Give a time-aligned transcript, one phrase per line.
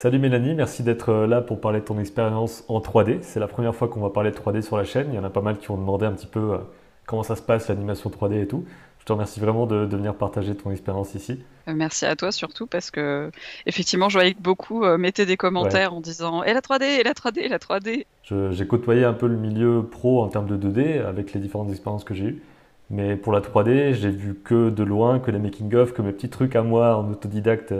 [0.00, 3.18] Salut Mélanie, merci d'être euh, là pour parler de ton expérience en 3D.
[3.22, 5.08] C'est la première fois qu'on va parler de 3D sur la chaîne.
[5.10, 6.58] Il y en a pas mal qui ont demandé un petit peu euh,
[7.04, 8.64] comment ça se passe, l'animation 3D et tout.
[9.00, 11.42] Je te remercie vraiment de, venir partager ton expérience ici.
[11.66, 13.32] Euh, merci à toi surtout parce que
[13.66, 17.12] effectivement, je voyais que beaucoup mettaient des commentaires en disant et la 3D, et la
[17.12, 18.06] 3D, et la 3D.
[18.22, 22.04] J'ai côtoyé un peu le milieu pro en termes de 2D avec les différentes expériences
[22.04, 22.42] que j'ai eues.
[22.90, 26.30] Mais pour la 3D, j'ai vu que de loin, que les making-of, que mes petits
[26.30, 27.74] trucs à moi en autodidacte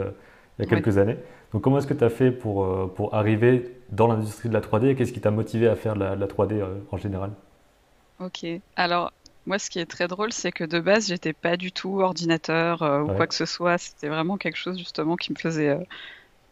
[0.59, 1.17] il y a quelques années.
[1.53, 4.61] Donc comment est-ce que tu as fait pour, euh, pour arriver dans l'industrie de la
[4.61, 7.31] 3D et qu'est-ce qui t'a motivé à faire de la, 3D euh, en général?
[8.19, 9.11] Ok, alors
[9.45, 12.83] moi ce qui est très drôle c'est que de base j'étais pas du tout ordinateur
[12.83, 15.79] euh, ou quoi que ce soit, c'était vraiment quelque chose justement qui me faisait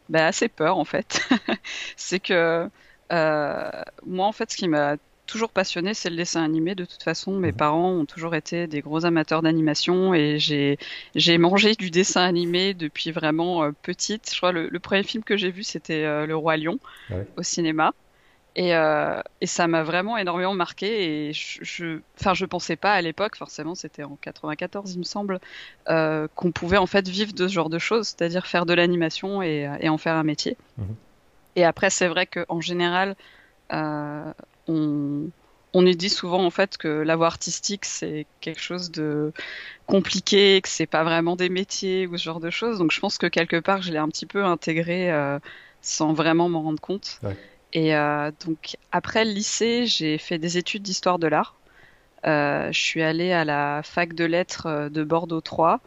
[0.09, 1.27] bah, assez peur en fait.
[1.95, 2.69] c'est que
[3.11, 4.95] moi en fait ce qui m'a
[5.27, 6.73] toujours passionné, c'est le dessin animé.
[6.73, 7.57] De toute façon, mes mhm.
[7.57, 10.77] parents ont toujours été des gros amateurs d'animation et j'ai
[11.15, 14.31] j'ai mangé du dessin animé depuis vraiment euh, petite.
[14.31, 16.79] Je crois le, le premier film que j'ai vu c'était euh, Le Roi Lion
[17.37, 17.93] au cinéma.
[18.59, 22.93] Et, euh, et ça m'a vraiment énormément marqué et je, je, enfin, je pensais pas
[22.93, 25.39] à l'époque, forcément, c'était en 94, il me semble,
[25.85, 29.69] qu'on pouvait en fait vivre de ce genre de choses, c'est-à-dire faire de l'animation et,
[29.79, 30.57] et, en faire un métier.
[30.79, 30.95] Mhm.
[31.55, 33.15] Et après, c'est vrai qu'en général,
[33.73, 34.33] euh,
[34.67, 35.29] on,
[35.73, 39.31] on nous dit souvent en fait que la voie artistique c'est quelque chose de
[39.85, 42.79] compliqué, que c'est pas vraiment des métiers ou ce genre de choses.
[42.79, 45.39] Donc je pense que quelque part je l'ai un petit peu intégré euh,
[45.81, 47.19] sans vraiment m'en rendre compte.
[47.73, 51.55] Et euh, donc après le lycée, j'ai fait des études d'histoire de l'art.
[52.25, 55.79] Euh, je suis allée à la fac de lettres de Bordeaux 3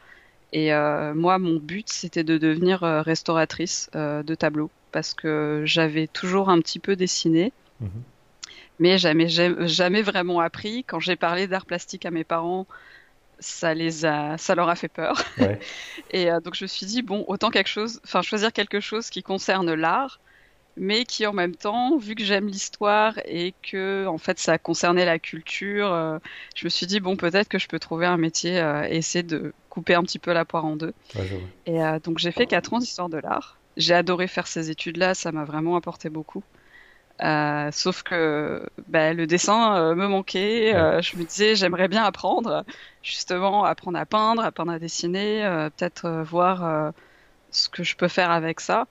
[0.53, 0.73] et
[1.14, 6.78] moi mon but c'était de devenir restauratrice de tableaux parce que j'avais toujours un petit
[6.78, 7.53] peu dessiné.
[7.81, 8.03] Mhm
[8.81, 10.84] mais jamais, jamais vraiment appris.
[10.84, 12.67] Quand j'ai parlé d'art plastique à mes parents,
[13.39, 15.23] ça les a, ça leur a fait peur.
[16.11, 19.11] et euh, donc je me suis dit bon, autant quelque chose, enfin choisir quelque chose
[19.11, 20.19] qui concerne l'art,
[20.77, 25.05] mais qui en même temps, vu que j'aime l'histoire et que en fait ça concernait
[25.05, 26.19] la culture, euh,
[26.56, 29.23] je me suis dit bon peut-être que je peux trouver un métier euh, et essayer
[29.23, 30.95] de couper un petit peu la poire en deux.
[31.67, 33.58] et donc j'ai fait quatre ans d'histoire de l'art.
[33.77, 36.42] J'ai adoré faire ces études-là, ça m'a vraiment apporté beaucoup.
[37.23, 40.75] Euh, sauf que bah, le dessin euh, me manquait.
[40.75, 42.64] Euh, je me disais, j'aimerais bien apprendre,
[43.03, 45.42] justement, apprendre à peindre, apprendre à dessiner,
[45.77, 46.92] peut-être voir
[47.51, 48.86] ce que je peux faire avec ça.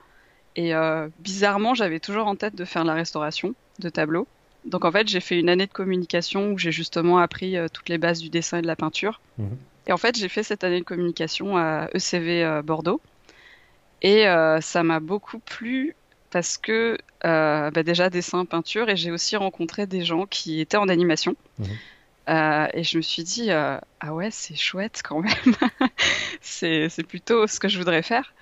[0.56, 0.74] Et
[1.20, 4.28] bizarrement, j'avais toujours en tête de faire la restauration de tableaux.
[4.66, 7.98] Donc en fait, j'ai fait une année de communication où j'ai justement appris toutes les
[7.98, 9.22] bases du dessin et de la peinture.
[9.38, 9.58] Mhm.
[9.88, 13.02] Et en fait, j'ai fait cette année de communication à ECV Bordeaux.
[14.02, 14.26] Et
[14.62, 15.96] ça m'a beaucoup plu
[16.32, 20.78] parce que euh, bah déjà dessin, peinture, et j'ai aussi rencontré des gens qui étaient
[20.78, 21.36] en animation.
[21.60, 21.68] Mhm.
[22.30, 25.56] Euh, et je me suis dit, euh, ah ouais, c'est chouette quand même.
[26.42, 28.34] c'est plutôt ce que je voudrais faire.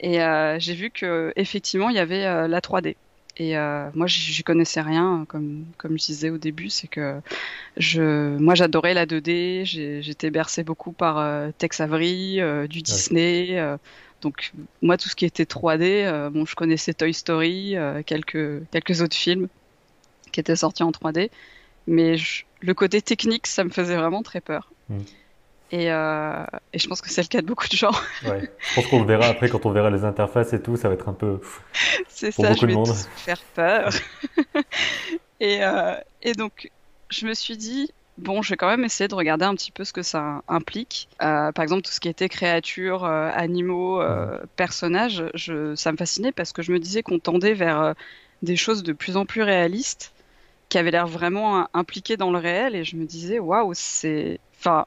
[0.00, 2.96] Et euh, j'ai vu que effectivement, il y avait euh, la 3D.
[3.38, 7.20] Et euh, moi, j'y connaissais rien, comme comme je disais au début, c'est que
[7.76, 9.64] je, moi, j'adorais la 2D.
[10.02, 13.60] J'étais bercée beaucoup par Tex Avery, du Disney.
[14.26, 18.68] Donc moi, tout ce qui était 3D, euh, bon, je connaissais Toy Story, euh, quelques
[18.72, 19.46] quelques autres films
[20.32, 21.30] qui étaient sortis en 3D,
[21.86, 22.16] mais
[22.60, 24.72] le côté technique, ça me faisait vraiment très peur.
[24.88, 24.98] Mm.
[25.70, 27.92] Et, euh, et, je pense que c'est le cas de beaucoup de gens.
[28.24, 28.50] Ouais.
[28.58, 30.94] Je pense qu'on le verra après quand on verra les interfaces et tout, ça va
[30.94, 31.40] être un peu.
[32.08, 32.92] C'est ça, je vais monde.
[33.14, 33.92] faire peur.
[35.40, 36.72] et, euh, et donc,
[37.10, 39.84] je me suis dit, bon, je vais quand même essayer de regarder un petit peu
[39.84, 41.08] ce que ça implique.
[41.22, 45.96] Euh, par exemple, tout ce qui était créatures, euh, animaux, euh, personnages, je, ça me
[45.96, 47.94] fascinait parce que je me disais qu'on tendait vers
[48.42, 50.12] des choses de plus en plus réalistes,
[50.68, 54.86] qui avaient l'air vraiment impliquées dans le réel, et je me disais, waouh, c'est, enfin,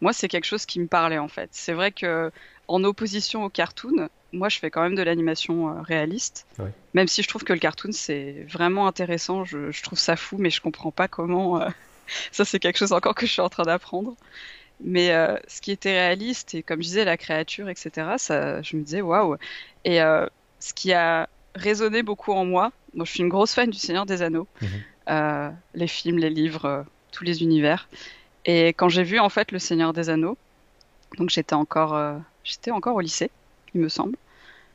[0.00, 1.48] moi, c'est quelque chose qui me parlait en fait.
[1.52, 2.32] C'est vrai que
[2.68, 6.46] en opposition au cartoon, moi, je fais quand même de l'animation réaliste,
[6.94, 9.44] même si je trouve que le cartoon c'est vraiment intéressant.
[9.44, 11.60] Je, je, trouve ça fou, mais je comprends pas comment
[12.32, 14.14] ça, c'est quelque chose encore que je suis en train d'apprendre.
[14.84, 18.76] Mais euh, ce qui était réaliste, et comme je disais, la créature, etc., ça, je
[18.76, 19.36] me disais, waouh.
[19.84, 20.26] Et euh,
[20.60, 24.22] ce qui a résonné beaucoup en moi, je suis une grosse fan du Seigneur des
[24.22, 24.68] Anneaux, mhm.
[25.10, 27.88] euh, les films, les livres, tous les univers.
[28.44, 30.36] Et quand j'ai vu, en fait, le Seigneur des Anneaux,
[31.18, 31.96] donc j'étais encore,
[32.42, 33.30] j'étais encore au lycée,
[33.74, 34.16] il me semble,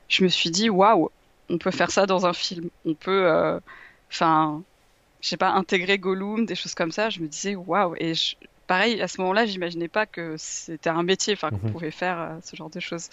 [0.08, 1.10] je me suis dit, waouh,
[1.50, 2.70] on peut faire ça dans un film.
[2.86, 3.60] On peut,
[4.10, 4.62] enfin,
[5.22, 7.96] je sais pas, intégrer Gollum, des choses comme ça, je me disais waouh.
[8.00, 8.14] Et
[8.68, 11.72] pareil, à ce moment-là, j'imaginais pas que c'était un métier, enfin, qu'on mhm.
[11.72, 13.10] pouvait faire euh, ce genre de choses.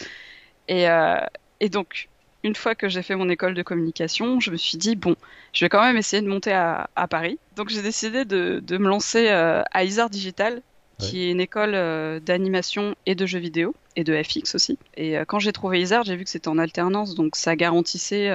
[0.68, 1.18] Et, euh,
[1.60, 2.08] et donc,
[2.42, 5.16] une fois que j'ai fait mon école de communication, je me suis dit bon,
[5.52, 7.38] je vais quand même essayer de monter à, à Paris.
[7.56, 10.60] Donc, j'ai décidé de, de, me lancer euh, à Isard Digital,
[10.98, 11.72] qui est une école
[12.20, 14.78] d'animation et de jeux vidéo et de FX aussi.
[14.96, 18.30] Et quand j'ai trouvé Isard, j'ai vu que c'était en alternance, donc ça garantissait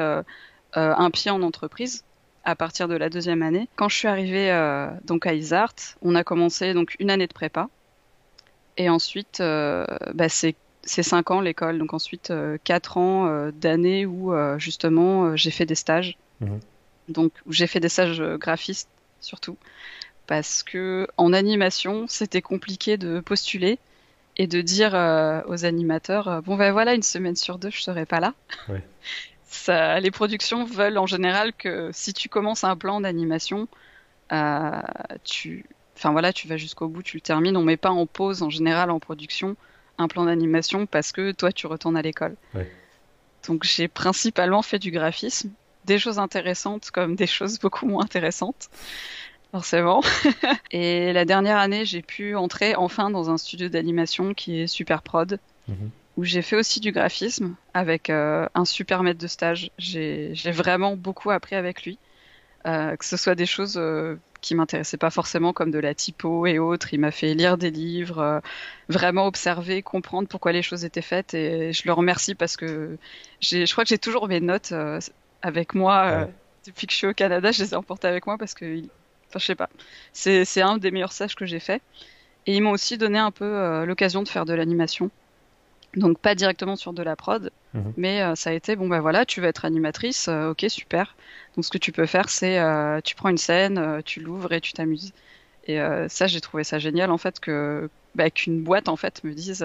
[0.73, 2.03] un pied en entreprise
[2.43, 3.67] à partir de la deuxième année.
[3.75, 4.49] Quand je suis arrivée
[5.05, 7.69] donc à Isart, on a commencé donc une année de prépa.
[8.77, 12.33] Et ensuite, bah, c'est c'est 5 ans l'école, donc ensuite
[12.63, 16.17] 4 euh, ans euh, d'années où euh, justement j'ai fait des stages.
[16.41, 16.59] Mhm.
[17.09, 18.89] Donc j'ai fait des stages graphistes
[19.19, 19.57] surtout
[20.27, 23.79] parce que en animation c'était compliqué de postuler
[24.37, 24.93] et de dire
[25.47, 28.33] aux animateurs bon ben voilà une semaine sur deux je serai pas là.
[29.49, 33.67] Ça, les productions veulent en général que si tu commences un plan d'animation,
[35.23, 35.65] tu,
[35.95, 37.57] enfin voilà, tu vas jusqu'au bout, tu le termines.
[37.57, 39.55] On met pas en pause en général en production
[39.99, 42.35] un plan d'animation parce que toi, tu retournes à l'école.
[43.47, 45.51] Donc j'ai principalement fait du graphisme,
[45.85, 48.69] des choses intéressantes comme des choses beaucoup moins intéressantes,
[49.51, 50.01] forcément.
[50.71, 55.01] et la dernière année, j'ai pu entrer enfin dans un studio d'animation qui est Super
[55.01, 55.89] Prod, mhm.
[56.19, 59.71] Où j'ai fait aussi du graphisme avec euh, un super maître de stage.
[59.77, 61.97] J'ai vraiment beaucoup appris avec lui.
[62.65, 66.45] Euh, que ce soit des choses euh, qui m'intéressaient pas forcément comme de la typo
[66.45, 66.93] et autres.
[66.93, 68.39] Il m'a fait lire des livres, euh,
[68.89, 72.97] vraiment observer, comprendre pourquoi les choses étaient faites et je le remercie parce que
[73.39, 74.73] je crois que j'ai toujours mes notes
[75.41, 76.27] avec moi
[76.65, 77.51] depuis que je suis au Canada.
[77.51, 78.79] Je les ai emportées avec moi parce que,
[79.29, 79.69] enfin, je sais pas,
[80.11, 81.81] c'est un des meilleurs stages que j'ai fait.
[82.45, 85.11] Et ils m'ont aussi donné un peu l'occasion de faire de l'animation.
[85.95, 87.93] Donc pas directement sur de la prod, mhm.
[87.97, 91.15] mais euh, ça a été bon bah voilà, tu veux être animatrice, euh, ok super.
[91.55, 94.61] Donc ce que tu peux faire c'est euh, tu prends une scène, tu l'ouvres et
[94.61, 95.13] tu t'amuses.
[95.65, 99.33] Et ça j'ai trouvé ça génial en fait que bah, qu'une boîte en fait me
[99.33, 99.63] dise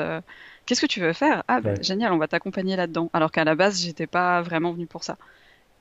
[0.66, 1.44] qu'est-ce que tu veux faire?
[1.48, 3.08] Ah bah, génial, on va t'accompagner là-dedans.
[3.14, 5.16] Alors qu'à la base j'étais pas vraiment venue pour ça.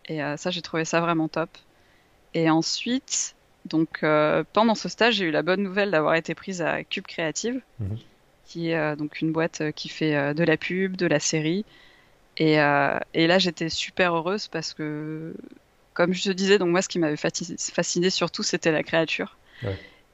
[0.08, 1.50] Et ça j'ai trouvé ça vraiment top.
[2.34, 3.36] Et ensuite
[3.66, 4.06] donc
[4.54, 7.62] pendant ce stage j'ai eu la bonne nouvelle d'avoir été prise à Cube Créative.
[7.80, 7.98] Mhm
[8.54, 11.20] qui est euh, donc une boîte euh, qui fait euh, de la pub, de la
[11.20, 11.66] série.
[12.38, 15.36] Et, et là, j'étais super heureuse parce que,
[15.94, 19.38] comme je te disais, donc moi, ce qui m'avait fasciné surtout, c'était la créature.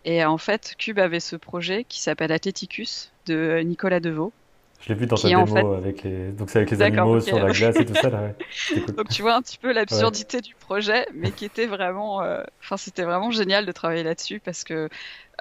[0.03, 4.33] Et en fait, Cube avait ce projet qui s'appelle Athleticus de Nicolas Deveau.
[4.81, 7.51] Je l'ai vu dans ta démo avec les, donc c'est avec les animaux sur la
[7.51, 8.31] glace et tout ça là.
[8.97, 12.21] Donc tu vois un petit peu l'absurdité du projet, mais qui était vraiment,
[12.61, 14.89] enfin c'était vraiment génial de travailler là-dessus parce que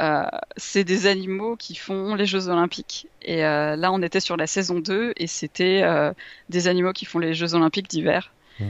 [0.01, 0.23] euh,
[0.57, 3.09] c'est des animaux qui font les Jeux Olympiques.
[3.23, 6.13] Et euh, là, on était sur la saison 2 et c'était euh,
[6.49, 8.33] des animaux qui font les Jeux Olympiques d'hiver.
[8.61, 8.65] Mmh.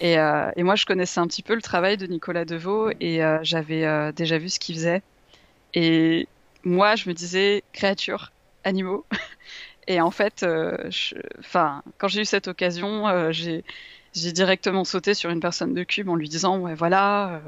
[0.00, 4.12] Et, et, moi, je connaissais un petit peu le travail de Nicolas Deveau et j'avais
[4.12, 5.02] déjà vu ce qu'il faisait.
[5.74, 6.28] Et
[6.62, 8.30] moi, je me disais créatures,
[8.62, 9.04] animaux.
[9.88, 10.46] Et en fait,
[11.40, 13.64] enfin, quand j'ai eu cette occasion, j'ai
[14.32, 17.40] directement sauté sur une personne de Cube en lui disant, ouais, voilà.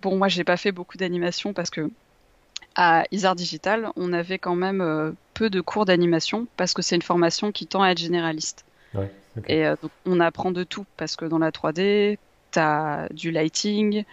[0.00, 1.90] bon, moi, j'ai pas fait beaucoup d'animation parce que
[2.74, 6.96] à Isard Digital, on avait quand même euh, peu de cours d'animation parce que c'est
[6.96, 8.64] une formation qui tend à être généraliste.
[9.48, 12.18] Et euh, donc on apprend de tout parce que dans la 3D,
[12.52, 14.04] tu as du lighting,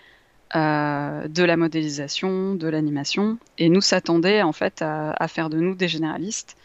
[0.56, 3.38] euh, de la modélisation, de l'animation.
[3.58, 6.56] Et nous s'attendait en fait à, faire de nous des généralistes.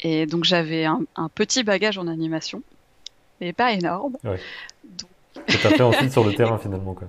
[0.00, 1.04] Et donc j'avais un,
[1.34, 2.62] petit bagage en animation,
[3.40, 4.16] mais pas énorme.
[4.24, 4.40] Ouais.
[4.84, 5.10] Donc...
[5.46, 6.94] Que as fait ensuite sur le terrain finalement.
[6.94, 7.08] Quoi.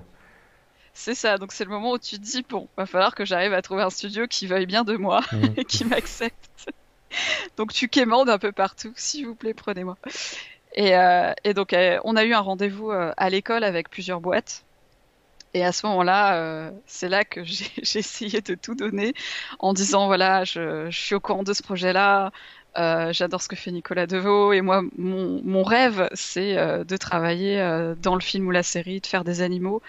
[0.94, 3.54] C'est ça, donc c'est le moment où tu te dis, bon, va falloir que j'arrive
[3.54, 5.44] à trouver un studio qui veuille bien de moi mmh.
[5.56, 6.70] et qui m'accepte.
[7.56, 9.96] donc tu quémandes un peu partout, s'il vous plaît, prenez-moi.
[10.74, 14.64] Et, euh, donc euh, on a eu un rendez-vous euh, à l'école avec plusieurs boîtes.
[15.54, 19.12] Et à ce moment-là, c'est là que j'ai essayé de tout donner
[19.58, 22.32] en disant, voilà, je, suis au courant de ce projet-là,
[22.76, 27.58] j'adore ce que fait Nicolas Deveau et moi mon, mon rêve c'est de travailler
[28.00, 29.82] dans le film ou la série, de faire des animaux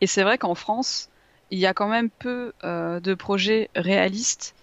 [0.00, 1.08] et c'est vrai qu'en France,
[1.50, 4.54] il y a quand même peu euh, de projets réalistes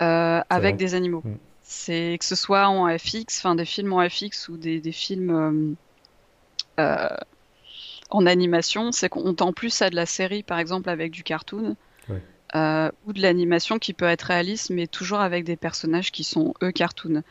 [0.00, 1.22] euh, avec des animaux.
[1.24, 1.36] Mm.
[1.62, 5.76] C'est que ce soit en FX, enfin des films en FX ou des, des films
[6.80, 7.08] euh,
[8.10, 11.76] en animation, c'est qu'on tend plus à de la série, par exemple, avec du cartoon.
[12.54, 16.72] Ou de l'animation qui peut être réaliste, mais toujours avec des personnages qui sont eux
[16.72, 17.22] cartoon.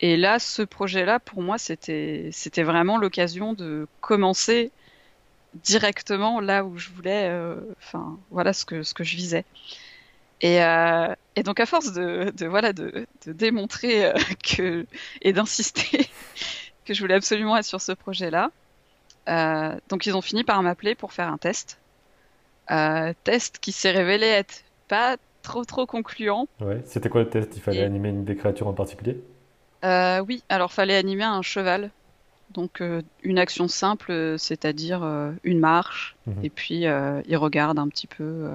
[0.00, 4.72] Et là, ce projet-là, pour moi, c'était c'était vraiment l'occasion de commencer
[5.54, 9.44] directement là où je voulais, euh, enfin voilà ce que ce que je visais.
[10.42, 14.14] Et, euh, et donc à force de, de voilà de, de démontrer euh,
[14.56, 14.86] que
[15.20, 16.08] et d'insister
[16.86, 18.50] que je voulais absolument être sur ce projet-là,
[19.88, 21.78] donc ils ont fini par m'appeler pour faire un test,
[23.24, 26.46] test qui s'est révélé être pas trop trop concluant.
[26.60, 27.56] Ouais, c'était quoi le test?
[27.56, 29.20] Il fallait animer une des créatures en particulier?
[29.82, 31.90] Oui, alors fallait animer un cheval.
[32.52, 36.44] Donc euh, une action simple, euh, c'est-à-dire euh, une marche, mhm.
[36.44, 38.50] et puis il regarde un petit peu.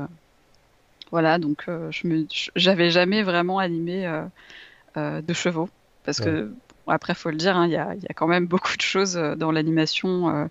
[1.11, 4.09] voilà, donc je me, j'avais jamais vraiment animé
[4.95, 5.69] de chevaux.
[6.03, 6.53] Parce que
[6.87, 9.15] après, faut le dire, hein, il y, a, y, a, quand même beaucoup de choses
[9.15, 10.49] dans l'animation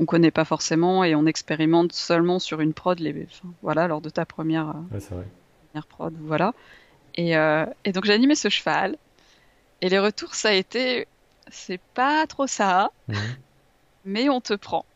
[0.00, 3.26] qu'on connaît pas forcément et on expérimente seulement sur une prod les,
[3.62, 6.54] voilà lors de ta première, ouais, première prod voilà.
[7.16, 8.96] Et, euh, et donc j'ai animé ce cheval.
[9.82, 11.06] Et les retours ça a été
[11.50, 13.16] c'est pas trop ça mhm.
[14.06, 14.86] mais on te prend.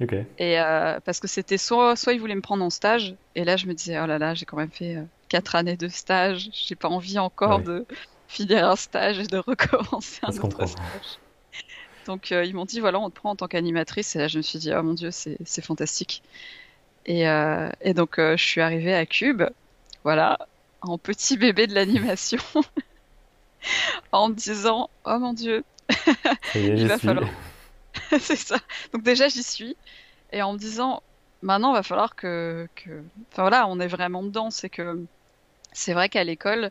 [0.00, 0.26] Okay.
[0.38, 3.56] et euh, parce que c'était soit soit ils voulaient me prendre en stage et là
[3.56, 6.50] je me disais oh là là j'ai quand même fait euh, quatre années de stage
[6.52, 7.84] j'ai pas envie encore de
[8.28, 11.18] finir un stage et de recommencer un autre stage
[12.08, 14.16] donc euh, ils m'ont dit voilà, on te prend en tant qu'animatrice.
[14.16, 16.22] Et là, je me suis dit oh mon dieu, c'est fantastique.
[17.04, 19.42] Et, euh, et donc euh, je suis arrivée à Cube,
[20.04, 20.38] voilà,
[20.80, 22.40] en petit bébé de l'animation,
[24.12, 25.64] en me disant oh mon dieu,
[26.54, 27.28] il va falloir.
[28.18, 28.56] c'est ça.
[28.94, 29.76] Donc déjà j'y suis,
[30.32, 31.02] et en me disant
[31.42, 33.02] maintenant il va falloir que, que...
[33.32, 34.50] enfin voilà, on est vraiment dedans.
[34.50, 35.04] C'est que
[35.72, 36.70] c'est vrai qu'à l'école,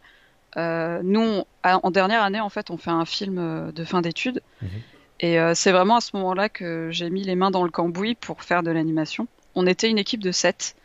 [0.56, 4.42] nous, en dernière année, en fait, on fait un film de fin d'études.
[4.64, 4.70] Mhm.
[5.20, 8.16] Et euh, c'est vraiment à ce moment-là que j'ai mis les mains dans le cambouis
[8.16, 9.28] pour faire de l'animation.
[9.56, 10.76] On était une équipe de 7.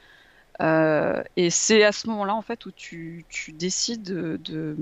[0.61, 4.77] Euh, et c'est à ce moment-là, en fait, où tu, tu décides de, de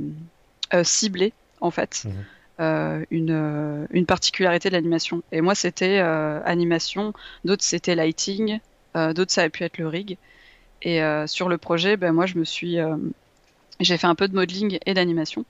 [0.74, 3.06] euh, cibler, en fait, mhm.
[3.10, 5.22] une, une, particularité de l'animation.
[5.32, 7.12] Et moi, c'était animation,
[7.44, 8.60] d'autres, c'était lighting,
[8.94, 10.16] d'autres, ça a pu être le rig.
[10.82, 12.76] Et sur le projet, ben, moi, je me suis...
[13.80, 15.44] j'ai fait un peu de modeling et d'animation.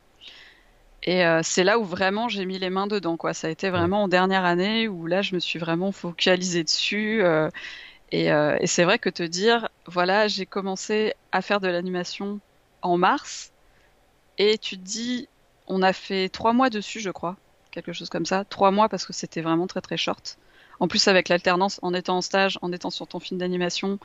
[1.02, 3.16] Et euh, c'est là où vraiment j'ai mis les mains dedans.
[3.16, 3.33] Quoi.
[3.35, 7.23] Ça a été vraiment en dernière année où là, je me suis vraiment focalisée dessus.
[7.23, 7.49] Euh,
[8.12, 12.40] et, euh, et c'est vrai que te dire, voilà, j'ai commencé à faire de l'animation
[12.83, 13.52] en mars.
[14.38, 15.28] Et tu te dis,
[15.69, 17.37] on a fait trois mois dessus, je crois.
[17.71, 18.45] Quelque chose comme ça.
[18.45, 20.38] Trois mois parce que c'était vraiment très très short.
[20.81, 23.99] En plus, avec l'alternance, en étant en stage, en étant sur ton film d'animation,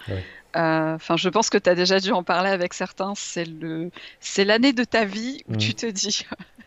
[0.54, 3.14] enfin, je pense que tu as déjà dû en parler avec certains.
[3.16, 5.58] C'est le, c'est l'année de ta vie où mmh.
[5.58, 6.26] tu te dis,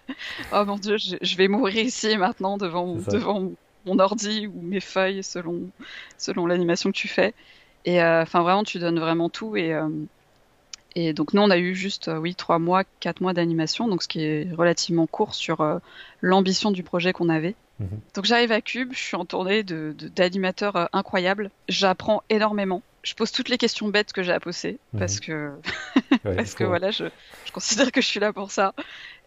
[0.53, 3.51] oh mon dieu, je, vais mourir ici maintenant devant, devant
[3.87, 5.71] mon ordi ou mes feuilles selon,
[6.17, 7.35] selon l'animation que tu fais.
[7.85, 9.57] Et euh, vraiment, tu donnes vraiment tout.
[9.57, 9.89] Et, euh,
[11.01, 14.03] et donc, nous, on a eu juste, euh, oui, trois mois, quatre mois d'animation, donc
[14.03, 15.81] ce qui est relativement court sur
[16.23, 17.55] l'ambition du projet qu'on avait.
[17.79, 18.01] Mhm.
[18.15, 21.51] Donc, j'arrive à Cube, je suis en tournée d'animateurs de, incroyables.
[21.69, 24.99] J'apprends énormément je pose toutes les questions bêtes que j'ai à poser mhm.
[24.99, 25.53] parce que
[26.25, 27.05] parce que voilà je,
[27.45, 28.75] je, considère que je suis là pour ça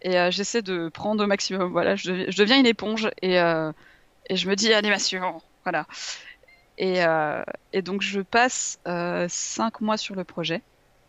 [0.02, 3.72] et euh, j'essaie de prendre au maximum voilà je, je deviens une éponge et euh,
[4.28, 5.86] et je me dis animation voilà
[6.78, 10.62] et euh, et donc je passe euh, cinq mois sur le projet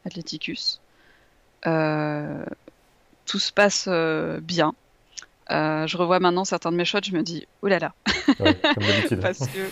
[0.06, 0.80] Athleticus
[1.66, 2.46] euh,
[3.26, 3.88] tout se passe
[4.42, 4.74] bien.
[5.50, 7.94] Je revois maintenant certains de mes shots je me dis oulala
[8.40, 8.54] ouais,
[9.22, 9.70] parce que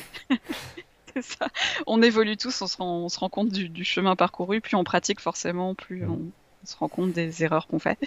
[1.21, 1.47] ça.
[1.88, 4.75] On évolue tous, on se rend, on se rend compte du, du, chemin parcouru, plus
[4.75, 6.19] on pratique forcément, plus on,
[6.63, 7.97] on se rend compte des erreurs qu'on fait.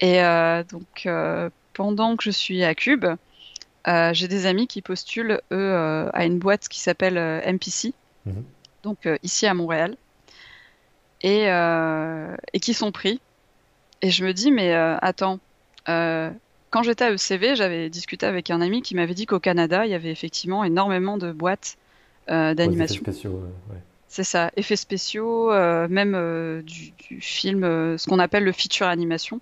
[0.00, 3.06] Et euh, donc, euh, pendant que je suis à Cube,
[3.86, 7.92] euh, j'ai des amis qui postulent, eux, euh, à une boîte qui s'appelle euh, MPC,
[8.26, 8.44] mhm.
[8.82, 9.96] donc ici à Montréal,
[11.24, 11.46] et,
[12.52, 13.20] et qui sont pris.
[14.02, 15.40] Et je me dis, mais attends,
[16.74, 19.92] quand j'étais à ECV, j'avais discuté avec un ami qui m'avait dit qu'au Canada, il
[19.92, 21.76] y avait effectivement énormément de boîtes
[22.28, 23.00] euh, d'animation.
[24.08, 27.62] C'est ça, effets spéciaux, euh, même euh, du, du, film,
[27.96, 29.40] ce qu'on appelle le feature animation,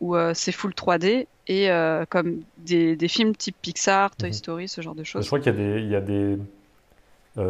[0.00, 1.68] où c'est full 3D et
[2.08, 4.32] comme des, des, films type Pixar, Toy mhm.
[4.32, 5.24] Story, ce genre de choses.
[5.24, 6.38] Je crois qu'il y a des, il y a des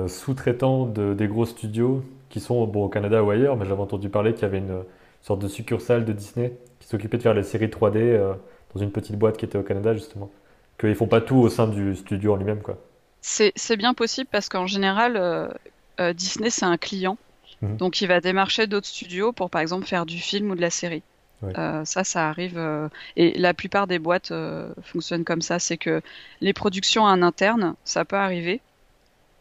[0.08, 4.08] sous-traitants de, des gros studios qui sont bon, au Canada ou ailleurs, mais j'avais entendu
[4.08, 4.82] parler qu'il y avait une
[5.20, 8.34] sorte de succursale de Disney qui s'occupait de faire les séries 3D
[8.74, 10.30] dans une petite boîte qui était au Canada justement.
[10.78, 12.78] Qu'ils font pas tout au sein du studio en lui-même quoi.
[13.20, 15.48] C'est bien possible parce qu'en général, euh,
[16.00, 17.18] euh, Disney, c'est un client.
[17.62, 17.76] Mhm.
[17.76, 20.70] Donc, il va démarcher d'autres studios pour, par exemple, faire du film ou de la
[20.70, 21.02] série.
[21.56, 22.58] Euh, ça, ça arrive.
[22.58, 25.58] Euh, et la plupart des boîtes euh, fonctionnent comme ça.
[25.58, 26.02] C'est que
[26.40, 28.60] les productions en interne, ça peut arriver.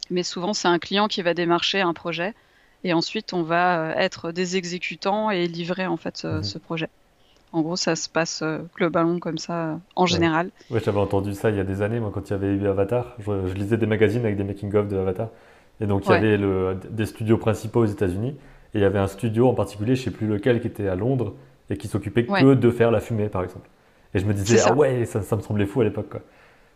[0.10, 2.34] Mais souvent, c'est un client qui va démarcher un projet.
[2.83, 6.43] Et ensuite, on va être des exécutants et livrer, en fait, mhm.
[6.43, 6.89] ce projet.
[7.51, 10.51] En gros, ça se passe euh, globalement comme ça, euh, en général.
[10.69, 12.67] Oui, j'avais entendu ça il y a des années, moi, quand il y avait eu
[12.67, 13.15] Avatar.
[13.25, 15.29] Je, lisais des magazines avec des making-of de Avatar.
[15.81, 18.36] Et donc, il y avait le, des studios principaux aux États-Unis.
[18.75, 20.88] Et il y avait un studio en particulier, je ne sais plus lequel, qui était
[20.88, 21.33] à Londres
[21.71, 23.67] et qui s'occupait que de faire la fumée, par exemple.
[24.13, 26.15] Et je me disais, ah ouais, ça, ça, me semblait fou à l'époque.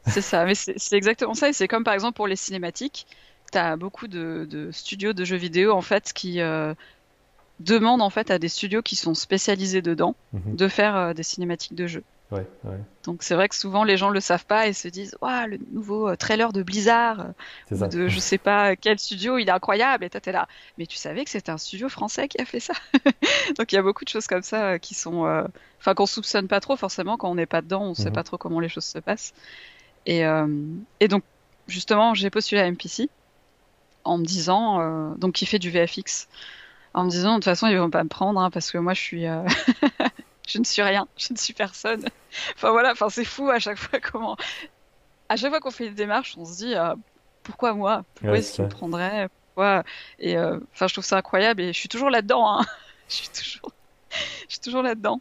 [0.07, 1.49] C'est ça, mais c'est exactement ça.
[1.49, 3.05] Et c'est comme, par exemple, pour les cinématiques.
[3.53, 6.73] Tu as beaucoup de, de, studios de jeux vidéo, en fait, qui, euh,
[7.59, 10.55] demande en fait à des studios qui sont spécialisés dedans mhm.
[10.55, 12.03] de faire euh, des cinématiques de jeu.
[12.31, 12.79] Ouais, ouais.
[13.03, 15.59] Donc c'est vrai que souvent les gens le savent pas et se disent waouh le
[15.71, 17.27] nouveau euh, trailer de Blizzard
[17.69, 17.87] ou ça.
[17.87, 20.47] de je sais pas quel studio il est incroyable et toi t'es là
[20.79, 22.73] mais tu savais que c'était un studio français qui a fait ça?
[23.59, 25.43] Donc il y a beaucoup de choses comme ça qui sont euh,
[25.79, 28.13] enfin qu'on soupçonne pas trop forcément quand on n'est pas dedans on sait Mhm.
[28.13, 29.33] pas trop comment les choses se passent
[30.07, 30.47] et euh,
[30.99, 31.23] et donc
[31.67, 33.09] justement j'ai postulé à MPC
[34.03, 36.27] en me disant euh, donc qui fait du VFX
[36.93, 38.93] en me disant de toute façon ils vont pas me prendre hein, parce que moi
[38.93, 39.43] je suis euh,
[40.47, 42.05] je ne suis rien je ne suis personne
[42.55, 44.37] Enfin voilà, enfin c'est fou à chaque fois comment.
[45.29, 46.95] À chaque fois qu'on fait des démarches, on se dit euh,
[47.43, 48.03] pourquoi moi?
[48.15, 49.83] Pourquoi Ouais, est-ce qu'ils me prendraient Pourquoi?
[50.19, 52.59] Et enfin, je trouve ça incroyable et je suis toujours là-dedans.
[52.59, 52.65] Hein.
[53.09, 53.71] Je suis toujours,
[54.09, 55.19] je suis toujours là-dedans.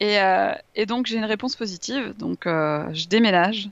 [0.00, 0.18] Et,
[0.74, 2.14] et donc j'ai une réponse positive.
[2.18, 3.70] Donc je déménage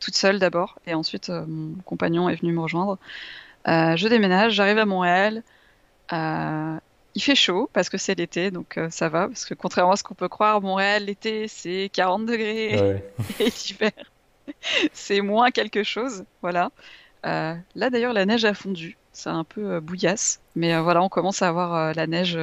[0.00, 2.98] toute seule d'abord et ensuite euh, mon compagnon est venu me rejoindre.
[3.68, 5.42] Euh, je déménage, j'arrive à Montréal.
[6.12, 6.76] Euh,
[7.14, 9.28] il fait chaud parce que c'est l'été, donc ça va.
[9.28, 13.44] Parce que contrairement à ce qu'on peut croire, Montréal, l'été, c'est 40 degrés Ouais, et
[13.44, 13.92] l'hiver,
[14.92, 16.24] c'est moins quelque chose.
[16.42, 16.70] Voilà.
[17.26, 18.96] Euh, là d'ailleurs, la neige a fondu.
[19.12, 20.40] C'est un peu euh, bouillasse.
[20.54, 22.38] Mais euh, voilà, on commence à avoir la neige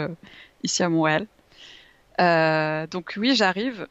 [0.64, 1.28] ici à Montréal.
[2.90, 3.88] Donc oui, j'arrive.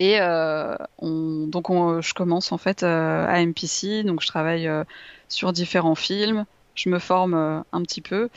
[0.00, 4.66] Et euh, on, donc on- je commence en fait euh, à MPC, donc je travaille
[4.66, 4.82] euh,
[5.28, 8.30] sur différents films, je me forme un petit peu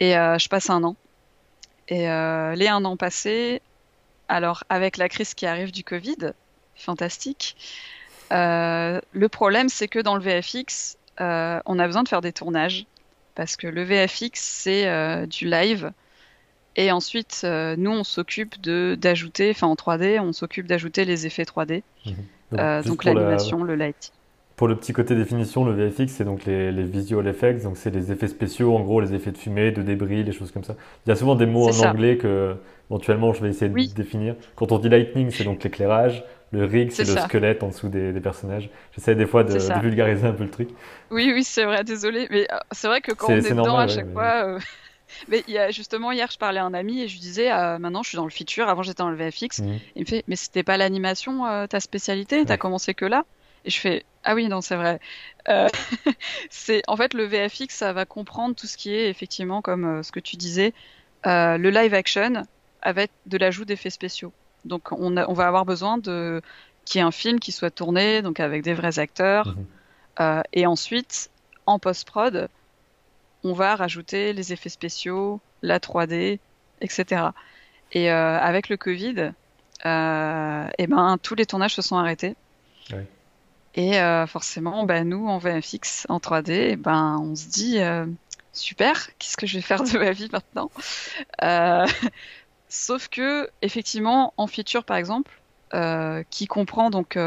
[0.00, 0.96] et je passe un an.
[1.88, 2.06] Et
[2.56, 3.60] les un an passés,
[4.28, 6.32] alors avec la crise qui arrive du Covid,
[6.74, 7.54] fantastique.
[8.30, 12.86] le problème c'est que dans le VFX, on a besoin de faire des tournages
[13.34, 15.92] parce que le VFX c'est du live
[16.76, 21.26] et ensuite, euh, nous, on s'occupe de d'ajouter, enfin en 3D, on s'occupe d'ajouter les
[21.26, 22.14] effets 3D, mhm.
[22.52, 24.12] Donc, euh, donc la- l'animation, le light.
[24.56, 27.90] Pour le petit côté définition, le VFX, c'est donc les, les visual effects, donc c'est
[27.90, 30.76] les effets spéciaux, en gros les effets de fumée, de débris, les choses comme ça.
[31.06, 31.90] Il y a souvent des mots en ça.
[31.90, 32.54] anglais que
[32.90, 33.88] éventuellement je vais essayer Oui.
[33.88, 34.34] de définir.
[34.54, 37.22] Quand on dit lightning, c'est donc l'éclairage, le rig, c'est le ça.
[37.22, 38.68] squelette en dessous des, des personnages.
[38.94, 40.68] J'essaie des fois de, vulgariser un peu le truc.
[41.10, 43.50] Oui, oui, c'est vrai, désolé, mais euh, c'est vrai que quand C'est- on est c'est
[43.52, 44.44] dedans normal, à ouais, chaque mais- fois.
[44.46, 44.58] euh,
[45.28, 47.78] Mais y a, justement, hier, je parlais à un ami et je lui disais, euh,
[47.78, 49.60] maintenant je suis dans le feature, avant j'étais dans le VFX.
[49.60, 49.78] Mhm.
[49.96, 52.58] Il me fait, mais c'était pas l'animation euh, ta spécialité, t'as Ouais.
[52.58, 53.24] commencé que là?
[53.64, 54.98] Et je fais, ah oui, non, c'est vrai.
[55.48, 55.68] Euh,
[56.50, 60.10] c'est, en fait, le VFX, ça va comprendre tout ce qui est, effectivement, comme ce
[60.12, 60.72] que tu disais,
[61.24, 62.42] le live action
[62.80, 64.32] avec de l'ajout d'effets spéciaux.
[64.64, 66.42] Donc, on, a- on va avoir besoin de,
[66.84, 69.54] qu'il y ait un film qui soit tourné, donc avec des vrais acteurs.
[70.20, 71.30] Euh, et ensuite,
[71.66, 72.48] en post-prod,
[73.44, 76.38] on va rajouter les effets spéciaux, la 3D,
[76.80, 77.26] etc.
[77.92, 79.32] Et euh, avec le Covid,
[79.84, 82.36] euh, eh ben, tous les tournages se sont arrêtés.
[82.90, 83.06] Ouais.
[83.74, 88.06] Et euh, forcément, ben, nous, en VFX, en 3D, eh ben, on se dit, euh,
[88.52, 90.70] super, qu'est-ce que je vais faire de ma vie maintenant?
[92.68, 95.30] Sauf que, effectivement, en feature, par exemple,
[96.30, 97.18] qui comprend donc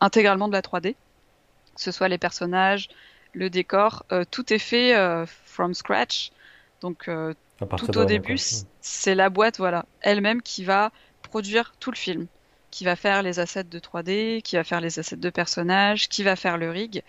[0.00, 2.88] intégralement de la 3D, que ce soit les personnages,
[3.34, 6.30] le décor, euh, tout est fait euh, from scratch.
[6.80, 7.34] Donc euh,
[7.76, 8.38] tout au début,
[8.80, 10.90] c'est la boîte, voilà, elle-même qui va
[11.22, 12.26] produire tout le film,
[12.70, 16.22] qui va faire les assets de 3D, qui va faire les assets de personnages, qui
[16.22, 17.02] va faire le rig.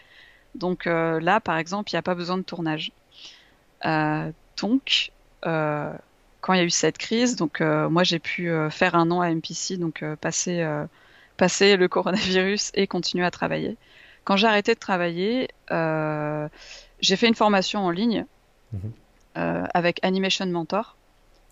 [0.55, 2.91] Donc euh, là, par exemple, il n'y a pas besoin de tournage.
[3.85, 5.11] Euh, donc,
[5.45, 5.93] euh,
[6.41, 9.29] quand il y a eu cette crise, donc moi j'ai pu faire un an à
[9.33, 10.63] MPC, donc passer,
[11.37, 13.77] passer le coronavirus et continuer à travailler.
[14.25, 16.47] Quand j'ai arrêté de travailler, euh,
[16.99, 18.25] j'ai fait une formation en ligne
[18.73, 18.91] Mhm.
[19.37, 20.97] euh, avec Animation Mentor.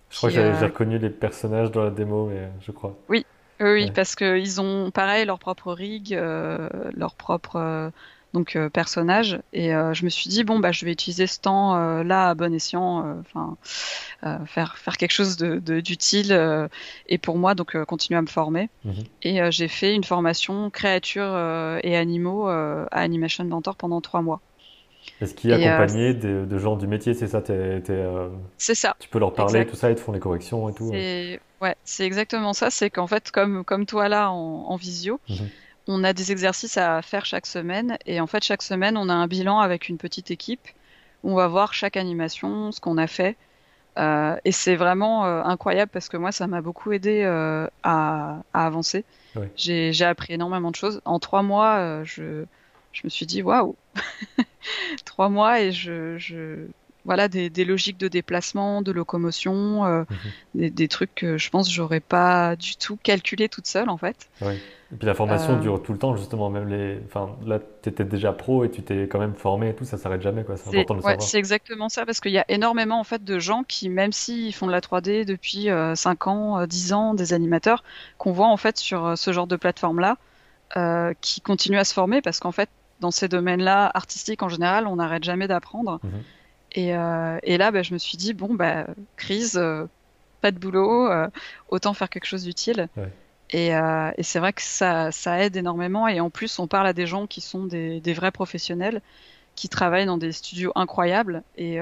[0.09, 2.71] Je crois que qui, j'ai euh, j'ai reconnu les personnages dans la démo, mais je
[2.71, 2.95] crois.
[3.09, 3.25] Oui,
[3.59, 3.91] oui, Ouais.
[3.95, 7.91] parce que ils ont pareil leur propre rig, leur propre
[8.33, 11.39] donc euh, personnage, et euh, je me suis dit bon bah je vais utiliser ce
[11.39, 13.57] temps euh, là à bon escient, enfin
[14.45, 16.37] faire faire quelque chose de de- d'utile
[17.07, 18.69] et pour moi donc continuer à me former.
[18.85, 18.93] Mhm.
[19.23, 21.35] Et j'ai fait une formation créatures
[21.83, 24.41] et animaux à Animation Mentor pendant trois mois.
[25.21, 27.93] Est-ce qu'il est Et, euh, accompagné de, de gens du métier, c'est ça t'es- t'es,
[27.93, 28.95] euh, C'est ça.
[28.99, 29.71] Tu peux leur parler, Exact.
[29.71, 30.85] tout ça, ils te font les corrections et tout.
[30.85, 30.97] ouais.
[31.01, 32.69] C'est ouais, c'est exactement ça.
[32.69, 35.49] C'est qu'en fait, comme comme toi là en, en visio, Mhm.
[35.87, 39.13] On a des exercices à faire chaque semaine et en fait chaque semaine on a
[39.13, 40.67] un bilan avec une petite équipe
[41.23, 43.37] où on va voir chaque animation, ce qu'on a fait.
[43.97, 48.39] Euh, et c'est vraiment euh, incroyable parce que moi ça m'a beaucoup aidé euh, à,
[48.53, 49.05] à avancer.
[49.35, 49.49] Ouais.
[49.55, 51.01] J'ai j'ai appris énormément de choses.
[51.05, 52.45] En trois mois, je
[52.91, 53.75] je me suis dit waouh,
[55.05, 56.65] trois mois et je je
[57.05, 60.03] voilà des, logiques de déplacement, de locomotion, euh,
[60.55, 60.69] mhm.
[60.69, 64.29] des, trucs que je pense j'aurais pas du tout calculé toute seule en fait.
[64.41, 64.53] Oui.
[64.91, 65.59] Et puis la formation euh.
[65.59, 68.83] dure tout le temps justement, même les, enfin là tu étais déjà pro et tu
[68.83, 70.55] t'es quand même formé et tout, ça s'arrête jamais quoi.
[70.55, 73.23] C'est important de le ouais, C'est exactement ça parce qu'il y a énormément en fait
[73.23, 77.13] de gens qui même s'ils font de la 3D depuis 5 euh, ans, 10 ans,
[77.13, 77.83] des animateurs
[78.17, 82.21] qu'on voit en fait sur ce genre de plateforme là, qui continuent à se former
[82.21, 85.99] parce qu'en fait dans ces domaines-là artistiques en général, on n'arrête jamais d'apprendre.
[86.75, 86.89] Mhm.
[86.89, 89.85] Euh, et, là, bah, je me suis dit, bon, bah, crise, euh,
[90.41, 91.27] pas de boulot, euh,
[91.69, 92.89] autant faire quelque chose d'utile.
[93.51, 93.71] Et,
[94.21, 96.07] c'est vrai que ça, aide énormément.
[96.07, 99.01] Et en plus, on parle à des gens qui sont des, vrais professionnels,
[99.55, 101.77] qui travaillent dans des studios incroyables et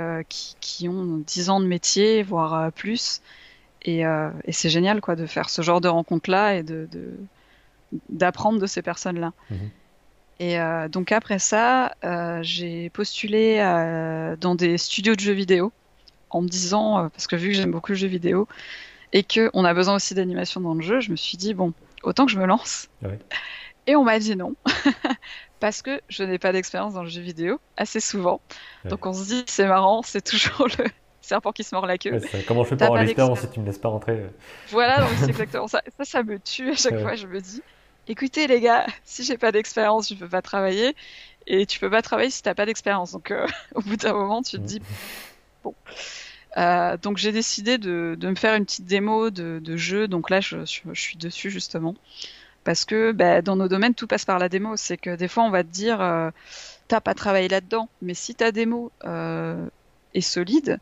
[0.60, 3.21] qui, ont 10 ans de métier, voire plus.
[3.84, 4.04] Et,
[4.49, 6.65] c'est génial quoi, de faire ce genre de rencontres-là et
[8.10, 9.32] d'apprendre de, ces personnes-là.
[9.49, 9.69] Mhm.
[10.41, 15.71] Et euh, donc après ça, euh, j'ai postulé euh, dans des studios de jeux vidéo
[16.32, 18.47] en me disant, parce que vu que j'aime beaucoup le jeu vidéo
[19.13, 22.25] et qu'on a besoin aussi d'animation dans le jeu, je me suis dit, bon, autant
[22.25, 22.89] que je me lance.
[23.88, 24.56] Et on m'a dit non,
[25.60, 28.41] parce que je n'ai pas d'expérience dans le jeu vidéo assez souvent.
[28.86, 30.86] Donc on se dit, c'est marrant, c'est toujours le
[31.21, 32.19] serpent qui se mord la queue.
[32.47, 34.23] comment je fais pour avoir l'expérience si tu me laisses pas rentrer
[34.69, 35.82] Voilà, donc c'est exactement ça.
[35.97, 37.62] Ça, ça me tue à chaque fois, je me dis
[38.12, 40.95] écoutez les gars, si j'ai pas d'expérience, je peux pas travailler.
[41.47, 43.12] Et tu peux pas travailler si t'as pas d'expérience.
[43.13, 44.82] Donc euh, au bout d'un moment, tu te dis
[45.63, 45.74] bon.
[46.58, 50.08] Euh, donc j'ai décidé de, me faire une petite démo de, jeu.
[50.08, 51.95] Donc là, je, suis dessus justement
[52.63, 54.78] parce que bah, dans nos domaines, tout passe par la démo.
[54.78, 56.30] C'est que des fois, on va te dire euh,
[56.88, 58.91] t'as pas travaillé là-dedans, mais si ta démo
[60.13, 60.80] est solide,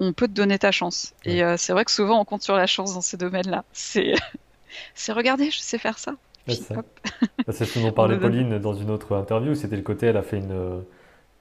[0.00, 1.12] on peut te donner ta chance.
[1.24, 3.64] Et c'est vrai que souvent, on compte sur la chance dans ces domaines-là.
[3.72, 4.14] C'est
[4.94, 6.14] c'est regardez, je sais faire ça.
[6.46, 9.54] C'est ce dont parlait Pauline dans une autre interview.
[9.54, 10.80] C'était le côté, elle a fait une, euh,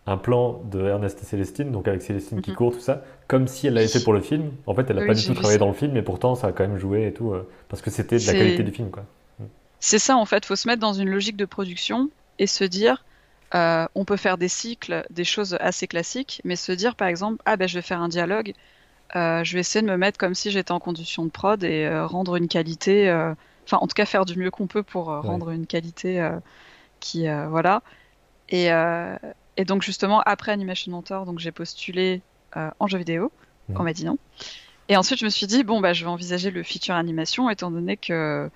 [0.08, 2.58] un plan de Ernest et Célestine, donc avec Célestine qui mhm.
[2.58, 4.52] court, tout ça, comme si elle l'avait fait pour le film.
[4.66, 6.52] En fait, elle n'a pas du tout travaillé dans le film, mais pourtant, ça a
[6.52, 8.92] quand même joué et tout, euh, parce que c'était de la qualité du film.
[8.92, 9.04] quoi.
[9.40, 9.46] Mm.
[9.80, 10.46] C'est ça, en fait.
[10.46, 13.04] faut se mettre dans une logique de production et se dire.
[13.56, 17.40] Euh, on peut faire des cycles, des choses assez classiques, mais se dire par exemple,
[17.46, 18.54] ah ben je vais faire un dialogue,
[19.14, 22.36] je vais essayer de me mettre comme si j'étais en condition de prod et rendre
[22.36, 23.14] une qualité
[23.66, 26.40] enfin en tout cas faire du mieux qu'on peut pour euh, rendre une qualité euh,
[27.00, 27.82] qui euh, voilà.
[28.50, 28.68] Et,
[29.58, 32.22] et, donc justement après Animation Mentor, donc j'ai postulé
[32.56, 33.32] en jeu vidéo.
[33.76, 34.18] On m'a dit non.
[34.90, 37.72] Et ensuite je me suis dit bon bah je vais envisager le feature animation étant
[37.72, 38.50] donné que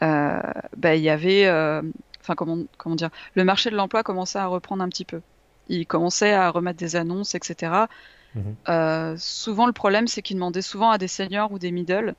[0.00, 1.48] bah, il y avait
[2.20, 5.20] enfin comment comment dire le marché de l'emploi commençait à reprendre un petit peu.
[5.68, 7.86] Il commençait à remettre des annonces etc.
[8.34, 9.16] Mhm.
[9.18, 12.14] souvent le problème c'est qu'ils demandaient souvent à des seniors ou des middle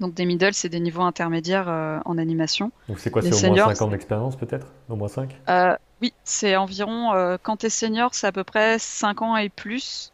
[0.00, 2.72] donc des middle, c'est des niveaux intermédiaires euh, en animation.
[2.88, 4.66] Donc c'est quoi C'est au moins 5 ans d'expérience peut-être?
[4.88, 8.44] Au moins 5 euh, Oui, c'est environ, euh, quand tu es senior, c'est à peu
[8.44, 10.12] près 5 ans et plus,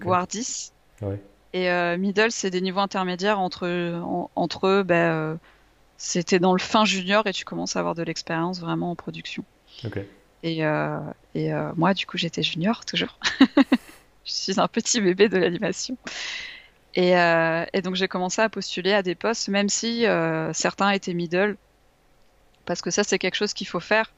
[0.00, 0.72] voire 10.
[1.00, 1.20] Ouais.
[1.54, 1.68] Et
[1.98, 4.00] middle, c'est des niveaux intermédiaires entre,
[4.34, 5.38] entre eux, ben,
[5.98, 9.44] c'était dans le fin junior et tu commences à avoir de l'expérience vraiment en production.
[10.42, 10.62] Et,
[11.34, 13.18] et moi, du coup, j'étais junior toujours.
[14.24, 15.98] Je suis un petit bébé de l'animation.
[16.98, 21.14] Euh, et, donc j'ai commencé à postuler à des postes, même si euh, certains étaient
[21.14, 21.56] middle,
[22.66, 24.12] parce que ça c'est quelque chose qu'il faut faire.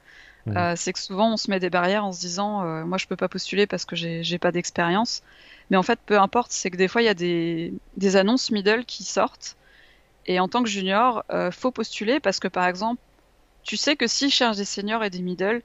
[0.46, 0.56] Mmh.
[0.56, 3.16] Euh, c'est que souvent on se met des barrières en se disant moi je peux
[3.16, 5.22] pas postuler parce que j'ai pas d'expérience.
[5.70, 8.50] Mais en fait peu importe, c'est que des fois il y a des, des, annonces
[8.50, 9.56] middle qui sortent
[10.26, 13.00] et en tant que junior faut postuler parce que par exemple
[13.62, 15.62] tu sais que s'ils cherchent des seniors et des middle,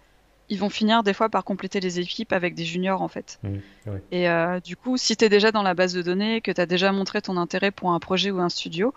[0.50, 3.40] ils vont finir des fois par compléter les équipes avec des juniors en fait.
[3.44, 3.58] Mmh,
[4.12, 6.60] et euh, du coup, si tu es déjà dans la base de données, que tu
[6.60, 8.94] as déjà montré ton intérêt pour un projet ou un studio,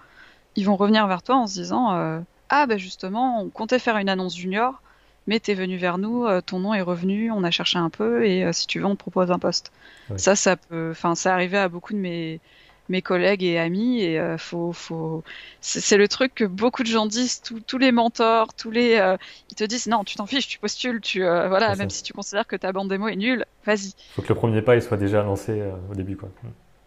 [0.56, 3.98] ils vont revenir vers toi en se disant euh, Ah, ben justement, on comptait faire
[3.98, 4.82] une annonce junior,
[5.26, 7.90] mais tu es venu vers nous, euh, ton nom est revenu, on a cherché un
[7.90, 9.72] peu, et si tu veux, on te propose un poste.
[10.16, 10.90] Ça, ça peut.
[10.90, 12.40] Enfin, ça arrivait à beaucoup de mes
[12.88, 15.22] mes collègues et amis et euh, faut, faut...
[15.60, 19.16] c'est le truc que beaucoup de gens disent tous les mentors tous les euh,
[19.50, 22.12] ils te disent non tu t'en fiches tu postules tu euh, voilà même si tu
[22.12, 23.94] considères que ta bande démo est nulle vas-y.
[24.14, 26.28] Faut que le premier pas il soit déjà lancé au début quoi.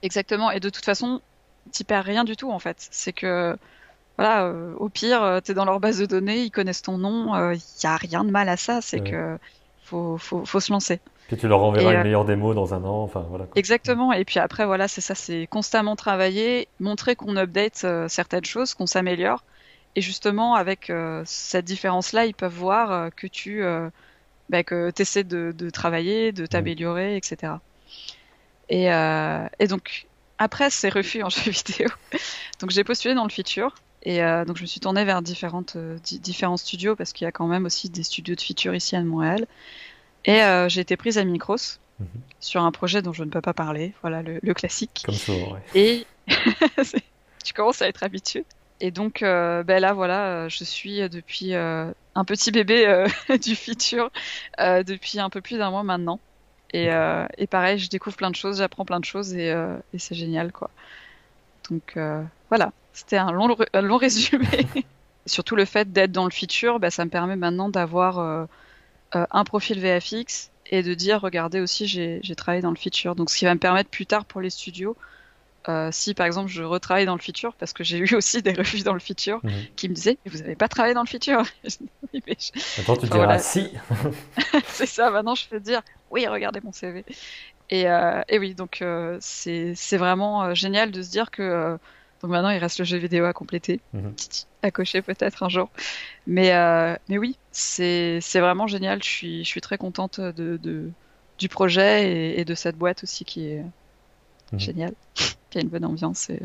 [0.02, 1.22] Exactement et de toute façon
[1.72, 2.88] t'y perds rien du tout en fait.
[2.92, 3.58] C'est que
[4.18, 7.62] voilà au pire tu es dans leur base de données ils connaissent ton nom il
[7.84, 9.38] y a rien de mal à ça c'est que
[9.86, 12.84] faut, faut, faut se lancer puis tu leur enverras une euh, meilleure démo dans un
[12.84, 13.48] an, enfin voilà.
[13.56, 14.14] Exactement.
[14.14, 18.76] Et puis après, voilà, c'est ça, c'est constamment travailler, montrer qu'on update euh, certaines choses,
[18.76, 19.44] qu'on s'améliore.
[19.96, 23.64] Et justement, avec euh, cette différence-là, ils peuvent voir que tu
[24.50, 27.54] bah, que essaies de, de, travailler, de t'améliorer, etc.
[28.70, 30.06] Et, et, donc,
[30.38, 31.88] après ces refus en jeu vidéo,
[32.60, 33.74] donc j'ai postulé dans le feature.
[34.08, 37.48] Et donc je me suis tournée vers différentes, différents studios parce qu'il y a quand
[37.48, 39.48] même aussi des studios de feature ici à Montréal.
[40.26, 41.80] Et euh, j'ai été prise à Micros.
[42.40, 43.94] sur un projet dont je ne peux pas parler.
[44.02, 45.04] Voilà le, classique.
[45.06, 46.06] Comme souvent, Et
[47.44, 48.46] tu commences à être habitué.
[48.82, 53.08] Et donc, euh, ben là, voilà, je suis depuis euh, un petit bébé euh,
[53.42, 54.12] du futur
[54.60, 56.20] depuis un peu plus d'un mois maintenant.
[56.74, 56.90] Et,
[57.38, 59.48] et, pareil, je découvre plein de choses, j'apprends plein de choses et,
[59.94, 60.70] et c'est génial, quoi.
[61.70, 61.98] Donc
[62.50, 64.48] voilà, c'était un long, un long résumé.
[65.26, 68.48] Surtout le fait d'être dans le futur, ben, ça me permet maintenant d'avoir
[69.14, 73.16] un profil VFX et de dire, regardez aussi, j'ai travaillé dans le feature.
[73.16, 74.96] Donc, ce qui va me permettre plus tard pour les studios,
[75.68, 78.54] euh, si par exemple je retravaille dans le futur, parce que j'ai eu aussi des
[78.54, 79.52] revues dans le futur mhm.
[79.76, 81.42] qui me disaient, vous n'avez pas travaillé dans le futur
[82.78, 83.72] Attends, tu diras si.
[84.68, 87.04] c'est ça, maintenant je peux dire, oui, regardez mon CV.
[87.70, 91.78] Et, euh, et oui, donc euh, c'est vraiment génial de se dire que
[92.22, 94.14] donc maintenant il reste le jeu vidéo à compléter, mhm.
[94.62, 95.70] à cocher peut-être un jour.
[96.28, 96.52] Mais,
[97.10, 99.02] mais oui, c'est vraiment génial.
[99.04, 100.90] Je suis, je suis très contente de, de
[101.38, 103.64] du projet et, et, de cette boîte aussi qui est
[104.54, 104.60] mhm.
[104.60, 104.94] géniale
[105.56, 106.30] y a une bonne ambiance.
[106.30, 106.42] Et...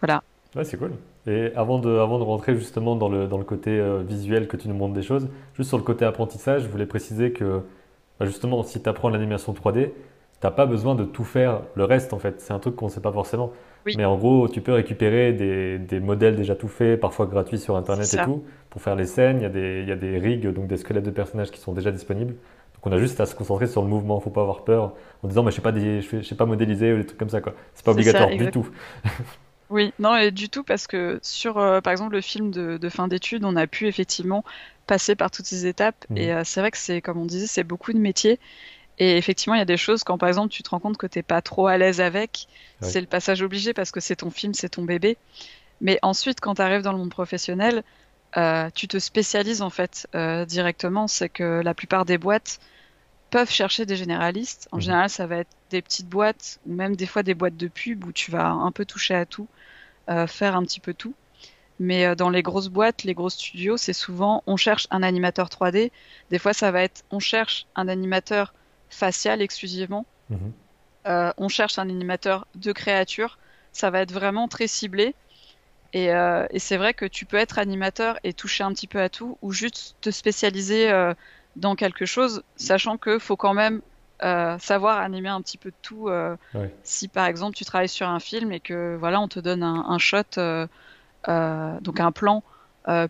[0.00, 0.22] Voilà.
[0.54, 0.92] Ouais, c'est cool.
[1.26, 4.56] Et avant de, avant de rentrer justement dans le, dans le côté euh, visuel que
[4.56, 7.62] tu nous montres des choses, juste sur le côté apprentissage, je voulais préciser que
[8.18, 9.92] bah, justement, si tu apprends l'animation 3D, tu
[10.42, 12.40] n'as pas besoin de tout faire le reste en fait.
[12.40, 13.52] C'est un truc qu'on ne sait pas forcément.
[13.96, 17.76] Mais en gros, tu peux récupérer des, des, modèles déjà tout faits, parfois gratuits sur
[17.76, 19.40] Internet et tout, pour faire les scènes.
[19.40, 21.60] Il y, a des, il y a des rigs, donc des squelettes de personnages qui
[21.60, 22.34] sont déjà disponibles.
[22.84, 25.42] On a juste à se concentrer sur le mouvement, faut pas avoir peur en disant
[25.42, 27.54] mais je sais pas je sais pas modéliser ou des trucs comme ça quoi.
[27.74, 28.68] C'est pas obligatoire du tout.
[29.70, 33.08] oui, non et du tout parce que sur euh, par exemple le film de, fin
[33.08, 34.44] d'études, on a pu effectivement
[34.86, 36.16] passer par toutes ces étapes mhm.
[36.16, 38.38] et euh, c'est vrai que c'est comme on disait, c'est beaucoup de métiers.
[38.98, 41.06] Et effectivement, il y a des choses quand par exemple tu te rends compte que
[41.06, 42.46] t'es pas trop à l'aise avec,
[42.80, 45.16] c'est le passage obligé parce que c'est ton film, c'est ton bébé.
[45.80, 47.82] Mais ensuite, quand tu arrives dans le monde professionnel,
[48.36, 50.06] euh, tu te spécialises en fait
[50.46, 51.08] directement.
[51.08, 52.60] C'est que la plupart des boîtes
[53.34, 54.68] peuvent chercher des généralistes.
[54.70, 54.82] En mhm.
[54.82, 58.04] général, ça va être des petites boîtes ou même des fois des boîtes de pub
[58.04, 59.48] où tu vas un peu toucher à tout,
[60.08, 61.14] euh, faire un petit peu tout.
[61.80, 65.48] Mais euh, dans les grosses boîtes, les gros studios, c'est souvent on cherche un animateur
[65.48, 65.90] 3D.
[66.30, 68.54] Des fois, ça va être on cherche un animateur
[68.90, 70.06] facial exclusivement.
[70.30, 70.52] Mhm.
[71.06, 73.38] Euh, on cherche un animateur de créature.
[73.72, 75.14] Ça va être vraiment très ciblé.
[75.92, 79.08] Et, et c'est vrai que tu peux être animateur et toucher un petit peu à
[79.08, 80.90] tout, ou juste te spécialiser
[81.54, 83.80] dans quelque chose, sachant que faut quand même
[84.22, 86.08] euh, savoir animer un petit peu de tout.
[86.08, 86.36] Euh,
[86.82, 89.98] si par exemple tu travailles sur un film et que voilà on te donne un,
[89.98, 90.66] shot, euh,
[91.26, 92.42] donc un plan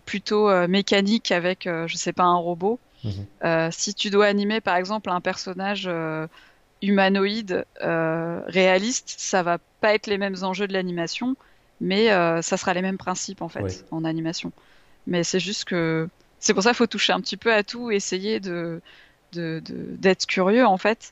[0.05, 2.79] plutôt mécanique avec je sais pas un robot.
[3.03, 3.71] Mhm.
[3.71, 5.89] si tu dois animer par exemple un personnage
[6.81, 11.35] humanoïde réaliste, ça va pas être les mêmes enjeux de l'animation,
[11.81, 12.07] mais
[12.41, 14.51] ça sera les mêmes principes en fait en animation.
[15.07, 16.07] Mais c'est juste que
[16.39, 18.81] c'est pour ça qu'il faut toucher un petit peu à tout, essayer de
[19.33, 21.11] d'être curieux en fait.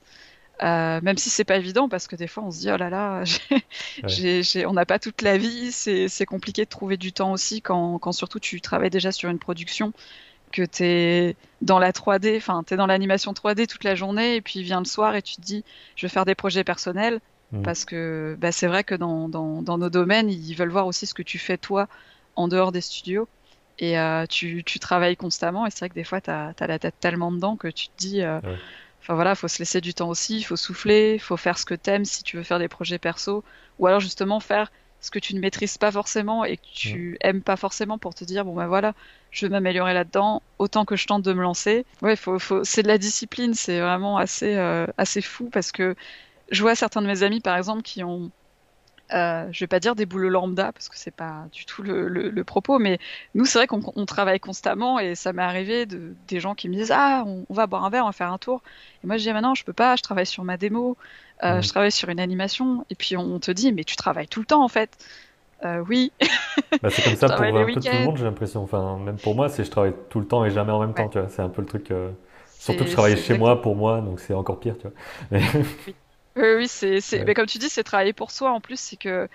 [0.62, 2.90] Euh, même si c'est pas évident parce que des fois on se dit oh là
[2.90, 3.24] là,
[4.68, 8.12] on n'a pas toute la vie, c'est compliqué de trouver du temps aussi quand, quand,
[8.12, 9.94] surtout tu travailles déjà sur une production,
[10.52, 14.36] que tu es dans la 3D, enfin tu es dans l'animation 3D toute la journée
[14.36, 15.64] et puis vient le soir et tu te dis
[15.96, 17.20] je vais faire des projets personnels.
[17.52, 17.62] Mmh.
[17.62, 21.06] parce que bah, c'est vrai que dans, dans, dans, nos domaines ils veulent voir aussi
[21.06, 21.88] ce que tu fais toi
[22.36, 23.28] en dehors des studios.
[23.80, 26.80] Et euh, tu, tu, travailles constamment et c'est vrai que des fois tu as, la
[26.80, 28.40] tête tellement dedans que tu te dis euh,
[29.04, 31.66] enfin voilà faut se laisser du temps aussi il faut souffler il faut faire ce
[31.66, 33.44] que t'aimes si tu veux faire des projets perso.
[33.80, 37.42] Ou alors justement faire ce que tu ne maîtrises pas forcément et que tu aimes
[37.42, 38.94] pas forcément pour te dire bon ben voilà
[39.32, 41.86] je veux m'améliorer là-dedans autant que je tente de me lancer.
[42.02, 45.96] Ouais faut, faut c'est de la discipline c'est vraiment assez euh, assez fou parce que
[46.52, 48.32] je vois certains de mes amis par exemple qui ont
[49.12, 52.44] euh, je vais pas dire des boulots lambda parce que c'est pas du tout le,
[52.44, 53.00] propos, mais
[53.36, 56.74] nous c'est vrai qu'on travaille constamment et ça m'est arrivé de des gens qui me
[56.74, 58.62] disent ah on, va boire un verre, on va faire un tour.
[59.04, 60.98] Et moi je dis ah, maintenant je peux pas, je travaille sur ma démo,
[61.44, 64.40] euh, je travaille sur une animation et puis on, te dit mais tu travailles tout
[64.40, 64.98] le temps en fait.
[65.64, 66.12] Euh, oui.
[66.82, 68.64] Bah, c'est comme ça pour un peu tout le monde j'ai l'impression.
[68.64, 71.08] Enfin même pour moi c'est je travaille tout le temps et jamais en même temps.
[71.08, 71.94] Tu vois, c'est un peu le truc.
[72.58, 75.42] Surtout que je travaille chez moi pour moi donc c'est encore pire tu vois.
[75.88, 75.96] Oui,
[76.36, 77.24] oui, c'est, c'est...
[77.26, 78.52] Mais comme tu dis, c'est travailler pour soi.
[78.52, 79.28] En plus, c'est que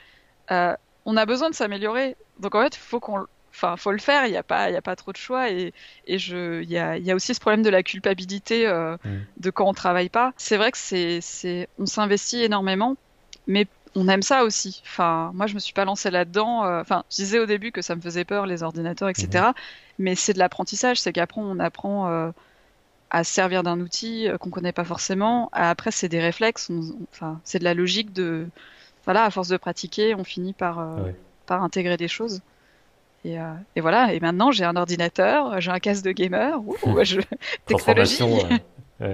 [0.51, 2.17] euh, on a besoin de s'améliorer.
[2.41, 4.27] Donc en fait, faut qu'on, enfin, faut le faire.
[4.27, 5.51] Il n'y a pas, il y a pas trop de choix.
[5.51, 5.73] Et,
[6.07, 9.19] et je, il y a, y a aussi ce problème de la culpabilité euh, mm.
[9.39, 10.33] de quand on travaille pas.
[10.37, 12.97] C'est vrai que c'est, c'est, on s'investit énormément,
[13.47, 14.83] mais on aime ça aussi.
[14.85, 16.65] Enfin, moi, je me suis pas lancée là-dedans.
[16.65, 19.29] Euh, enfin, je disais au début que ça me faisait peur, les ordinateurs, etc.
[19.29, 19.55] Mm-hmm.
[19.99, 21.01] Mais c'est de l'apprentissage.
[21.01, 22.31] C'est qu'après, on apprend euh,
[23.11, 25.49] à servir d'un outil euh, qu'on connaît pas forcément.
[25.53, 26.71] Après, c'est des réflexes,
[27.13, 28.47] enfin, c'est de la logique de,
[29.05, 31.11] voilà, à force de pratiquer, on finit par, euh,
[31.47, 32.43] par intégrer des choses.
[33.25, 34.13] Et, euh, et, voilà.
[34.13, 36.61] Et maintenant, j'ai un ordinateur, j'ai un casque de gamer.
[36.61, 37.21] Ouh, je...
[37.67, 38.23] Technologie.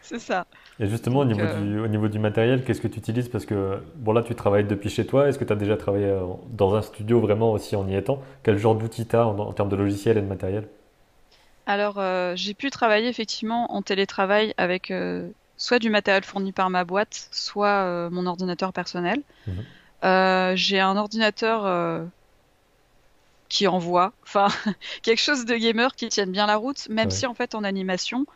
[0.00, 0.46] c'est ça.
[0.80, 3.28] Et justement, au, niveau du, au niveau du matériel, qu'est-ce que tu utilises?
[3.28, 5.28] Parce que, bon, là, tu travailles depuis chez toi.
[5.28, 6.16] Est-ce que tu as déjà travaillé
[6.50, 8.20] dans un studio vraiment aussi en y étant?
[8.42, 10.68] Quel genre d'outils tu as en, termes de logiciel et de matériel?
[11.66, 12.00] Alors,
[12.36, 14.92] j'ai pu travailler effectivement en télétravail avec
[15.56, 19.22] soit du matériel fourni par ma boîte, soit mon ordinateur personnel.
[19.46, 20.56] Mhm.
[20.56, 22.10] j'ai un ordinateur
[23.48, 24.48] qui envoie, enfin
[25.02, 28.26] quelque chose de gamer qui tienne bien la route, même si en fait en animation,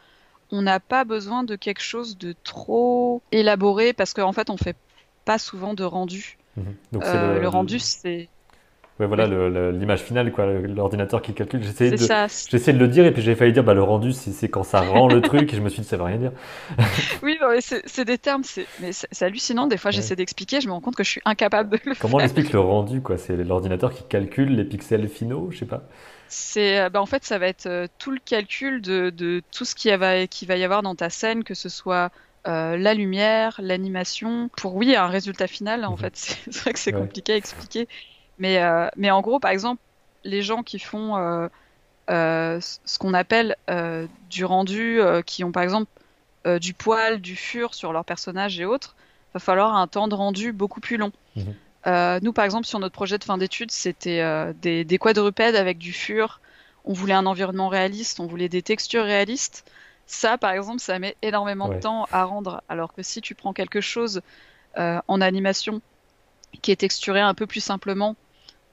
[0.50, 4.76] on n'a pas besoin de quelque chose de trop élaboré parce qu'en fait on fait
[5.24, 6.38] pas souvent de rendu.
[6.56, 6.74] Mhm.
[6.92, 8.28] Donc euh, le, rendu c'est
[9.00, 9.26] Ouais, voilà
[9.70, 11.62] l'image finale, quoi, l'ordinateur qui calcule.
[11.62, 14.64] J'essayais de, de le dire et puis j'ai failli dire bah, le rendu, c'est quand
[14.64, 16.32] ça rend le truc et je me suis dit ça veut rien dire.
[17.22, 18.42] oui, c'est des termes,
[18.80, 19.66] mais c'est hallucinant.
[19.66, 22.16] Des fois, j'essaie d'expliquer, je me rends compte que je suis incapable de le Comment
[22.16, 23.18] on explique le rendu quoi?
[23.18, 25.82] C'est l'ordinateur qui calcule les pixels finaux, je sais pas.
[26.28, 29.64] C'est, euh, bah, en fait, ça va être euh, tout le calcul de, de tout
[29.64, 32.10] ce qu'il va, qui va y avoir dans ta scène, que ce soit
[32.46, 35.84] euh, la lumière, l'animation, pour oui un résultat final.
[35.84, 35.98] En mhm.
[35.98, 36.12] fait,
[36.50, 37.88] c'est vrai que c'est compliqué à expliquer.
[38.38, 39.80] Mais, euh, mais en gros, par exemple,
[40.24, 41.48] les gens qui font euh,
[42.10, 43.56] euh, ce qu'on appelle
[44.30, 45.90] du rendu, qui ont par exemple
[46.60, 48.96] du poil, du fur sur leur personnage et autres,
[49.34, 51.12] va falloir un temps de rendu beaucoup plus long.
[51.36, 52.20] Mhm.
[52.22, 54.22] nous, par exemple, sur notre projet de fin d'études, c'était
[54.54, 56.40] des, des, quadrupèdes avec du fur.
[56.84, 59.64] On voulait un environnement réaliste, on voulait des textures réalistes.
[60.06, 62.62] Ça, par exemple, ça met énormément de temps à rendre.
[62.70, 64.22] Alors que si tu prends quelque chose
[64.76, 65.82] en animation
[66.62, 68.16] qui est texturé un peu plus simplement,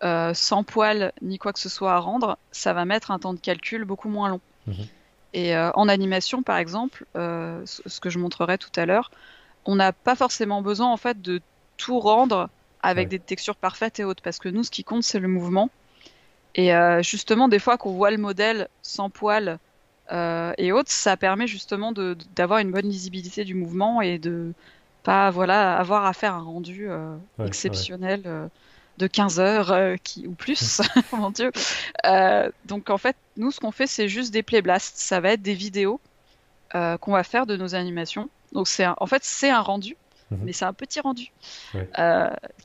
[0.06, 3.34] euh, sans poil ni quoi que ce soit à rendre, ça va mettre un temps
[3.34, 4.42] de calcul beaucoup moins long.
[4.68, 4.86] Mhm.
[5.34, 9.10] Et euh, en animation, par exemple, euh, ce que je montrerai tout à l'heure,
[9.66, 11.42] on n'a pas forcément besoin en fait de
[11.78, 12.50] tout rendre
[12.84, 15.72] avec des textures parfaites et autres, parce que nous, ce qui compte, c'est le mouvement.
[16.54, 19.58] Et justement, des fois qu'on voit le modèle sans poil
[20.12, 21.92] et autres, ça permet justement
[22.36, 24.54] d'avoir une bonne lisibilité du mouvement et de
[25.02, 26.88] pas voilà avoir à faire un rendu
[27.44, 28.50] exceptionnel
[28.98, 30.82] de 15 heures euh, qui, ou plus,
[31.12, 31.52] mon Dieu.
[32.06, 34.98] Euh, donc en fait, nous, ce qu'on fait, c'est juste des playblasts.
[34.98, 36.00] Ça va être des vidéos
[36.76, 38.30] euh, qu'on va faire de nos animations.
[38.54, 39.98] Donc c'est en fait, c'est un rendu,
[40.32, 40.40] mhm.
[40.44, 41.32] mais c'est un petit rendu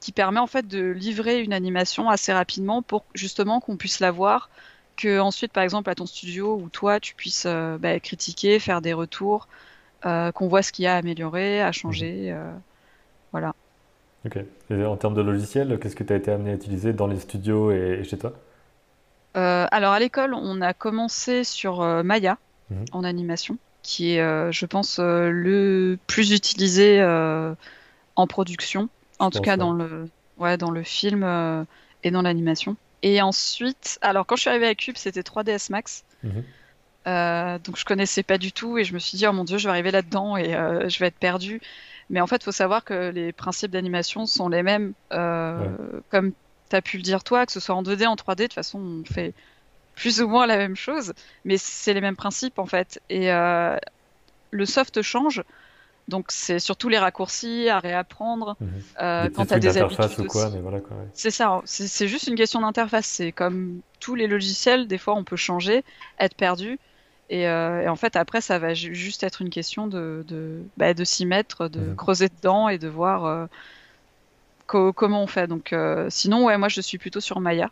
[0.00, 4.10] qui permet en fait de livrer une animation assez rapidement pour justement qu'on puisse la
[4.10, 4.50] voir,
[4.96, 8.92] que ensuite, par exemple, à ton studio ou toi, tu puisses bah, critiquer, faire des
[8.92, 9.48] retours,
[10.02, 12.32] qu'on voit ce qu'il y a à améliorer, à changer.
[12.32, 12.60] Mhm.
[13.32, 13.54] voilà.
[14.26, 14.38] Ok.
[14.70, 17.18] Et en termes de logiciel, qu'est-ce que tu as été amené à utiliser dans les
[17.18, 18.32] studios et, chez toi?
[19.36, 22.36] Euh, Alors à l'école, on a commencé sur euh, Maya
[22.70, 22.84] mhm.
[22.92, 27.02] en animation, qui est, euh, je pense, le plus utilisé
[28.16, 31.24] en production, en tout cas dans le, ouais, dans le film
[32.02, 32.76] et dans l'animation.
[33.02, 36.04] Et ensuite, alors quand je suis arrivée à Cube, c'était 3ds Max.
[36.22, 36.42] Mhm.
[37.64, 39.64] donc je connaissais pas du tout et je me suis dit oh mon dieu je
[39.64, 41.62] vais arriver là-dedans et je vais être perdue
[42.10, 45.68] mais en fait, il faut savoir que les principes d'animation sont les mêmes, euh,
[46.10, 46.32] comme
[46.68, 48.54] tu as pu le dire toi, que ce soit en 2D, en 3D, de toute
[48.54, 49.32] façon, on fait
[49.94, 51.12] plus ou moins la même chose,
[51.44, 53.00] mais c'est les mêmes principes en fait.
[53.10, 53.76] Et euh,
[54.50, 55.44] le soft change,
[56.08, 58.68] donc c'est surtout les raccourcis à réapprendre mhm.
[59.00, 60.26] euh, quand tu as des habitudes.
[60.32, 60.80] Voilà,
[61.14, 63.06] c'est ça, c'est juste une question d'interface.
[63.06, 65.84] C'est comme tous les logiciels, des fois on peut changer,
[66.18, 66.78] être perdu.
[67.32, 71.04] Euh, et, en fait, après, ça va juste être une question de, de, bah, de
[71.04, 73.46] s'y mettre, de creuser dedans et de voir euh,
[74.66, 75.46] comment on fait.
[75.46, 77.70] Donc, euh, sinon, ouais, moi, je suis plutôt sur Maya.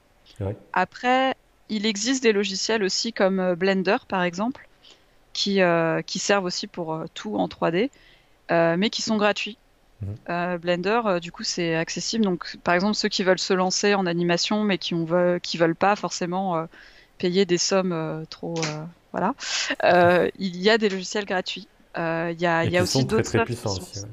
[0.73, 1.35] Après,
[1.69, 4.69] il existe des logiciels aussi comme Blender, par exemple,
[5.33, 5.61] qui,
[6.07, 7.91] qui servent aussi pour tout en 3D,
[8.51, 9.59] mais qui sont gratuits.
[10.01, 10.59] Mhm.
[10.59, 12.25] Blender, du coup, c'est accessible.
[12.25, 15.75] Donc, par exemple, ceux qui veulent se lancer en animation, mais qui ne qui veulent
[15.75, 16.65] pas forcément
[17.19, 18.55] payer des sommes trop
[19.13, 19.35] voilà.
[19.85, 21.69] Euh, il y a des logiciels gratuits.
[21.97, 23.23] Euh, il y a, y a aussi d'autres.
[23.23, 24.05] Très, très puissants aussi.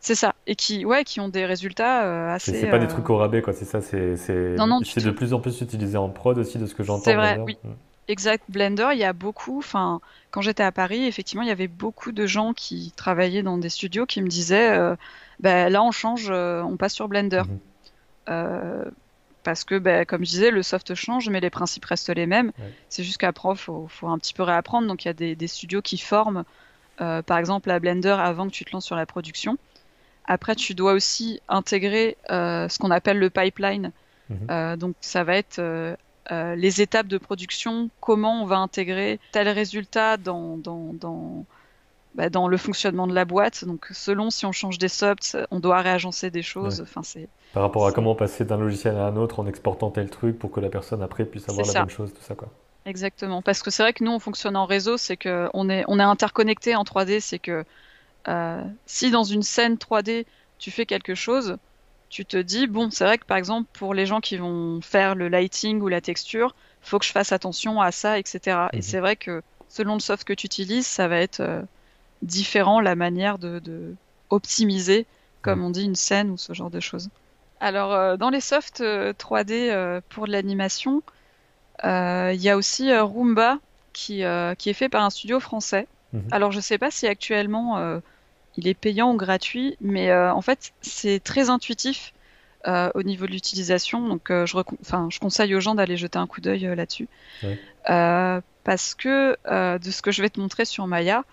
[0.00, 2.58] C'est ça, et qui, ouais, qui ont des résultats euh, assez.
[2.58, 3.52] C'est pas des trucs au rabais, quoi.
[3.52, 4.16] C'est ça, c'est.
[4.16, 7.04] C'est de plus en plus utilisé en prod aussi, de ce que j'entends.
[7.04, 7.58] C'est vrai, oui.
[8.06, 8.44] Exact.
[8.48, 9.58] Blender, il y a beaucoup.
[9.58, 13.58] Enfin, quand j'étais à Paris, effectivement, il y avait beaucoup de gens qui travaillaient dans
[13.58, 14.78] des studios qui me disaient,
[15.40, 17.42] ben, là, on change, on passe sur Blender.
[18.28, 18.90] Mm-hmm
[19.48, 22.52] parce que, bah, comme je disais, le soft change, mais les principes restent les mêmes.
[22.90, 24.86] C'est juste qu'après, il faut, un petit peu réapprendre.
[24.86, 26.44] Donc, il y a des, studios qui forment,
[27.00, 29.56] euh, par exemple, la Blender avant que tu te lances sur la production.
[30.26, 33.90] Après, tu dois aussi intégrer euh, ce qu'on appelle le pipeline.
[34.28, 34.38] Mhm.
[34.50, 35.62] Euh, donc, ça va être
[36.30, 41.46] les étapes de production, comment on va intégrer tel résultat dans, dans, dans
[42.18, 43.64] bah, dans le fonctionnement de la boîte.
[43.64, 46.80] Donc, selon si on change des softs, on doit réagencer des choses.
[46.80, 50.10] Enfin, c'est par rapport à comment passer d'un logiciel à un autre en exportant tel
[50.10, 52.48] truc pour que la personne après puisse avoir la même chose, tout ça quoi.
[52.86, 53.40] exactement.
[53.40, 56.00] Parce que c'est vrai que nous, on fonctionne en réseau, c'est que on est, on
[56.00, 57.64] est interconnecté en 3D, c'est que
[58.26, 60.26] euh, si dans une scène 3D,
[60.58, 61.56] tu fais quelque chose,
[62.10, 65.14] tu te dis, bon, c'est vrai que par exemple, pour les gens qui vont faire
[65.14, 68.40] le lighting ou la texture, faut que je fasse attention à ça, etc.
[68.72, 68.82] Et mhm.
[68.82, 71.62] c'est vrai que selon le soft que tu utilises, ça va être euh,
[72.22, 73.94] différent la manière de,
[74.30, 75.06] optimiser,
[75.42, 75.64] comme mhm.
[75.64, 77.08] on dit, une scène ou ce genre de choses.
[77.60, 81.02] Alors, euh, dans les softs 3D pour l'animation,
[81.82, 83.58] il y a aussi Roomba
[83.92, 84.22] qui,
[84.58, 85.86] qui est fait par un studio français.
[86.12, 86.28] Mhm.
[86.30, 88.00] Alors, je sais pas si actuellement
[88.58, 92.12] il est payant ou gratuit, mais euh, en fait, c'est très intuitif
[92.66, 94.08] euh, au niveau de l'utilisation.
[94.08, 94.56] Donc, euh, je,
[95.10, 97.08] je conseille aux gens d'aller jeter un coup d'œil là-dessus.
[97.84, 99.36] parce que
[99.78, 101.24] de ce que je vais te montrer sur Maya,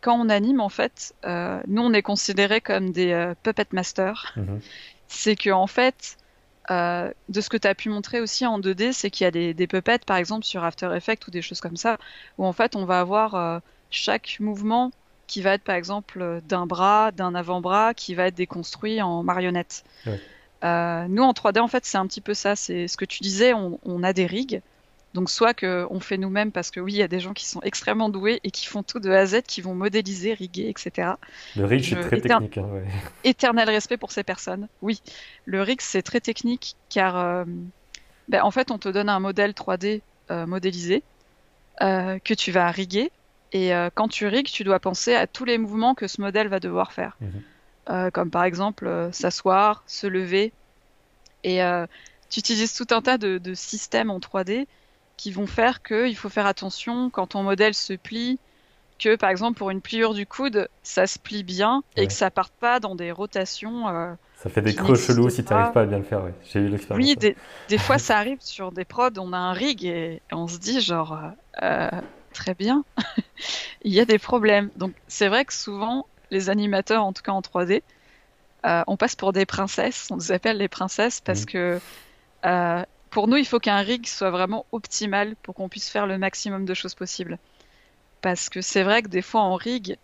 [0.00, 4.32] quand on anime, en fait, nous, on est considérés comme des puppet masters.
[4.36, 4.60] Mhm.
[5.08, 6.16] C'est que, en fait,
[6.70, 9.54] de ce que tu as pu montrer aussi en 2D, c'est qu'il y a des,
[9.54, 11.98] des, puppets, par exemple, sur After Effects ou des choses comme ça,
[12.38, 14.90] où en fait, on va avoir chaque mouvement
[15.32, 19.82] qui va être par exemple d'un bras, d'un avant-bras, qui va être déconstruit en marionnette.
[20.62, 23.22] Euh, nous en 3D en fait c'est un petit peu ça, c'est ce que tu
[23.22, 24.60] disais, on, a des rigs,
[25.14, 27.46] donc soit que on fait nous-mêmes parce que oui il y a des gens qui
[27.46, 30.68] sont extrêmement doués et qui font tout de A à Z, qui vont modéliser, riguer,
[30.68, 31.12] etc.
[31.56, 32.58] Le rig c'est très technique.
[32.58, 32.68] Hein,
[33.24, 34.68] éternel respect pour ces personnes.
[34.80, 35.02] Oui,
[35.44, 37.44] le rig c'est très technique car euh,
[38.28, 40.00] ben, en fait on te donne un modèle 3D
[40.30, 41.02] euh, modélisé
[41.80, 43.10] que tu vas riguer
[43.52, 46.48] et euh, quand tu rigues, tu dois penser à tous les mouvements que ce modèle
[46.48, 47.16] va devoir faire.
[47.20, 47.42] Mhm.
[47.90, 50.52] Euh, comme par exemple euh, s'asseoir, se lever.
[51.44, 51.60] Et
[52.30, 54.66] tu utilises tout un tas de, systèmes en 3D
[55.22, 58.40] qui vont faire qu'il faut faire attention quand ton modèle se plie,
[58.98, 62.32] que par exemple pour une pliure du coude, ça se plie bien et que ça
[62.32, 63.86] parte pas dans des rotations.
[64.34, 66.32] ça fait des creux chelous si tu n'arrives pas à bien le faire, oui.
[66.52, 67.06] J'ai eu l'expérience.
[67.06, 67.36] Oui, des,
[67.68, 70.80] des, fois ça arrive sur des prods, on a un rig et on se dit
[70.80, 71.16] genre
[72.32, 72.84] très bien,
[73.82, 74.70] il y a des problèmes.
[74.76, 77.82] Donc c'est vrai que souvent, les animateurs, en tout cas en 3D,
[78.66, 81.46] euh, on passe pour des princesses, on nous appelle les princesses parce mmh.
[81.46, 81.80] que
[82.44, 86.18] euh, pour nous, il faut qu'un rig soit vraiment optimal pour qu'on puisse faire le
[86.18, 87.38] maximum de choses possibles.
[88.22, 89.96] Parce que c'est vrai que des fois en rig,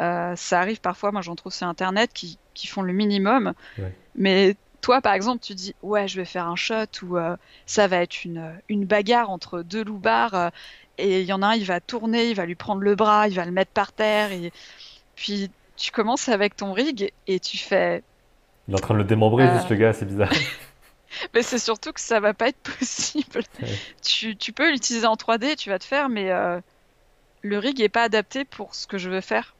[0.00, 3.54] euh, ça arrive parfois, moi j'en trouve sur Internet, qui, font le minimum.
[4.16, 7.16] Mais toi, par exemple, tu dis ouais, je vais faire un shot ou
[7.66, 10.50] ça va être une, une bagarre entre deux loupards
[10.98, 13.28] et il y en a un, il va tourner, il va lui prendre le bras,
[13.28, 14.52] il va le mettre par terre, et
[15.14, 18.02] puis tu commences avec ton rig et tu fais.
[18.66, 19.54] Il est en train de le démembrer, euh.
[19.54, 20.32] juste le gars, c'est bizarre.
[21.34, 23.42] mais c'est surtout que ça va pas être possible.
[24.02, 26.60] Tu, tu, peux l'utiliser en 3D, tu vas te faire, mais euh,
[27.42, 29.54] le rig est pas adapté pour ce que je veux faire.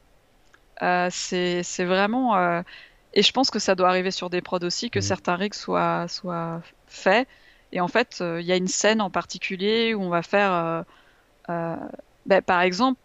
[0.81, 2.37] Euh, c'est vraiment.
[2.37, 2.61] Euh,
[3.13, 5.03] et je pense que ça doit arriver sur des prods aussi, que mm.
[5.03, 7.27] certains rigs soient, soient faits.
[7.71, 10.85] Et en fait, il y a une scène en particulier où on va faire
[11.47, 12.99] ben, par exemple,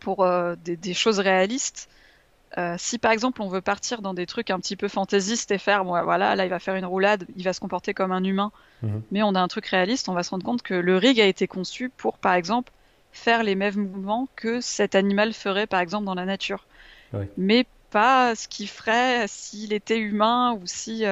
[0.00, 0.28] pour
[0.64, 1.88] des, choses réalistes,
[2.58, 5.58] euh, si par exemple on veut partir dans des trucs un petit peu fantaisistes et
[5.58, 8.50] faire, voilà, là il va faire une roulade, il va se comporter comme un humain,
[8.82, 9.02] mhm.
[9.12, 11.26] mais on a un truc réaliste, on va se rendre compte que le rig a
[11.26, 12.72] été conçu pour, par exemple,
[13.12, 16.66] faire les mêmes mouvements que cet animal ferait, par exemple, dans la nature.
[17.36, 21.04] Mais pas ce qu'il ferait s'il était humain ou si.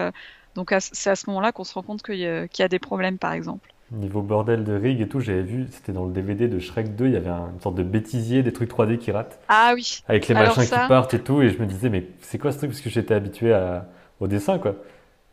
[0.55, 3.33] Donc c'est à ce moment-là qu'on se rend compte qu'il y, a des problèmes, par
[3.33, 3.73] exemple.
[3.91, 7.07] Niveau bordel de rig et tout, j'avais vu, c'était dans le DVD de Shrek 2,
[7.07, 9.41] il y avait une sorte de bêtisier, des trucs 3D qui ratent.
[9.49, 10.01] Ah oui.
[10.09, 12.59] Avec les machins qui partent et tout, et je me disais, mais c'est quoi ce
[12.59, 12.71] truc?
[12.71, 13.87] Parce que j'étais habitué à...
[14.21, 14.75] au dessin, quoi.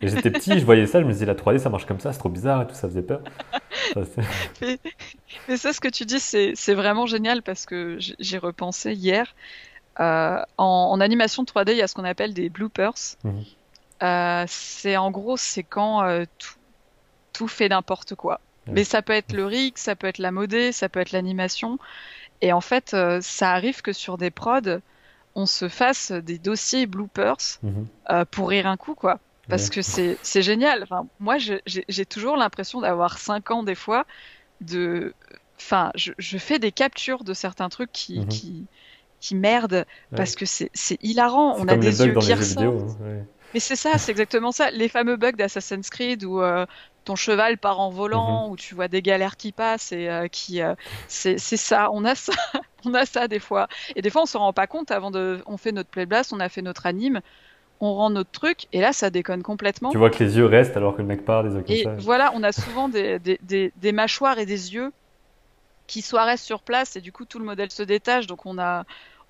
[0.01, 2.14] Et j'étais petit, je voyais ça, je me disais, la 3D, ça marche comme ça,
[2.14, 3.22] c'est trop bizarre et tout, ça faisait peur.
[5.47, 9.36] mais, ça, ce que tu dis, c'est vraiment génial parce que j'ai repensé hier.
[9.99, 13.18] Euh, en, animation 3D, il y a ce qu'on appelle des bloopers.
[13.24, 13.43] Mhm.
[14.03, 16.56] Euh, c'est en gros, c'est quand euh, tout,
[17.34, 18.41] tout fait n'importe quoi.
[18.68, 21.78] Mais ça peut être le rig, ça peut être la modée, ça peut être l'animation.
[22.41, 24.80] Et en fait, euh, ça arrive que sur des prods,
[25.36, 27.88] on se fasse des dossiers bloopers mhm.
[28.09, 29.20] euh, pour rire un coup, quoi.
[29.47, 30.82] Parce que c'est génial.
[30.84, 34.07] Enfin, moi, j'ai toujours l'impression d'avoir 5 ans des fois.
[34.61, 35.13] De...
[35.59, 38.28] Enfin, je, je, fais des captures de certains trucs qui, mhm.
[38.28, 38.66] qui,
[39.20, 39.86] qui merdent
[40.16, 40.70] parce que c'est
[41.01, 41.55] hilarant.
[41.59, 42.97] On a des yeux qui ressortent.
[43.03, 44.72] Hein, Mais c'est ça, c'est exactement ça.
[44.72, 46.66] Les fameux bugs d'Assassin's Creed où euh,
[47.06, 48.51] ton cheval part en volant, mhm.
[48.51, 50.76] ou tu vois des galères qui passent et euh, qui euh,
[51.08, 52.34] c'est ça, on a ça,
[52.86, 53.68] on a ça des fois.
[53.95, 56.39] Et des fois on se rend pas compte avant de, on fait notre playblast, on
[56.39, 57.22] a fait notre anime,
[57.80, 59.91] on rend notre truc et là ça déconne complètement.
[59.91, 62.43] Tu vois que les yeux restent alors que le mec part, des Et voilà, on
[62.43, 64.91] a souvent des, des, des, mâchoires et des yeux
[65.88, 68.58] qui soit restent sur place et du coup tout le modèle se détache, donc on
[68.58, 68.84] a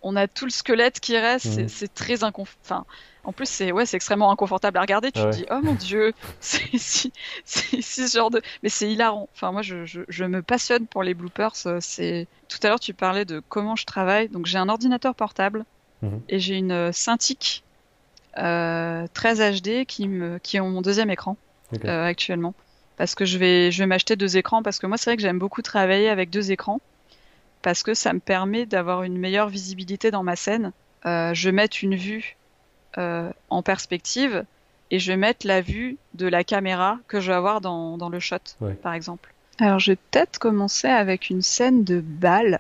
[0.06, 1.68] on a tout le squelette qui reste.
[1.68, 1.96] C'est mhm.
[1.96, 2.86] très inconfortable.
[3.24, 5.12] en plus, c'est ouais, c'est extrêmement inconfortable à regarder.
[5.12, 7.12] Tu te dis, oh mon dieu, c'est si,
[7.44, 8.42] ce genre de.
[8.62, 9.28] Mais c'est hilarant.
[9.34, 11.56] Enfin, moi, je, je, me passionne pour les bloopers.
[11.82, 14.30] C'est tout à l'heure, tu parlais de comment je travaille.
[14.30, 15.66] Donc, j'ai un ordinateur portable
[16.04, 16.22] mhm.
[16.30, 17.64] et j'ai une Cintiq
[18.38, 21.36] euh, 13 HD qui me qui ont mon deuxième écran
[21.84, 22.54] euh, actuellement.
[22.98, 25.24] Parce que je vais je vais m'acheter deux écrans parce que moi, c'est vrai que
[25.24, 26.80] j'aime beaucoup travailler avec deux écrans
[27.66, 30.72] parce que ça me permet d'avoir une meilleure visibilité dans ma scène.
[31.08, 32.38] Euh, je vais mettre une vue
[33.00, 34.46] euh, en perspective
[34.92, 38.10] et je vais mettre la vue de la caméra que je vais avoir dans, dans
[38.10, 38.38] le shot,
[38.84, 39.34] par exemple.
[39.60, 42.60] Alors je vais peut-être commencer avec une scène de balle.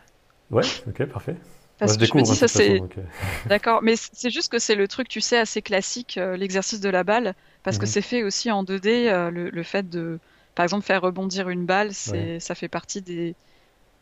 [0.49, 1.35] Ouais, ok, parfait.
[1.77, 2.81] Parce que je me dis, ça c'est.
[2.81, 2.87] Euh.
[3.45, 7.03] D'accord, mais c'est juste que c'est le truc, tu sais, assez classique, l'exercice de la
[7.03, 7.91] balle, parce que mhm.
[7.91, 10.17] c'est fait aussi en 2D, le, fait de,
[10.55, 13.35] par exemple, faire rebondir une balle, c'est, ça fait partie des,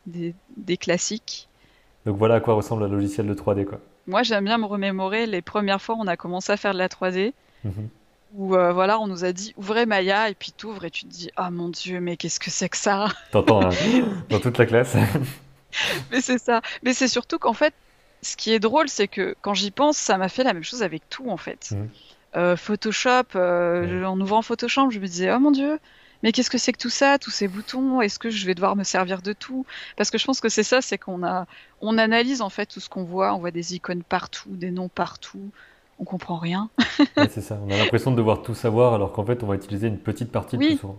[0.05, 1.47] des, classiques.
[2.05, 3.79] Donc voilà à quoi ressemble un logiciel de 3D quoi.
[4.07, 6.79] Moi j'aime bien me remémorer les premières fois où on a commencé à faire de
[6.79, 7.33] la 3D.
[7.63, 7.89] Mhm.
[8.35, 11.09] Où euh, voilà, on nous a dit ouvrez Maya et puis t'ouvres et tu te
[11.09, 13.07] dis ah mon dieu mais qu'est-ce que c'est que ça?
[13.31, 13.69] T'entends hein,
[14.29, 14.95] dans toute la classe.
[16.11, 16.61] mais c'est ça.
[16.81, 17.73] Mais c'est surtout qu'en fait,
[18.21, 20.83] ce qui est drôle, c'est que quand j'y pense, ça m'a fait la même chose
[20.83, 21.71] avec tout en fait.
[21.71, 21.89] Mhm.
[22.35, 25.79] Euh, Photoshop, euh, en ouvrant Photoshop, je me disais oh mon dieu,
[26.23, 28.01] mais qu'est-ce que c'est que tout ça, tous ces boutons?
[28.01, 29.65] Est-ce que je vais devoir me servir de tout?
[29.97, 31.45] Parce que je pense que c'est ça, c'est qu'on a,
[31.81, 33.33] on analyse en fait tout ce qu'on voit.
[33.35, 35.51] On voit des icônes partout, des noms partout.
[35.99, 36.69] On comprend rien.
[37.17, 37.59] c'est ça.
[37.61, 40.31] On a l'impression de devoir tout savoir, alors qu'en fait, on va utiliser une petite
[40.31, 40.95] partie de tout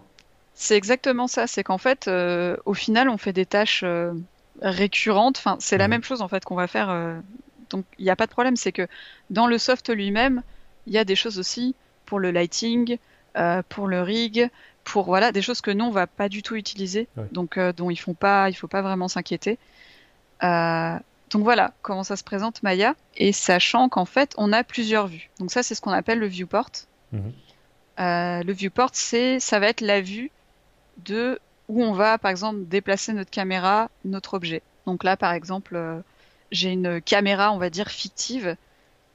[0.52, 1.46] C'est exactement ça.
[1.46, 4.12] C'est qu'en fait, euh, au final, on fait des tâches euh,
[4.60, 5.38] récurrentes.
[5.38, 5.90] Enfin, c'est la mhm.
[5.90, 6.90] même chose en fait qu'on va faire.
[6.90, 7.18] Euh,
[7.70, 8.56] donc, il n'y a pas de problème.
[8.56, 8.86] C'est que
[9.30, 10.42] dans le soft lui-même,
[10.86, 12.98] il y a des choses aussi pour le lighting,
[13.70, 14.50] pour le rig,
[14.84, 17.90] pour voilà des choses que nous on va pas du tout utiliser, donc euh, dont
[17.90, 19.58] ils font pas, il faut pas vraiment s'inquiéter.
[20.42, 20.98] Euh,
[21.30, 25.30] donc voilà comment ça se présente Maya, et sachant qu'en fait on a plusieurs vues.
[25.40, 26.70] Donc ça c'est ce qu'on appelle le viewport.
[27.12, 27.32] Mhm.
[28.00, 30.30] Euh, le viewport c'est ça va être la vue
[31.04, 34.62] de où on va par exemple déplacer notre caméra, notre objet.
[34.86, 36.02] Donc là par exemple
[36.52, 38.56] j'ai une caméra on va dire fictive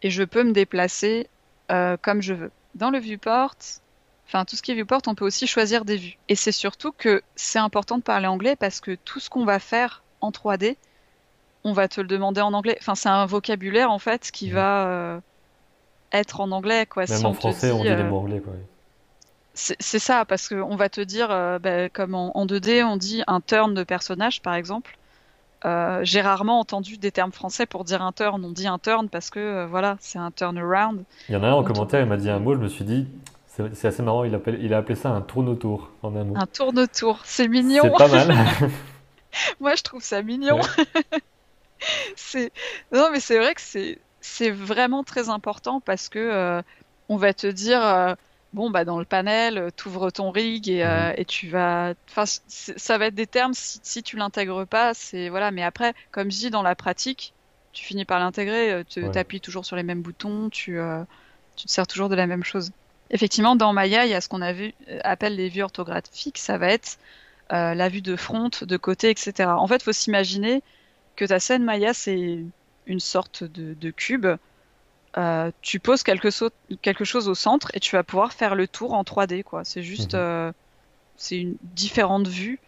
[0.01, 1.30] et je peux me déplacer
[1.67, 2.51] comme je veux.
[2.76, 3.55] Dans le viewport,
[4.30, 6.18] Enfin, tout ce qui est viewport, on peut aussi choisir des vues.
[6.28, 9.58] Et c'est surtout que c'est important de parler anglais parce que tout ce qu'on va
[9.58, 10.76] faire en 3D,
[11.64, 12.78] on va te le demander en anglais.
[12.80, 15.20] Enfin, c'est un vocabulaire en fait qui va euh,
[16.12, 17.06] être en anglais, quoi.
[17.10, 18.54] Même en français, on dit les euh, mots anglais, quoi.
[19.56, 23.42] C'est ça, parce qu'on va te dire, euh, bah, comme en, 2D, on dit un
[23.42, 24.96] turn de personnage, par exemple.
[26.04, 28.46] J'ai rarement entendu des termes français pour dire un turn.
[28.46, 31.04] On dit un turn parce que voilà, c'est un turn around.
[31.28, 32.86] Il y en a un en commentaire, il m'a dit un mot, je me suis
[32.86, 33.08] dit,
[33.74, 36.34] c'est assez marrant, il, il a appelé ça un tourne-autour en un mot.
[36.38, 37.84] Un tourne-autour, c'est mignon.
[37.84, 38.36] C'est pas mal.
[39.60, 40.60] Moi, je trouve ça mignon.
[42.16, 42.51] c'est
[42.91, 46.62] non, mais c'est vrai que c'est c'est vraiment très important parce que euh,
[47.07, 48.14] on va te dire euh,
[48.53, 51.16] bon bah dans le panel, t'ouvres ton rig et, euh, mhm.
[51.18, 51.93] et tu vas.
[52.10, 55.51] Enfin, ça va être des termes si, si tu l'intègres pas, c'est voilà.
[55.51, 57.34] Mais après, comme je dis dans la pratique,
[57.72, 58.84] tu finis par l'intégrer.
[58.89, 60.80] Tu appuies toujours sur les mêmes boutons, tu
[61.55, 62.72] tu te sers toujours de la même chose.
[63.12, 64.72] Effectivement, dans Maya, il y a ce qu'on euh,
[65.03, 66.38] appelle les vues orthographiques.
[66.38, 66.97] Ça va être
[67.51, 69.49] euh, la vue de front, de côté, etc.
[69.49, 70.62] En fait, il faut s'imaginer
[71.16, 72.39] que ta scène Maya, c'est
[72.86, 74.28] une sorte de, cube.
[75.18, 79.01] Euh, tu poses quelque, chose au centre et tu vas pouvoir faire le tour en
[79.03, 79.43] 3D.
[79.43, 79.64] quoi.
[79.64, 80.53] C'est juste, mhm.
[81.18, 82.60] c'est une différente vue.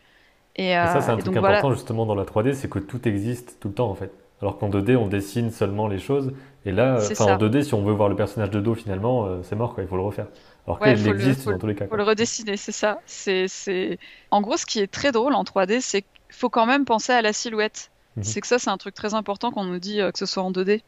[0.55, 3.69] Et, ça, c'est un truc important justement dans la 3D, c'est que tout existe tout
[3.69, 4.11] le temps en fait.
[4.41, 6.33] Alors qu'en 2D, on dessine seulement les choses.
[6.65, 9.55] Et là, en 2D, si on veut voir le personnage de dos, finalement, euh, c'est
[9.55, 9.83] mort, quoi.
[9.83, 10.27] il faut le refaire.
[10.65, 11.85] Alors qu'il existe dans tous les cas.
[11.85, 12.99] Il faut le redessiner, c'est ça.
[13.05, 13.99] C'est,
[14.31, 17.13] En gros, ce qui est très drôle en 3D, c'est qu'il faut quand même penser
[17.13, 17.91] à la silhouette.
[18.17, 18.23] Mhm.
[18.23, 20.43] C'est que ça, c'est un truc très important qu'on nous dit euh, que ce soit
[20.43, 20.81] en 2D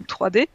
[0.00, 0.48] ou 3D.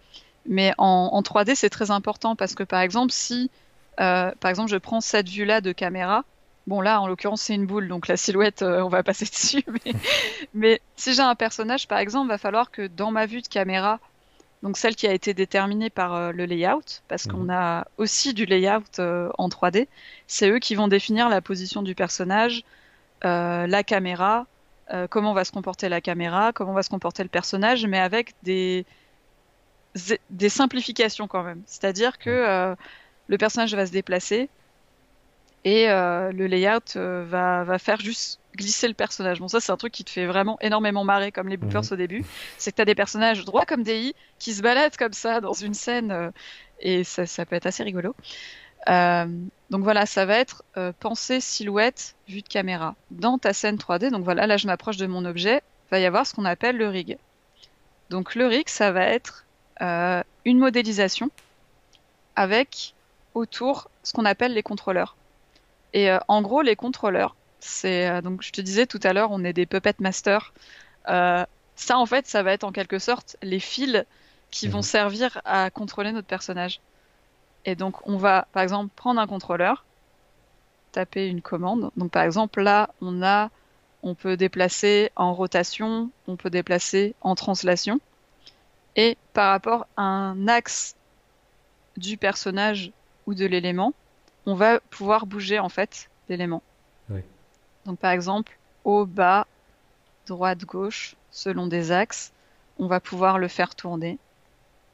[0.45, 3.51] Mais en, 3D, c'est très important parce que, par exemple, si,
[3.99, 6.23] euh, par exemple, je prends cette vue-là de caméra,
[6.69, 9.65] Bon, là, en l'occurrence, c'est une boule, donc la silhouette, euh, on va passer dessus.
[10.53, 13.99] Mais, si j'ai un personnage, par exemple, va falloir que dans ma vue de caméra,
[14.61, 17.49] donc celle qui a été déterminée par euh, le layout, parce qu'on mhm.
[17.49, 19.87] a aussi du layout euh, en 3D,
[20.27, 22.63] c'est eux qui vont définir la position du personnage,
[23.23, 24.45] la caméra,
[25.09, 28.85] comment va se comporter la caméra, comment va se comporter le personnage, mais avec des,
[30.29, 31.63] des simplifications quand même.
[31.65, 32.75] C'est-à-dire que
[33.27, 34.49] le personnage va se déplacer,
[35.65, 39.39] et euh, le layout euh, va, va, faire juste glisser le personnage.
[39.39, 41.93] Bon, ça, c'est un truc qui te fait vraiment énormément marrer, comme les bloopers mhm.
[41.93, 42.25] au début.
[42.57, 45.41] C'est que tu as des personnages droits comme des i qui se baladent comme ça
[45.41, 46.31] dans une scène, euh,
[46.79, 48.15] et ça, ça, peut être assez rigolo.
[48.87, 50.63] donc voilà, ça va être
[50.99, 52.95] pensée silhouette vue de caméra.
[53.11, 56.25] Dans ta scène 3D, donc voilà, là je m'approche de mon objet, va y avoir
[56.25, 57.17] ce qu'on appelle le rig.
[58.09, 59.45] Donc le rig, ça va être
[59.81, 61.29] euh, une modélisation
[62.35, 62.93] avec
[63.33, 65.15] autour ce qu'on appelle les contrôleurs.
[65.93, 69.31] Et euh, en gros, les contrôleurs, c'est euh, donc je te disais tout à l'heure,
[69.31, 70.53] on est des puppet masters.
[71.05, 74.05] ça, en fait, ça va être en quelque sorte les fils
[74.51, 74.83] qui vont mhm.
[74.83, 76.81] servir à contrôler notre personnage.
[77.65, 79.85] Et donc, on va, par exemple, prendre un contrôleur,
[80.91, 81.91] taper une commande.
[81.97, 83.49] Donc, par exemple, là, on a,
[84.01, 87.99] on peut déplacer en rotation, on peut déplacer en translation.
[88.95, 90.95] Et par rapport à un axe
[91.97, 92.91] du personnage
[93.27, 93.93] ou de l'élément,
[94.49, 96.63] on va pouvoir bouger en fait l'élément.
[97.85, 99.47] Donc par exemple, haut, bas,
[100.27, 102.33] droite, gauche, selon des axes,
[102.77, 104.17] on va pouvoir le faire tourner.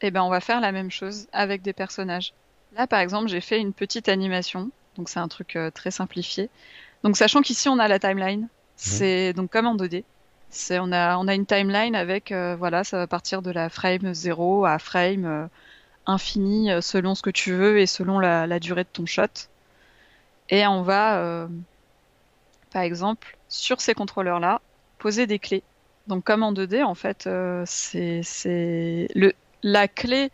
[0.02, 2.34] Et eh ben on va faire la même chose avec des personnages.
[2.76, 6.50] Là par exemple, j'ai fait une petite animation, donc c'est un truc euh, très simplifié.
[7.04, 10.04] Donc sachant qu'ici on a la timeline, c'est donc comme en 2D.
[10.50, 13.70] C'est on a on a une timeline avec euh, voilà, ça va partir de la
[13.70, 15.48] frame 0 à frame euh,
[16.06, 19.50] infini euh, selon ce que tu veux et selon la, durée de ton shot.
[20.50, 21.48] Et on va, euh,
[22.72, 24.62] par exemple, sur ces contrôleurs-là,
[25.00, 25.64] poser des clés.
[26.08, 28.22] Donc comme en 2D, en fait, euh, c'est
[29.16, 29.34] le
[29.64, 30.32] la clé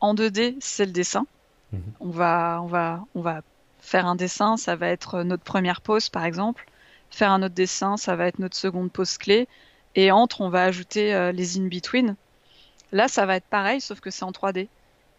[0.00, 1.26] en 2D, c'est le dessin.
[1.72, 1.82] Mhm.
[2.00, 3.40] On va on va on va
[3.80, 6.66] faire un dessin, ça va être notre première pose par exemple.
[7.10, 9.48] Faire un autre dessin, ça va être notre seconde pose clé.
[9.94, 12.14] Et entre, on va ajouter les in-between.
[12.92, 14.68] Là, ça va être pareil, sauf que c'est en 3D.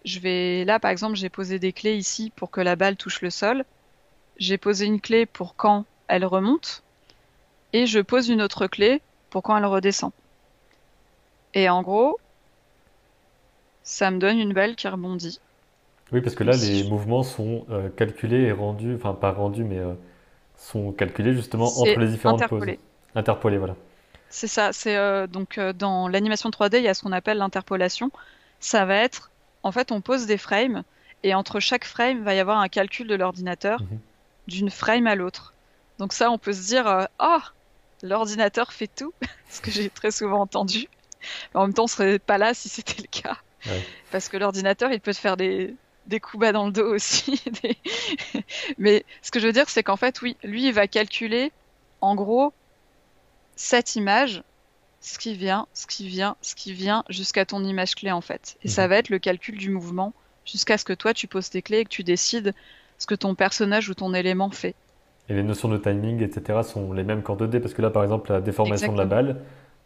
[0.06, 3.22] Je vais là par exemple j'ai posé des clés ici pour que la balle touche
[3.22, 3.66] le sol.
[4.38, 6.84] J'ai posé une clé pour quand elle remonte
[7.74, 10.12] et je pose une autre clé pour quand elle redescend.
[11.54, 12.20] Et en gros,
[13.84, 15.40] ça me donne une balle qui rebondit.
[16.12, 19.78] Oui, parce que là, les mouvements sont euh, calculés et rendus, enfin pas rendus, mais
[19.78, 19.94] euh,
[20.56, 22.76] sont calculés justement entre les différentes interpolés.
[22.76, 22.84] poses.
[23.16, 23.76] Interpolés, voilà.
[24.30, 24.74] C'est ça.
[24.74, 28.12] C'est euh, donc dans l'animation 3D, il y a ce qu'on appelle l'interpolation.
[28.60, 29.32] Ça va être
[29.64, 30.84] en fait, on pose des frames
[31.24, 34.00] et entre chaque frame, il va y avoir un calcul de l'ordinateur mhm.
[34.48, 35.54] d'une frame à l'autre.
[35.98, 37.40] Donc ça, on peut se dire, euh, oh,
[38.04, 39.14] l'ordinateur fait tout,
[39.50, 40.88] ce que j'ai très souvent entendu.
[41.54, 43.38] en même temps, on serait pas là si c'était le cas.
[44.12, 45.76] Parce que l'ordinateur, il peut te faire des,
[46.08, 47.44] des coups bas dans le dos aussi.
[48.78, 51.52] Mais ce que je veux dire, c'est qu'en fait, oui, lui, il va calculer,
[52.00, 52.54] en gros,
[53.58, 54.44] cette image
[55.02, 58.58] ce qui vient, ce qui vient, ce qui vient jusqu'à ton image clé en fait.
[58.64, 58.90] Et ça mhm.
[58.90, 60.14] va être le calcul du mouvement
[60.46, 62.54] jusqu'à ce que toi tu poses tes clés et que tu décides
[62.98, 64.76] ce que ton personnage ou ton élément fait.
[65.30, 66.60] Et les notions de timing, etc.
[66.64, 69.42] sont les mêmes qu'en 2D parce que là par exemple la déformation de la balle,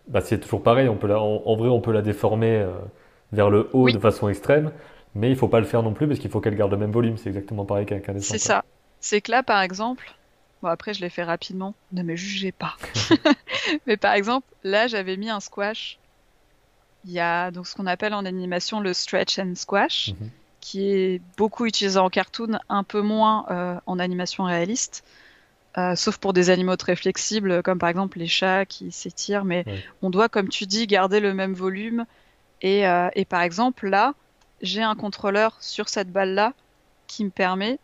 [0.07, 0.89] bah, c'est toujours pareil.
[0.89, 2.71] On peut la, en, vrai on peut la déformer euh,
[3.31, 4.71] vers le haut de façon extrême,
[5.15, 6.91] mais il faut pas le faire non plus parce qu'il faut qu'elle garde le même
[6.91, 7.17] volume.
[7.17, 8.33] C'est exactement pareil qu'un dessin.
[8.33, 8.63] C'est ça.
[8.99, 10.15] C'est que là par exemple,
[10.63, 11.75] Bon, après, je l'ai fait rapidement.
[11.91, 12.77] Ne me jugez pas.
[13.85, 15.99] Mais par exemple, là, j'avais mis un squash.
[17.03, 20.29] Il y a donc ce qu'on appelle en animation le stretch and squash, mhm.
[20.61, 25.03] qui est beaucoup utilisé en cartoon, un peu moins euh, en animation réaliste.
[25.77, 29.43] Euh, sauf pour des animaux très flexibles, comme par exemple les chats qui s'étirent.
[29.43, 29.65] Mais
[30.01, 32.05] on doit, comme tu dis, garder le même volume.
[32.61, 34.13] Et, euh, et par exemple, là,
[34.61, 36.53] j'ai un contrôleur sur cette balle-là
[37.07, 37.79] qui me permet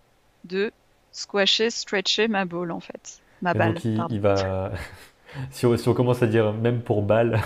[0.46, 0.72] de
[1.12, 3.22] squasher, stretcher ma balle en fait.
[3.42, 3.74] Ma balle.
[3.76, 4.72] Donc il, va.
[5.52, 7.42] si, on, si, on, commence à dire même pour balle.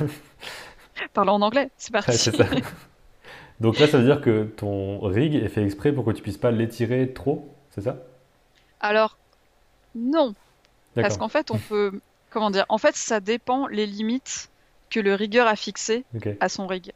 [1.14, 2.18] Parlons en anglais, c'est parti.
[2.18, 2.32] ça.
[3.60, 6.38] Donc là, ça veut dire que ton rig est fait exprès pour que tu puisses
[6.38, 7.98] pas l'étirer trop, c'est ça?
[8.82, 9.18] Alors,
[9.96, 10.34] non.
[10.96, 12.00] Parce qu'en fait, on peut.
[12.30, 14.50] Comment dire En fait, ça dépend les limites
[14.90, 16.04] que le rigueur a fixées
[16.40, 16.92] à son rig.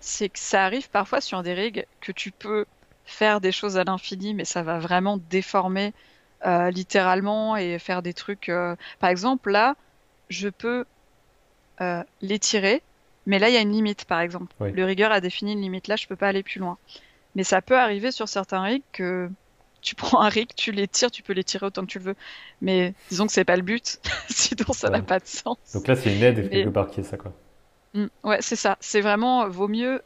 [0.00, 2.66] C'est que ça arrive parfois sur des rigs que tu peux
[3.06, 5.94] faire des choses à l'infini, mais ça va vraiment déformer
[6.44, 8.48] euh, littéralement et faire des trucs.
[8.48, 9.76] Euh, par exemple, là,
[10.28, 10.84] je peux
[11.80, 12.82] euh, l'étirer,
[13.24, 14.54] mais là, il y a une limite, par exemple.
[14.60, 15.88] Le rigueur a défini une limite.
[15.88, 16.76] Là, je peux pas aller plus loin.
[17.36, 19.30] Mais ça peut arriver sur certains rigs que
[19.82, 22.16] tu prends un rig, tu l'étires, tu peux l'étirer autant que tu le veux.
[22.60, 25.56] Mais disons que c'est pas le but, sinon ça n'a pas de sens.
[25.74, 27.32] Donc là, c'est une aide quelque part qui est ça, quoi.
[27.94, 28.76] Mm, ouais, c'est ça.
[28.80, 30.02] C'est vraiment, vaut mieux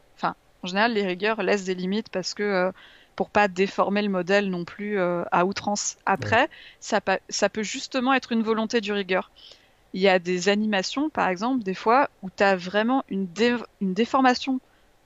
[0.63, 2.71] en général, les rigueurs laissent des limites parce que euh,
[3.15, 5.97] pour pas déformer le modèle non plus euh, à outrance.
[6.05, 6.49] Après,
[6.79, 9.31] ça, ça, peut justement être une volonté du rigueur.
[9.93, 13.27] Il y a des animations, par exemple, des fois où tu as vraiment une,
[13.81, 14.59] une déformation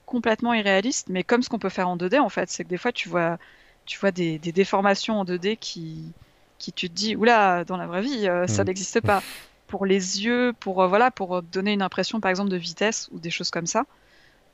[0.06, 2.78] complètement irréaliste, mais comme ce qu'on peut faire en 2D en fait, c'est que des
[2.78, 3.40] fois tu vois,
[3.86, 6.12] tu vois des, des, déformations en 2D qui,
[6.60, 8.68] qui tu te dis, oula, dans la vraie vie, euh, ça mm.
[8.68, 9.24] n'existe pas.
[9.68, 13.32] Pour les yeux, pour voilà, pour donner une impression par exemple de vitesse ou des
[13.32, 13.86] choses comme ça.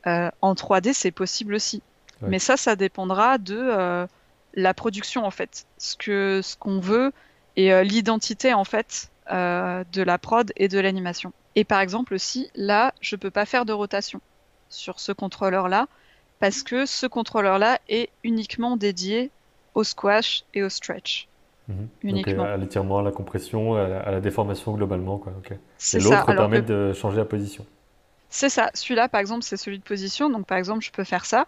[0.08, 1.82] Euh, en 3D, c'est possible aussi.
[2.28, 4.06] Mais ça, ça dépendra de euh,
[4.54, 7.14] la production en fait, ce que ce qu'on veut
[7.56, 11.34] et euh, l'identité en fait de la prod et de l'animation.
[11.56, 14.22] Et par exemple aussi, là, je peux pas faire de rotation
[14.70, 15.88] sur ce contrôleur-là
[16.40, 19.32] parce que ce contrôleur-là est uniquement dédié
[19.74, 21.28] au squash et au stretch.
[21.70, 21.88] Mhm.
[22.04, 22.44] Uniquement.
[22.44, 25.18] à l'étirement, à la compression, à la, déformation globalement.
[25.18, 25.34] Quoi.
[25.50, 27.66] Et l'autre permet de changer la position.
[28.32, 28.72] C'est ça.
[28.74, 30.30] Celui-là, par exemple, c'est celui de position.
[30.30, 31.46] Donc, par exemple, je peux faire ça.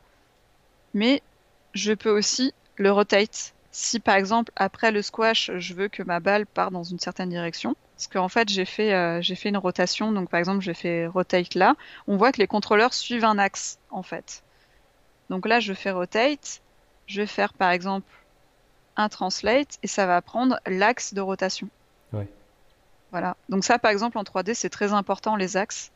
[0.94, 1.24] Mais
[1.74, 3.54] je peux aussi le rotate.
[3.72, 7.30] Si, par exemple, après le squash, je veux que ma balle parte dans une certaine
[7.30, 7.76] direction.
[7.96, 10.12] Parce qu'en fait, j'ai fait, euh, j'ai fait une rotation.
[10.12, 11.76] Donc, par exemple, j'ai fait rotate là.
[12.06, 14.44] On voit que les contrôleurs suivent un axe, en fait.
[15.30, 16.62] Donc là, je fais rotate.
[17.08, 18.12] Je vais faire, par exemple,
[18.98, 21.70] un translate et ça va prendre l'axe de rotation.
[23.12, 23.38] Voilà.
[23.48, 25.92] Donc ça, par exemple, en 3D, c'est très important, les axes.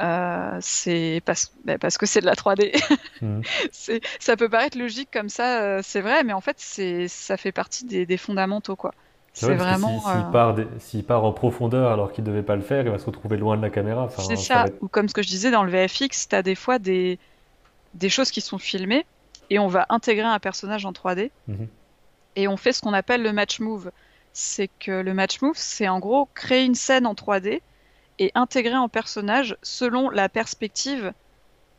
[0.00, 2.72] Euh, c'est parce, ben, parce, que c'est de la 3D.
[3.20, 3.42] Mhm.
[4.20, 6.56] Ça peut paraître logique comme ça, euh, c'est vrai, mais en fait,
[7.08, 8.76] ça fait partie des, fondamentaux.
[8.76, 8.94] quoi.
[9.32, 10.00] C'est vraiment.
[10.78, 13.36] S'il part, en profondeur alors qu'il ne devait pas le faire, il va se retrouver
[13.36, 14.08] loin de la caméra.
[14.18, 14.66] c'est ça.
[14.82, 17.18] Ou comme ce que je disais dans le VFX, tu as des fois des,
[17.94, 19.04] des choses qui sont filmées
[19.50, 21.30] et on va intégrer un personnage en 3D
[22.36, 23.90] et on fait ce qu'on appelle le match move.
[24.32, 27.62] C'est que le match move, c'est en gros créer une scène en 3D
[28.18, 31.12] et intégrer en personnage selon la perspective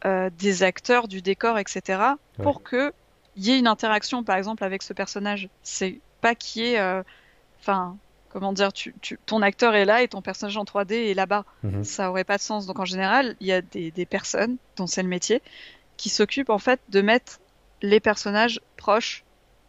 [0.06, 2.02] euh, des acteurs, du décor, etc.
[2.42, 2.94] pour que
[3.36, 5.50] y ait une interaction, par exemple, avec ce personnage.
[5.64, 7.04] C'est pas qu'il y ait, euh,
[7.60, 7.98] enfin,
[8.30, 8.94] comment dire, tu,
[9.26, 11.46] ton acteur est là et ton personnage en 3D est là-bas.
[11.64, 11.84] Mhm.
[11.84, 12.66] Ça aurait pas de sens.
[12.66, 15.42] Donc en général, il y a des, des personnes dont c'est le métier
[15.98, 17.40] qui s'occupent en fait de mettre
[17.82, 19.24] les personnages proches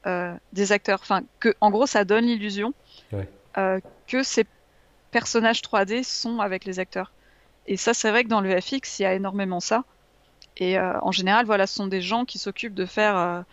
[0.07, 1.01] euh, des acteurs.
[1.03, 2.73] Enfin, que, en gros, ça donne l'illusion
[3.59, 4.47] euh, que ces
[5.11, 7.13] personnages 3D sont avec les acteurs.
[7.67, 9.85] Et ça, c'est vrai que dans le FX, il y a énormément ça.
[10.57, 13.45] Et euh, en général, voilà, ce sont des gens qui s'occupent de faire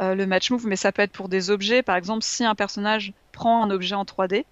[0.00, 1.82] le match move, mais ça peut être pour des objets.
[1.82, 4.44] Par exemple, si un personnage prend un objet en 3D,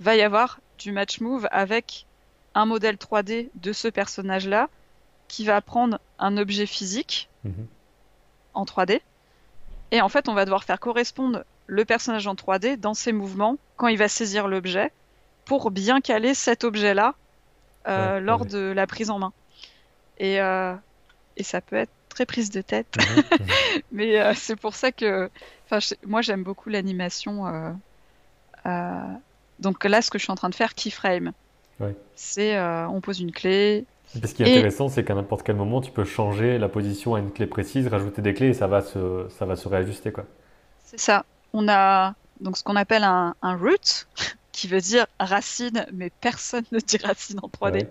[0.00, 2.06] va y avoir du match move avec
[2.54, 4.68] un modèle 3D de ce personnage-là
[5.28, 7.66] qui va prendre un objet physique mhm.
[8.54, 9.00] en 3D
[9.90, 13.56] et en fait, on va devoir faire correspondre le personnage en 3D dans ses mouvements
[13.76, 14.92] quand il va saisir l'objet
[15.46, 17.14] pour bien caler cet objet-là
[17.88, 19.32] euh, lors de la prise en main.
[20.18, 20.74] Et, euh,
[21.36, 22.94] et, ça peut être très prise de tête.
[22.98, 23.22] Mhm.
[23.92, 25.30] Mais euh, c'est pour ça que
[26.04, 27.44] moi, j'aime beaucoup l'animation.
[29.58, 31.32] donc là, ce que je suis en train de faire, keyframe.
[32.14, 35.90] C'est on pose une clé, ce qui est intéressant, c'est qu'à n'importe quel moment, tu
[35.90, 39.26] peux changer la position à une clé précise, rajouter des clés et ça va se,
[39.30, 40.12] ça va se réajuster.
[40.84, 41.24] C'est ça.
[41.52, 44.06] On a donc ce qu'on appelle un, root,
[44.56, 47.86] qui veut dire racine, mais personne ne dit racine en 3D,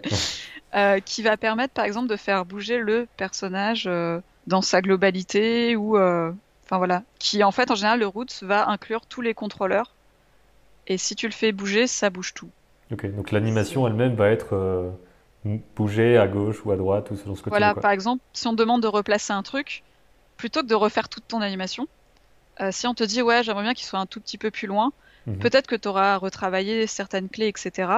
[0.75, 5.75] euh, qui va permettre par exemple de faire bouger le personnage euh, dans sa globalité
[5.75, 5.95] ou.
[5.95, 6.31] Euh,
[6.65, 7.03] enfin voilà.
[7.19, 9.93] Qui en fait, en général, le root va inclure tous les contrôleurs.
[10.87, 12.49] Et si tu le fais bouger, ça bouge tout.
[12.91, 14.91] Ok, donc l'animation elle-même va être
[15.75, 17.81] bouger à gauche ou à droite ou selon ce que voilà, tu veux.
[17.81, 19.83] par exemple, si on te demande de replacer un truc,
[20.37, 21.87] plutôt que de refaire toute ton animation,
[22.61, 24.67] euh, si on te dit ouais, j'aimerais bien qu'il soit un tout petit peu plus
[24.67, 24.91] loin,
[25.27, 25.39] mhm.
[25.39, 27.89] peut-être que tu auras retravaillé certaines clés, etc.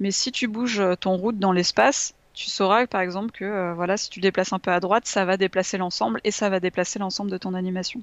[0.00, 3.96] Mais si tu bouges ton route dans l'espace, tu sauras par exemple que euh, voilà,
[3.96, 7.00] si tu déplaces un peu à droite, ça va déplacer l'ensemble et ça va déplacer
[7.00, 8.00] l'ensemble de ton animation.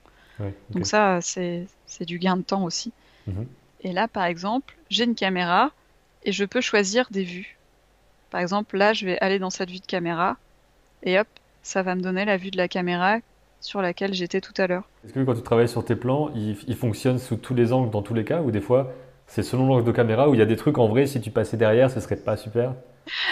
[0.72, 1.68] Donc ça, c'est
[2.02, 2.92] du gain de temps aussi.
[3.28, 3.48] Mhm.
[3.82, 5.72] Et là, par exemple, j'ai une caméra
[6.24, 7.58] et je peux choisir des vues.
[8.32, 10.36] Par exemple, là, je vais aller dans cette vue de caméra
[11.04, 11.28] et hop,
[11.64, 13.20] ça va me donner la vue de la caméra
[13.66, 14.84] sur laquelle j'étais tout à l'heure.
[15.04, 18.02] Est-ce que quand tu travailles sur tes plans, ils, fonctionnent sous tous les angles dans
[18.02, 18.94] tous les cas ou des fois
[19.28, 21.32] c'est selon l'angle de caméra où il y a des trucs en vrai, si tu
[21.32, 22.76] passais derrière, ce serait pas super?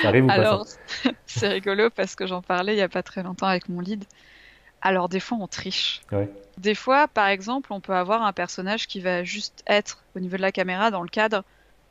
[0.02, 0.66] Ça arrive ou Alors,
[1.28, 4.04] c'est rigolo parce que j'en parlais il y a pas très longtemps avec mon lead.
[4.82, 6.02] Alors des fois on triche.
[6.58, 10.38] Des fois, par exemple, on peut avoir un personnage qui va juste être au niveau
[10.38, 11.44] de la caméra dans le cadre,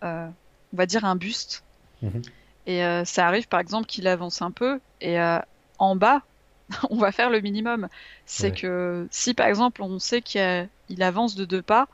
[0.02, 0.26] euh,
[0.72, 1.64] on va dire un buste.
[2.02, 2.22] Mhm.
[2.66, 5.38] Et euh, ça arrive par exemple qu'il avance un peu et euh,
[5.78, 6.22] en bas,
[6.90, 7.88] on va faire le minimum.
[8.26, 10.68] C'est que si par exemple on sait qu'il
[11.00, 11.88] avance de deux pas,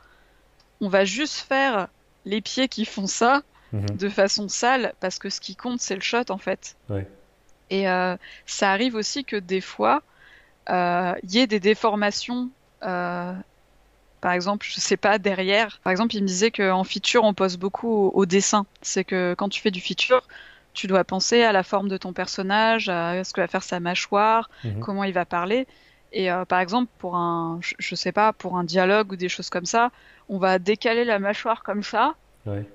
[0.81, 1.89] on va juste faire
[2.25, 3.43] les pieds qui font ça
[3.73, 3.91] mhm.
[3.97, 6.77] de façon sale parce que ce qui compte c'est le shot en fait.
[7.71, 8.17] Et euh,
[8.47, 10.03] ça arrive aussi que des fois
[10.69, 12.51] il y ait des déformations.
[12.81, 15.81] par exemple, je sais pas, derrière.
[15.83, 18.67] Par exemple, il me disait qu'en feature, on pose beaucoup au, au dessin.
[18.83, 20.27] C'est que quand tu fais du feature,
[20.79, 23.81] tu dois penser à la forme de ton personnage, à ce que va faire sa
[23.81, 24.79] mâchoire, mhm.
[24.79, 25.67] comment il va parler.
[26.13, 29.51] Et euh, par exemple, pour un, je, sais pas, pour un dialogue ou des choses
[29.51, 29.91] comme ça,
[30.29, 32.15] on va décaler la mâchoire comme ça,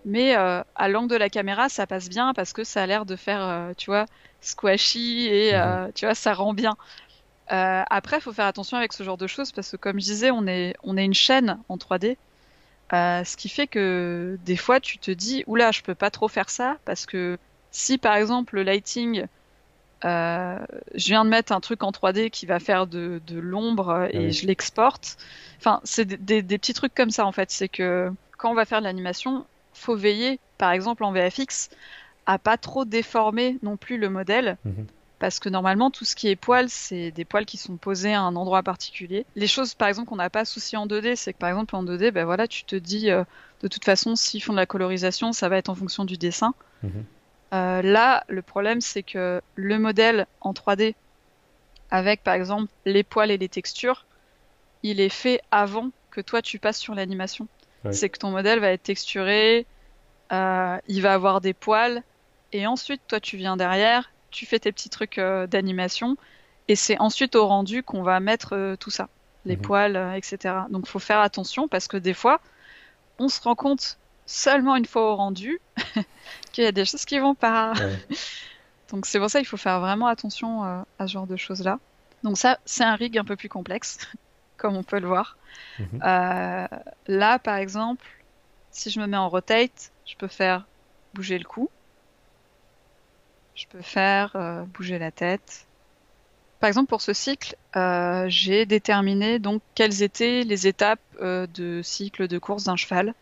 [0.06, 3.06] mais euh, à l'angle de la caméra, ça passe bien parce que ça a l'air
[3.06, 4.06] de faire, euh, tu vois,
[4.42, 5.94] squashy et mhm.
[5.96, 6.76] tu vois, ça rend bien.
[7.48, 10.30] après, il faut faire attention avec ce genre de choses parce que, comme je disais,
[10.30, 12.18] on est, on est une chaîne en 3D.
[12.92, 16.50] ce qui fait que des fois, tu te dis, oula, je peux pas trop faire
[16.50, 17.40] ça parce que
[17.74, 19.26] si par exemple le lighting
[20.06, 20.60] euh,
[20.96, 24.46] je viens de mettre un truc en 3D qui va faire de, l'ombre et je
[24.46, 25.18] l'exporte.
[25.60, 27.52] Enfin, c'est des, petits trucs comme ça en fait.
[27.52, 31.70] C'est que quand on va faire de l'animation, faut veiller, par exemple en VFX,
[32.26, 34.58] à pas trop déformer non plus le modèle.
[34.66, 34.88] Mhm.
[35.20, 38.22] Parce que normalement, tout ce qui est poils, c'est des poils qui sont posés à
[38.22, 39.26] un endroit particulier.
[39.38, 41.84] Les choses, par exemple, qu'on n'a pas souci en 2D, c'est que par exemple en
[41.84, 43.24] 2D, ben voilà, tu te dis, euh,
[43.62, 46.54] de toute façon, s'ils font de la colorisation, ça va être en fonction du dessin.
[46.82, 47.06] Mhm.
[47.54, 50.96] Euh, là, le problème, c'est que le modèle en 3D,
[51.92, 54.06] avec par exemple les poils et les textures,
[54.82, 57.48] il est fait avant que toi tu passes sur l'animation.
[57.92, 59.66] C'est que ton modèle va être texturé,
[60.32, 62.02] euh, il va avoir des poils,
[62.54, 66.16] et ensuite toi tu viens derrière, tu fais tes petits trucs euh, d'animation,
[66.70, 69.10] et c'est ensuite au rendu qu'on va mettre tout ça,
[69.44, 69.62] les mhm.
[69.64, 70.56] poils, etc.
[70.70, 72.40] Donc faut faire attention parce que des fois,
[73.20, 75.60] on se rend compte seulement une fois au rendu
[76.52, 77.74] qu'il y a des choses qui vont pas.
[78.94, 81.80] Donc c'est pour ça qu'il faut faire vraiment attention euh, à ce genre de choses-là.
[82.22, 83.98] Donc ça, c'est un rig un peu plus complexe,
[84.58, 85.36] comme on peut le voir.
[85.80, 85.88] Mhm.
[86.04, 86.68] Euh,
[87.08, 88.06] là, par exemple,
[88.70, 90.68] si je me mets en rotate, je peux faire
[91.16, 91.70] bouger le cou.
[93.56, 95.66] Je peux faire euh, bouger la tête.
[96.60, 97.56] Par exemple, pour ce cycle,
[98.28, 103.14] j'ai déterminé donc quelles étaient les étapes de cycle de course d'un cheval.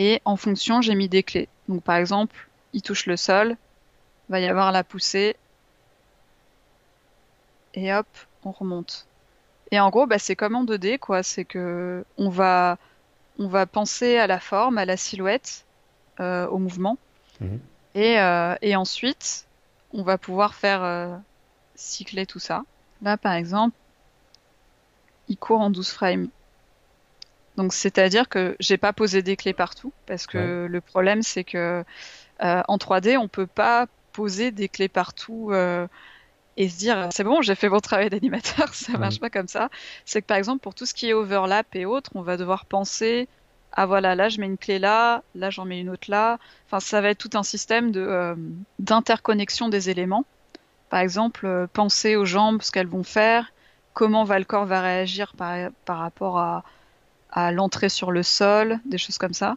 [0.00, 1.46] Et en fonction, j'ai mis des clés.
[1.68, 3.54] Donc par exemple, il touche le sol,
[4.30, 5.36] va y avoir la poussée,
[7.74, 8.06] et hop,
[8.44, 9.06] on remonte.
[9.70, 11.22] Et en gros, bah, c'est comme en 2D, quoi.
[11.22, 12.78] C'est que on va,
[13.38, 15.66] on va penser à la forme, à la silhouette,
[16.18, 16.96] euh, au mouvement,
[17.40, 17.60] mhm.
[17.94, 19.46] et, euh, et, ensuite,
[19.92, 21.14] on va pouvoir faire euh,
[21.74, 22.64] cycler tout ça.
[23.02, 23.76] Là, par exemple,
[25.28, 26.28] il court en 12 frames.
[27.56, 31.84] Donc c'est-à-dire que j'ai pas posé des clés partout parce que le problème c'est que
[32.42, 35.86] euh, en 3D on peut pas poser des clés partout euh,
[36.56, 39.68] et se dire c'est bon j'ai fait mon travail d'animateur ça marche pas comme ça.
[40.04, 42.66] C'est que par exemple pour tout ce qui est overlap et autres on va devoir
[42.66, 43.28] penser
[43.72, 46.38] ah voilà là je mets une clé là là j'en mets une autre là.
[46.66, 48.36] Enfin ça va être tout un système de euh,
[48.78, 50.24] d'interconnexion des éléments.
[50.88, 53.52] Par exemple penser aux jambes ce qu'elles vont faire
[53.92, 56.64] comment va le corps va réagir par, par rapport à
[57.32, 59.56] à l'entrée sur le sol, des choses comme ça.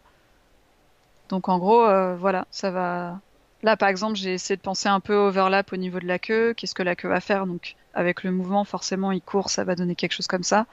[1.30, 3.20] Donc en gros, euh, voilà, ça va.
[3.64, 6.54] Là, par exemple, j'ai essayé de penser un peu overlap au niveau de la queue.
[6.54, 7.48] Qu'est-ce que la queue va faire?
[7.48, 10.66] Donc avec le mouvement, forcément, il court, ça va donner quelque chose comme ça.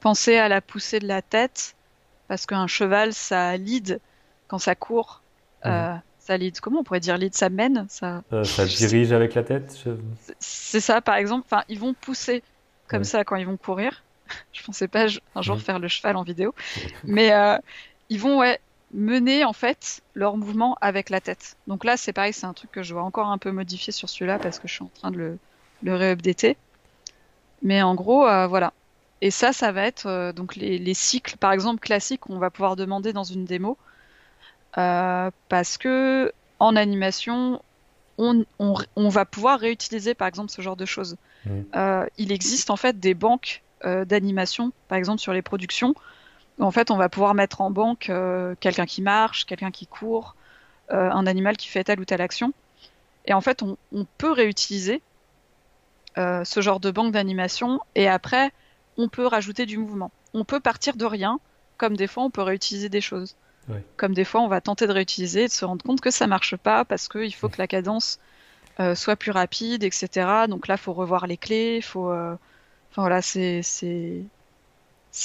[0.00, 1.76] Penser à la poussée de la tête,
[2.28, 4.00] parce qu'un cheval, ça lead
[4.48, 5.22] quand ça court.
[5.64, 6.00] Euh, mhm.
[6.18, 7.34] ça lead, comment on pourrait dire lead?
[7.34, 9.78] Ça mène Ça, euh, ça dirige avec la tête
[10.40, 11.44] C'est ça, par exemple.
[11.46, 12.42] Enfin, ils vont pousser
[12.88, 14.02] comme ça quand ils vont courir.
[14.52, 16.54] je pensais pas un jour faire le cheval en vidéo,
[17.04, 17.58] mais euh,
[18.08, 18.60] ils vont ouais,
[18.92, 21.56] mener en fait leur mouvement avec la tête.
[21.66, 24.08] Donc là, c'est pareil, c'est un truc que je vois encore un peu modifier sur
[24.08, 25.38] celui-là parce que je suis en train de le,
[25.82, 26.56] le ré-updater.
[27.62, 28.72] Mais en gros, euh, voilà.
[29.20, 32.74] Et ça, ça va être euh, donc les, cycles, par exemple, classiques qu'on va pouvoir
[32.76, 33.78] demander dans une démo.
[34.74, 37.62] parce que en animation,
[38.18, 41.16] on, on, va pouvoir réutiliser par exemple ce genre de choses.
[41.54, 45.94] il existe en fait des banques d'animation, par exemple sur les productions.
[46.60, 50.36] En fait, on va pouvoir mettre en banque euh, quelqu'un qui marche, quelqu'un qui court,
[50.90, 52.52] euh, un animal qui fait telle ou telle action.
[53.24, 53.76] Et en fait, on,
[54.18, 55.00] peut réutiliser
[56.16, 58.50] ce genre de banque d'animation et après,
[58.98, 60.10] on peut rajouter du mouvement.
[60.34, 61.38] On peut partir de rien,
[61.78, 63.36] comme des fois, on peut réutiliser des choses.
[63.96, 66.26] Comme des fois, on va tenter de réutiliser et de se rendre compte que ça
[66.26, 68.18] marche pas parce qu'il faut que la cadence
[68.94, 70.08] soit plus rapide, etc.
[70.48, 72.12] Donc là, il faut revoir les clés, faut,
[72.92, 73.62] Enfin voilà, c'est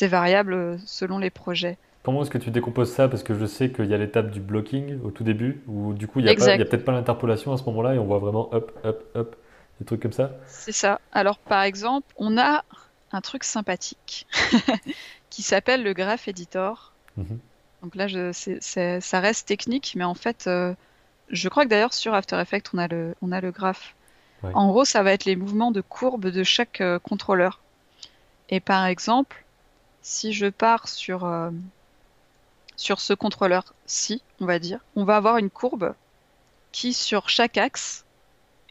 [0.07, 1.78] variable selon les projets.
[2.03, 3.09] Comment est-ce que tu décomposes ça?
[3.09, 6.07] Parce que je sais qu'il y a l'étape du blocking au tout début, où du
[6.07, 8.72] coup il n'y a, peut-être pas l'interpolation à ce moment-là et on voit vraiment hop,
[8.86, 9.36] hop, hop,
[9.82, 10.32] des trucs comme ça.
[10.47, 11.01] C'est ça.
[11.11, 12.63] Alors par exemple, on a
[13.11, 14.26] un truc sympathique
[15.30, 16.93] qui s'appelle le Graph Editor.
[17.18, 17.39] Mhm.
[17.84, 20.74] Donc là, je, ça reste technique, mais en fait, euh,
[21.30, 23.95] je crois que d'ailleurs sur After Effects, on a le, on a le graphe.
[24.43, 27.59] En gros, ça va être les mouvements de courbe de chaque euh, contrôleur.
[28.49, 29.43] Et par exemple,
[30.01, 31.49] si je pars sur, euh,
[32.75, 35.93] sur ce contrôleur-ci, on va dire, on va avoir une courbe
[36.71, 38.05] qui, sur chaque axe,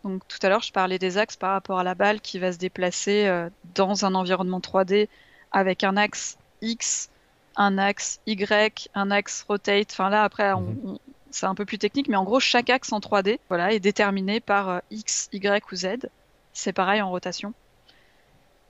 [0.05, 2.53] donc tout à l'heure, je parlais des axes par rapport à la balle qui va
[2.53, 5.09] se déplacer euh, dans un environnement 3D
[5.51, 7.11] avec un axe X,
[7.57, 9.89] un axe Y, un axe rotate.
[9.91, 10.99] Enfin là, après, on, mhm
[11.37, 14.41] c'est un peu plus technique, mais en gros, chaque axe en 3D voilà, est déterminé
[14.41, 16.09] par euh, X, Y ou Z.
[16.55, 17.53] C'est pareil en rotation.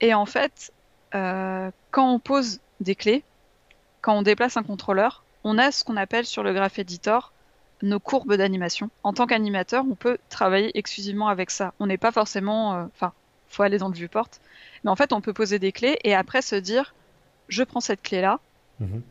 [0.01, 0.73] Et en fait,
[1.15, 3.23] euh, quand on pose des clés,
[4.01, 7.31] quand on déplace un contrôleur, on a ce qu'on appelle sur le graph editor
[7.83, 8.89] nos courbes d'animation.
[9.03, 11.73] En tant qu'animateur, on peut travailler exclusivement avec ça.
[11.79, 13.13] On n'est pas forcément, euh, enfin,
[13.47, 14.27] faut aller dans le viewport,
[14.83, 16.93] mais en fait, on peut poser des clés et après se dire,
[17.47, 18.41] je prends cette clé là
[18.81, 19.01] mhm.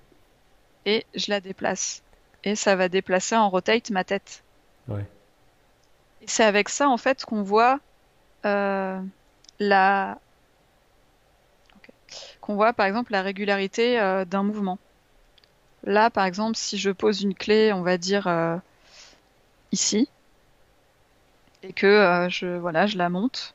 [0.85, 2.03] et je la déplace
[2.47, 4.45] et ça va déplacer en rotate ma tête.
[4.89, 5.05] Ouais.
[6.27, 7.81] C'est avec ça en fait qu'on voit
[8.47, 9.01] euh,
[9.59, 10.19] la
[12.41, 14.79] qu'on voit par exemple la régularité euh, d'un mouvement.
[15.83, 18.57] Là, par exemple, si je pose une clé, on va dire euh,
[19.73, 20.09] ici,
[21.65, 23.55] et que je voilà, je la monte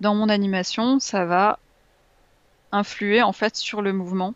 [0.00, 1.58] dans mon animation, ça va
[2.72, 4.34] influer en fait sur le mouvement.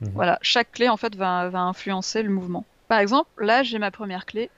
[0.00, 0.10] Mhm.
[0.10, 2.64] Voilà, chaque clé en fait va, va influencer le mouvement.
[2.88, 4.50] Par exemple, là, j'ai ma première clé.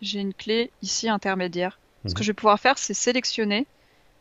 [0.00, 1.78] J'ai une clé ici intermédiaire.
[2.06, 2.24] Ce que mhm.
[2.24, 3.66] je vais pouvoir faire, c'est sélectionner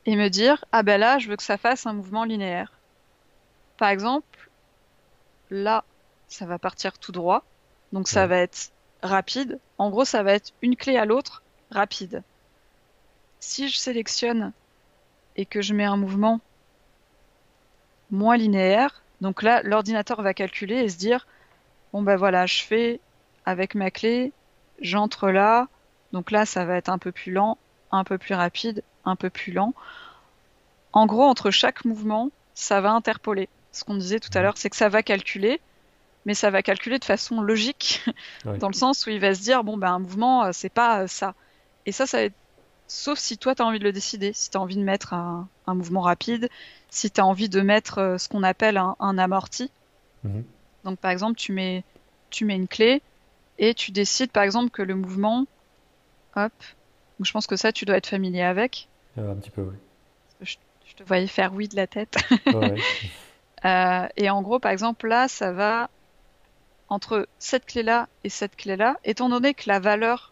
[0.06, 2.74] et me dire ah ben là, je veux que ça fasse un mouvement linéaire.
[3.78, 4.50] Par exemple,
[5.50, 5.84] là,
[6.28, 7.44] ça va partir tout droit.
[7.94, 8.72] Donc ça va être
[9.02, 9.60] rapide.
[9.78, 11.42] En gros, ça va être une clé à l'autre,
[11.72, 12.24] rapide.
[13.40, 14.52] Si je sélectionne
[15.36, 16.42] et que je mets un mouvement
[18.12, 21.28] moins linéaire, donc là, l'ordinateur va calculer et se dire,
[21.94, 23.00] bon ben voilà, je fais
[23.50, 24.32] avec ma clé,
[24.80, 25.68] j'entre là,
[26.14, 27.58] donc là, ça va être un peu plus lent,
[27.92, 29.74] un peu plus rapide, un peu plus lent.
[30.94, 34.70] En gros, entre chaque mouvement, ça va interpoler ce qu'on disait tout à l'heure, c'est
[34.70, 35.60] que ça va calculer,
[36.26, 38.06] mais ça va calculer de façon logique,
[38.46, 41.02] dans le sens où il va se dire, bon, ben, un mouvement, euh, c'est pas
[41.02, 41.34] euh, ça.
[41.86, 42.36] Et ça, ça va être...
[42.88, 45.14] Sauf si toi, tu as envie de le décider, si tu as envie de mettre
[45.14, 46.50] un, mouvement rapide,
[46.90, 49.72] si tu as envie de mettre euh, ce qu'on appelle un, amorti.
[50.24, 50.44] Mhm.
[50.86, 51.84] Donc, par exemple, tu mets,
[52.32, 53.04] tu mets une clé
[53.60, 55.46] et tu décides, par exemple, que le mouvement,
[56.36, 56.52] hop,
[57.20, 58.88] donc je pense que ça, tu dois être familier avec.
[59.18, 59.76] un petit peu, oui.
[60.42, 60.56] Je,
[60.86, 62.16] je, te voyais faire oui de la tête.
[62.48, 62.76] Ouais.
[63.66, 65.90] Euh, et en gros, par exemple, là, ça va
[66.88, 70.32] entre cette clé-là et cette clé-là, étant donné que la valeur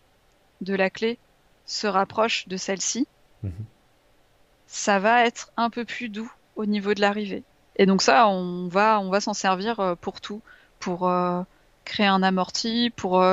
[0.61, 1.19] de la clé
[1.65, 3.05] se rapproche de celle-ci,
[3.43, 3.51] mhm.
[4.65, 7.43] ça va être un peu plus doux au niveau de l'arrivée.
[7.75, 10.41] Et donc ça, on va, on va s'en servir euh, pour tout,
[10.79, 11.43] pour euh,
[11.87, 13.23] créer un amorti, pour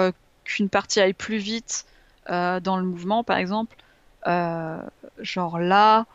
[0.44, 1.86] qu'une partie aille plus vite
[2.28, 3.76] dans le mouvement, par exemple.
[4.26, 6.06] genre là,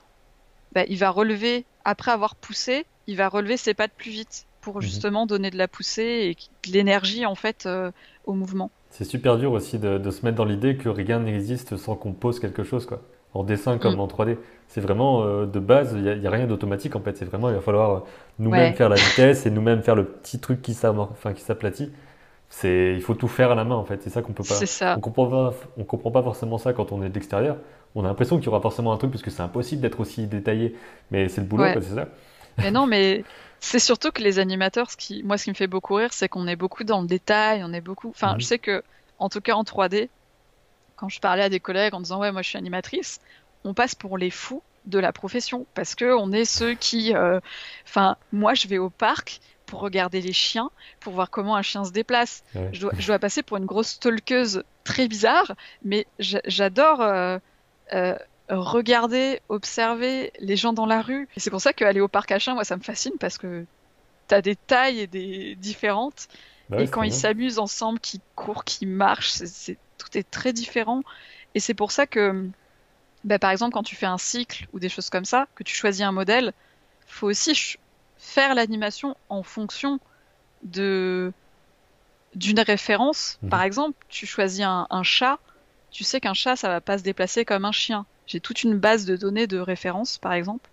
[0.73, 4.77] bah, il va relever après avoir poussé, il va relever ses pattes plus vite pour
[4.77, 4.81] mhm.
[4.81, 7.91] justement donner de la poussée et de l'énergie en fait euh,
[8.25, 8.71] au mouvement.
[8.91, 12.39] C'est super dur aussi de, se mettre dans l'idée que rien n'existe sans qu'on pose
[12.39, 13.01] quelque chose quoi.
[13.35, 13.99] En dessin comme mm.
[13.99, 14.37] en 3D,
[14.67, 17.15] c'est vraiment euh, de base, il n'y a, rien d'automatique en fait.
[17.15, 17.99] C'est vraiment, il va falloir euh,
[18.39, 21.91] nous-mêmes faire la vitesse et nous-mêmes faire le petit truc qui s'aplatit.
[22.49, 24.01] C'est, il faut tout faire à la main en fait.
[24.01, 24.55] C'est ça qu'on peut pas.
[24.65, 24.95] Ça.
[24.97, 27.57] On comprend pas, on comprend pas forcément ça quand on est de l'extérieur.
[27.95, 30.27] On a l'impression qu'il y aura forcément un truc parce que c'est impossible d'être aussi
[30.27, 30.75] détaillé.
[31.11, 32.07] Mais c'est le boulot, c'est ça.
[32.57, 33.23] Mais non, mais
[33.59, 36.27] c'est surtout que les animateurs, ce qui, moi, ce qui me fait beaucoup rire, c'est
[36.27, 38.09] qu'on est beaucoup dans le détail, on est beaucoup.
[38.09, 38.41] Enfin, je mhm.
[38.41, 38.83] sais que,
[39.19, 40.09] en tout cas en 3D,
[40.95, 43.21] quand je parlais à des collègues en disant ouais, moi je suis animatrice,
[43.63, 47.39] on passe pour les fous de la profession parce que on est ceux qui, euh,
[47.85, 49.39] enfin, moi je vais au parc
[49.69, 52.43] pour regarder les chiens, pour voir comment un chien se déplace.
[52.73, 55.53] Je, dois, je, dois, passer pour une grosse stalkeuse très bizarre,
[55.83, 57.01] mais j'adore.
[57.01, 57.37] Euh,
[57.93, 58.15] euh,
[58.49, 61.27] regarder, observer les gens dans la rue.
[61.37, 63.65] Et c'est pour ça qu'aller au parc à chiens, moi, ça me fascine parce que
[64.27, 66.27] t'as des tailles et des différentes.
[66.69, 71.03] Bah et quand ils s'amusent ensemble, qu'ils courent, qu'ils marchent, c'est, tout est très différent.
[71.53, 72.49] Et c'est pour ça que,
[73.23, 75.75] bah, par exemple, quand tu fais un cycle ou des choses comme ça, que tu
[75.75, 76.53] choisis un modèle,
[77.05, 77.77] faut aussi
[78.19, 79.99] faire l'animation en fonction
[80.63, 81.33] de
[82.35, 83.39] d'une référence.
[83.41, 83.49] Mhm.
[83.49, 85.39] Par exemple, tu choisis un, un chat,
[85.89, 88.05] tu sais qu'un chat, ça va pas se déplacer comme un chien.
[88.27, 90.69] J'ai toute une base de données de référence, par exemple.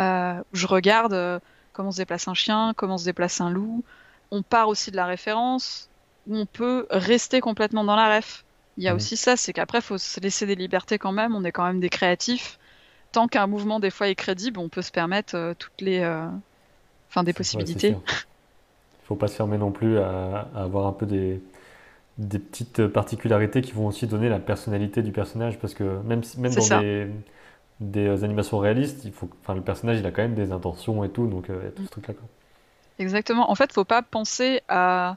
[0.00, 1.38] Euh, où je regarde euh,
[1.74, 3.84] comment se déplace un chien, comment se déplace un loup.
[4.30, 5.90] On part aussi de la référence,
[6.26, 8.44] où on peut rester complètement dans la ref.
[8.78, 8.96] Il y a mhm.
[8.96, 11.34] aussi ça, c'est qu'après, il faut se laisser des libertés quand même.
[11.34, 12.58] On est quand même des créatifs.
[13.12, 16.00] Tant qu'un mouvement, des fois, est crédible, on peut se permettre euh, toutes les.
[17.08, 17.88] Enfin, des possibilités.
[17.88, 21.40] Il ne faut pas se fermer non plus à avoir un peu des,
[22.18, 26.54] des petites particularités qui vont aussi donner la personnalité du personnage parce que même, même
[26.54, 27.08] dans des,
[27.80, 31.10] des, animations réalistes, il faut, enfin, le personnage il a quand même des intentions et
[31.10, 32.14] tout, donc euh, il tout ce truc-là.
[32.98, 33.50] Exactement.
[33.50, 35.16] En fait, faut pas penser à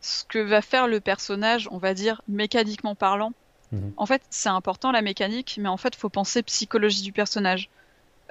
[0.00, 3.32] ce que va faire le personnage, on va dire mécaniquement parlant.
[3.72, 3.92] Mhm.
[3.96, 7.68] En fait, c'est important la mécanique, mais en fait, faut penser psychologie du personnage.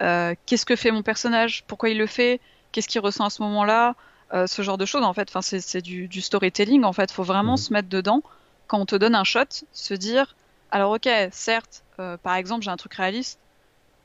[0.02, 1.64] Euh, qu'est-ce que fait mon personnage?
[1.68, 2.39] Pourquoi il le fait?
[2.72, 3.96] Qu'est-ce qu'il ressent à ce moment-là?
[4.34, 5.30] Euh, ce genre de choses en fait.
[5.30, 7.12] Enfin, c'est du, du, storytelling en fait.
[7.12, 7.58] Faut vraiment mhm.
[7.58, 8.24] se mettre dedans
[8.68, 10.36] quand on te donne un shot, se dire
[10.72, 13.39] alors ok, certes, euh, par exemple j'ai un truc réaliste,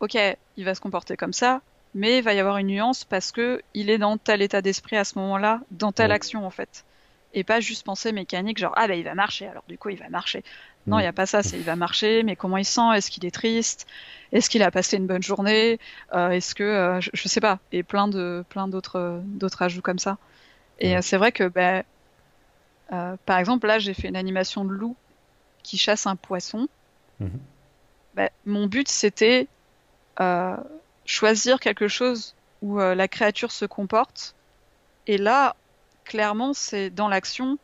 [0.00, 0.18] ok,
[0.58, 1.62] il va se comporter comme ça,
[1.94, 4.98] mais il va y avoir une nuance parce que il est dans tel état d'esprit
[4.98, 6.84] à ce moment-là, dans telle action en fait.
[7.34, 9.98] Et pas juste penser mécanique, genre ah ben il va marcher, alors du coup il
[9.98, 10.42] va marcher.
[10.86, 11.02] Non, il mm.
[11.02, 13.30] n'y a pas ça, c'est il va marcher, mais comment il sent Est-ce qu'il est
[13.30, 13.86] triste
[14.32, 15.78] Est-ce qu'il a passé une bonne journée
[16.14, 19.82] euh, Est-ce que euh, je, ne sais pas Et plein de plein d'autres d'autres ajouts
[19.82, 20.16] comme ça.
[20.78, 21.02] Et mm.
[21.02, 21.84] c'est vrai que ben
[23.26, 24.96] par exemple là j'ai fait une animation de loup
[25.62, 26.68] qui chasse un poisson.
[27.20, 27.28] Mm-hmm.
[28.14, 29.48] Ben, mon but c'était
[31.04, 34.34] choisir quelque chose où la créature se comporte.
[35.06, 35.56] Et là,
[36.08, 37.58] clairement, c'est dans l'action.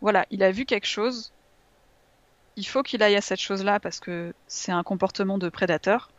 [0.00, 1.32] Voilà, il a vu quelque chose.
[2.56, 6.10] Il faut qu'il aille à cette chose-là parce que c'est un comportement de prédateur.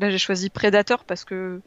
[0.00, 1.60] Là, j'ai choisi prédateur parce que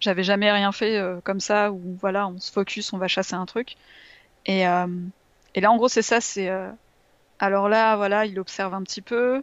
[0.00, 3.34] j'avais jamais rien fait euh, comme ça où voilà, on se focus, on va chasser
[3.34, 3.76] un truc.
[4.46, 4.86] Et, euh,
[5.56, 6.20] là, en gros, c'est ça.
[6.20, 6.70] C'est euh,
[7.38, 9.42] alors là, voilà, il observe un petit peu.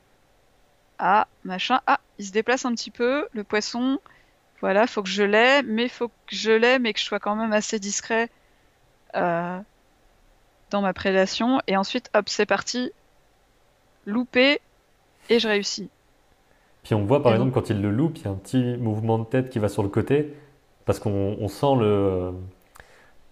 [1.00, 1.82] Ah, machin.
[1.88, 3.28] Ah, il se déplace un petit peu.
[3.34, 4.00] Le poisson.
[4.62, 7.36] Voilà, faut que je l'aie, mais faut que je l'aie, mais que je sois quand
[7.36, 8.30] même assez discret
[9.14, 11.62] dans ma prédation.
[11.68, 12.92] Et ensuite, hop, c'est parti.
[14.06, 14.60] Loupé.
[15.30, 15.90] Et je réussis.
[16.84, 19.20] Puis on voit par exemple quand il le loupe, il y a un petit mouvement
[19.20, 20.36] de tête qui va sur le côté.
[20.86, 22.34] Parce qu'on sent le,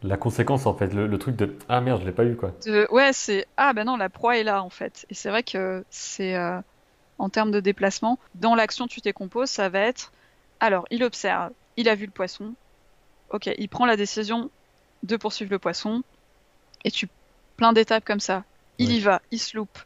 [0.03, 2.53] la conséquence en fait, le, truc de ah merde, je l'ai pas eu quoi.
[2.91, 5.05] ouais, c'est ah ben non, la proie est là en fait.
[5.09, 6.59] Et c'est vrai que c'est euh,
[7.17, 10.13] en termes de déplacement, dans l'action tu décomposes, ça va être
[10.59, 12.53] alors il observe, il a vu le poisson,
[13.31, 14.49] ok, il prend la décision,
[15.03, 16.03] de poursuivre le poisson.
[16.85, 17.07] Et tu
[17.57, 18.43] plein d'étapes comme ça.
[18.77, 19.77] Il y va, il se loupe,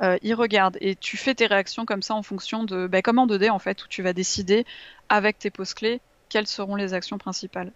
[0.00, 3.18] euh, il regarde et tu fais tes réactions comme ça en fonction de, bah, comme
[3.18, 4.64] en 2D en fait, où tu vas décider
[5.10, 6.00] avec tes poses clés
[6.30, 7.72] quelles seront les actions principales.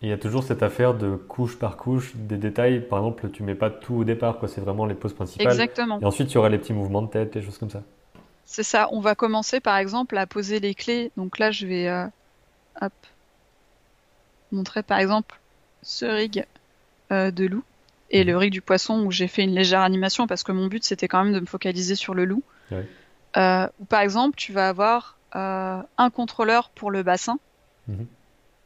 [0.00, 2.80] Il y a toujours cette affaire de couche par couche, des détails.
[2.80, 4.48] Par exemple, tu mets pas tout au départ, quoi.
[4.48, 5.48] C'est vraiment les poses principales.
[5.48, 5.98] Exactement.
[6.00, 7.82] Et ensuite, il y aura les petits mouvements de tête, des choses comme ça.
[8.44, 8.88] C'est ça.
[8.92, 11.10] On va commencer par exemple à poser les clés.
[11.16, 12.06] Donc là, je vais euh,
[12.80, 12.92] hop,
[14.52, 15.38] montrer par exemple
[15.82, 16.44] ce rig
[17.12, 17.64] euh, de loup
[18.10, 18.38] et le mhm.
[18.38, 21.24] rig du poisson où j'ai fait une légère animation parce que mon but c'était quand
[21.24, 22.42] même de me focaliser sur le loup.
[23.36, 27.38] Euh, ou par exemple, tu vas avoir euh, un contrôleur pour le bassin,
[27.86, 28.06] mhm.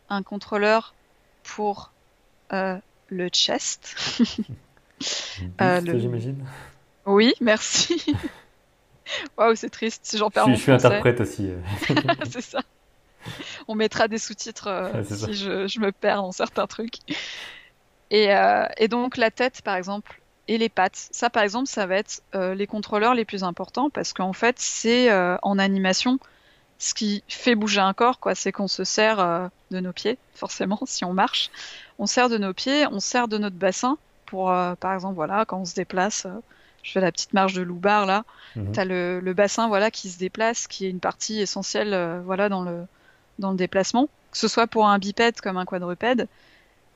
[0.08, 0.94] un contrôleur
[1.42, 1.92] pour
[2.50, 3.96] le chest.
[5.58, 5.98] le...
[5.98, 6.44] j'imagine.
[7.06, 8.14] Oui, merci.
[9.36, 10.14] Waouh, c'est triste.
[10.16, 11.50] J'en perds Je, je suis interprète aussi.
[12.30, 12.62] c'est ça.
[13.68, 16.96] On mettra des sous-titres euh, si je, me perds dans certains trucs.
[18.12, 21.08] Euh, et, donc la tête, par exemple, et les pattes.
[21.10, 24.56] Ça, par exemple, ça va être euh, les contrôleurs les plus importants parce qu'en fait,
[24.58, 25.10] c'est
[25.42, 26.18] en animation
[26.78, 28.34] ce qui fait bouger un corps, quoi.
[28.34, 31.50] C'est qu'on se sert de nos pieds, forcément, si on marche.
[31.98, 34.46] On sert de nos pieds, on sert de notre bassin pour,
[34.80, 36.26] par exemple, voilà, quand on se déplace
[36.82, 38.24] je fais la petite marche de loubar là.
[38.56, 38.72] Mhm.
[38.72, 42.48] Tu as le, le, bassin voilà qui se déplace, qui est une partie essentielle voilà
[42.48, 42.86] dans le
[43.38, 46.28] dans le déplacement, que ce soit pour un bipède comme un quadrupède.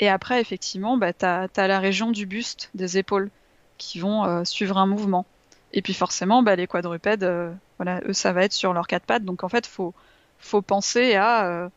[0.01, 3.31] Et après, effectivement, bah, tu as, la région du buste, des épaules,
[3.79, 5.27] qui vont euh, suivre un mouvement.
[5.73, 9.05] Et puis forcément, bah, les quadrupèdes, euh, voilà, eux, ça va être sur leurs quatre
[9.05, 9.25] pattes.
[9.25, 9.95] Donc en fait, faut
[10.39, 11.69] faut penser à euh,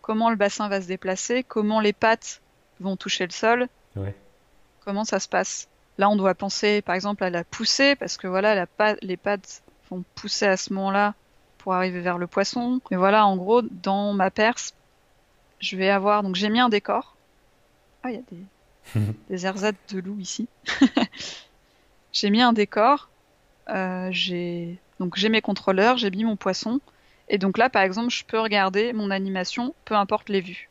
[0.00, 2.40] comment le bassin va se déplacer, comment les pattes
[2.80, 3.68] vont toucher le sol,
[4.84, 5.68] comment ça se passe.
[5.98, 9.62] Là, on doit penser, par exemple, à la poussée, parce que voilà, la les pattes
[9.90, 11.14] vont pousser à ce moment-là
[11.68, 12.80] pour arriver vers le poisson.
[12.90, 14.72] Mais voilà, en gros, dans ma perce,
[15.60, 16.22] je vais avoir.
[16.22, 17.14] Donc j'ai mis un décor.
[18.02, 20.48] Ah, il y a des, des ersatz de loup ici.
[22.14, 23.10] j'ai mis un décor.
[23.68, 26.80] Euh, j'ai donc j'ai mes contrôleurs, j'ai mis mon poisson.
[27.28, 30.70] Et donc là, par exemple, je peux regarder mon animation, peu importe les vues.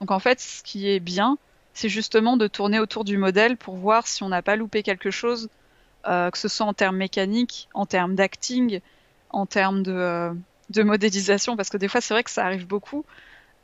[0.00, 1.38] Donc en fait, ce qui est bien,
[1.72, 5.10] c'est justement de tourner autour du modèle pour voir si on n'a pas loupé quelque
[5.10, 5.48] chose,
[6.06, 8.82] euh, que ce soit en termes mécaniques, en termes d'acting,
[9.34, 10.32] en termes de, euh,
[10.70, 13.04] de, modélisation, parce que des fois, c'est vrai que ça arrive beaucoup.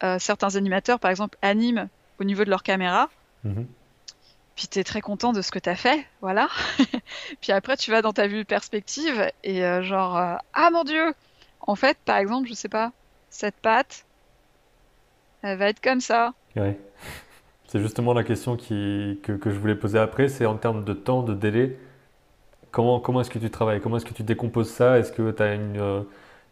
[0.03, 3.09] Euh, certains animateurs, par exemple, animent au niveau de leur caméra.
[3.45, 3.67] Mhm.
[4.57, 6.49] Puis tu es très content de ce que tu as fait, voilà.
[7.41, 10.17] puis après, tu vas dans ta vue perspective et euh, genre,
[10.53, 11.15] ah mon dieu
[11.61, 12.93] En fait, par exemple, je sais pas,
[13.31, 14.05] cette patte,
[15.43, 16.35] elle va être comme ça.
[16.57, 16.79] Ouais.
[17.69, 20.93] C'est justement la question qui, que, que, je voulais poser après, c'est en termes de
[20.93, 21.79] temps, de délai.
[22.71, 24.99] Comment, est-ce que tu travailles Comment est-ce que tu décomposes ça?
[24.99, 26.03] Est-ce que tu as une, euh,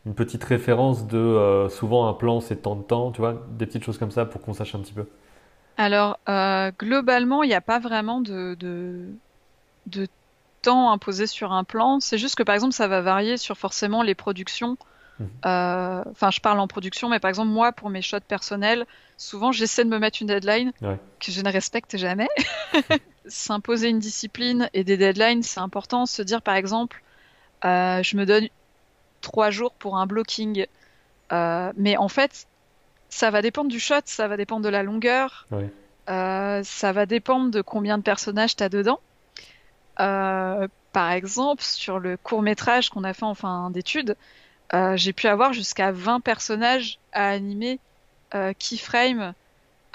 [0.04, 3.66] une, petite référence de euh, souvent un plan c'est tant de temps, tu vois, des
[3.66, 5.06] petites choses comme ça pour qu'on sache un petit peu?
[5.76, 8.56] Alors, euh, globalement, il n'y a pas vraiment de,
[10.62, 12.01] temps imposé sur un plan.
[12.01, 14.76] C'est juste que par exemple, ça va varier sur forcément les productions.
[15.19, 15.24] Mmh.
[15.45, 18.86] Enfin, je parle en production, mais par exemple, moi, pour mes shots personnels,
[19.16, 22.28] souvent j'essaie de me mettre une deadline que je ne respecte jamais.
[23.28, 26.07] s'imposer une discipline et des deadlines, c'est important.
[26.07, 27.03] Se dire par exemple,
[27.65, 28.49] euh, je me donne
[29.20, 30.66] trois jours pour un blocking,
[31.32, 32.47] euh, mais en fait,
[33.09, 35.47] ça va dépendre du shot, ça va dépendre de la longueur.
[36.07, 39.01] ça va dépendre de combien de personnages tu as dedans.
[39.97, 44.16] par exemple, sur le court métrage qu'on a fait en fin d'études,
[44.73, 47.78] j'ai pu avoir jusqu'à 20 personnages à animer
[48.59, 49.35] keyframe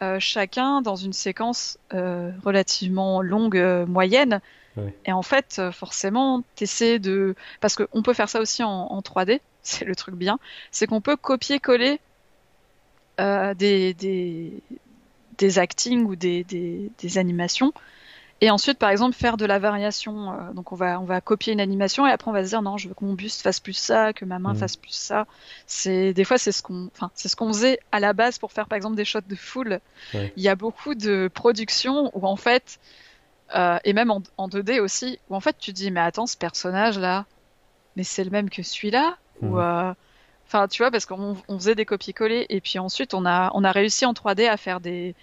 [0.02, 4.42] euh, chacun dans une séquence euh, relativement longue, euh, moyenne.
[5.06, 7.36] Et en fait, forcément, t'essaies de...
[7.62, 10.40] Parce qu'on peut faire ça aussi en, 3D, c'est le truc bien,
[10.72, 12.00] c'est qu'on peut copier-coller
[13.20, 14.52] des, des,
[15.38, 17.72] des actings ou des, des, des animations
[18.42, 20.34] et ensuite, par exemple, faire de la variation.
[20.34, 22.62] Euh, donc, on va, on va copier une animation et après, on va se dire
[22.62, 24.58] non, je veux que mon buste fasse plus ça, que ma main mm.
[24.58, 25.28] fasse plus ça.
[25.66, 28.52] C'est des fois, c'est ce qu'on, enfin, c'est ce qu'on faisait à la base pour
[28.52, 29.80] faire, par exemple, des shots de foule.
[30.14, 32.80] Il y a beaucoup de productions où en fait,
[33.56, 37.00] euh, et même en, 2D aussi, où en fait, tu dis mais attends, ce personnage
[37.00, 37.26] là,
[37.96, 39.18] mais c'est le même que celui-là?
[39.42, 39.60] Ou mm.
[39.60, 39.94] euh,
[40.48, 43.72] Enfin, tu vois, parce qu'on faisait des copier-coller et puis ensuite, on a, on a
[43.72, 45.16] réussi en 3D à faire des,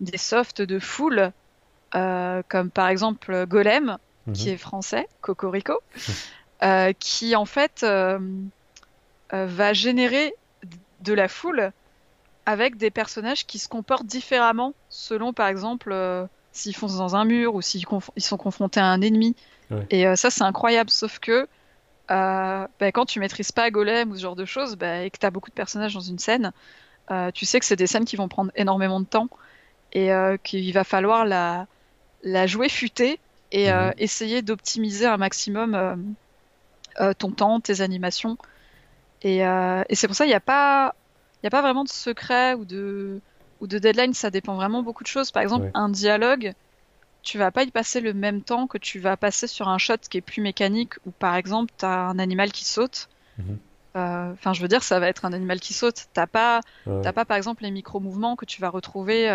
[0.00, 1.32] des softs de foule
[1.92, 3.98] comme par exemple Golem,
[4.32, 4.54] qui mhm.
[4.54, 5.80] est français, Cocorico,
[6.62, 8.18] euh, qui en fait euh,
[9.30, 10.34] va générer
[11.00, 11.72] de la foule
[12.46, 15.94] avec des personnages qui se comportent différemment selon par exemple
[16.52, 17.84] s'ils foncent dans un mur ou s'ils
[18.16, 19.36] sont confrontés à un ennemi.
[19.90, 21.46] Et ça c'est incroyable, sauf que
[22.08, 25.26] bah, quand tu maîtrises pas Golem ou ce genre de choses bah, et que tu
[25.26, 26.52] as beaucoup de personnages dans une scène,
[27.34, 29.28] tu sais que c'est des scènes qui vont prendre énormément de temps
[29.92, 30.10] et
[30.42, 31.66] qu'il va falloir la,
[32.22, 33.18] la jouer futée
[33.52, 33.94] et euh, mhm.
[33.98, 35.96] essayer d'optimiser un maximum euh,
[37.00, 38.36] euh, ton temps, tes animations.
[39.22, 39.38] Et,
[39.92, 40.94] c'est pour ça qu'il n'y a pas,
[41.42, 43.20] il a pas vraiment de secret ou de
[43.60, 44.14] ou de deadline.
[44.14, 45.32] Ça dépend vraiment beaucoup de choses.
[45.32, 46.52] Par exemple, un dialogue,
[47.22, 49.96] tu vas pas y passer le même temps que tu vas passer sur un shot
[50.08, 53.08] qui est plus mécanique ou par exemple tu as un animal qui saute.
[53.38, 53.58] Mhm.
[53.94, 56.06] Enfin, je veux dire, ça va être un animal qui saute.
[56.12, 59.28] T'as pas, t'as pas par exemple les micro mouvements que tu vas retrouver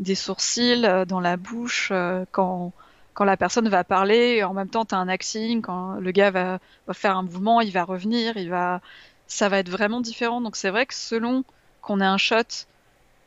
[0.00, 2.72] des sourcils euh, dans la bouche euh, quand
[3.12, 6.30] quand la personne va parler, en même temps, tu as un acting, quand le gars
[6.30, 8.80] va, va, faire un mouvement, il va revenir, il va,
[9.26, 10.40] ça va être vraiment différent.
[10.40, 11.44] Donc c'est vrai que selon
[11.82, 12.66] qu'on ait un shot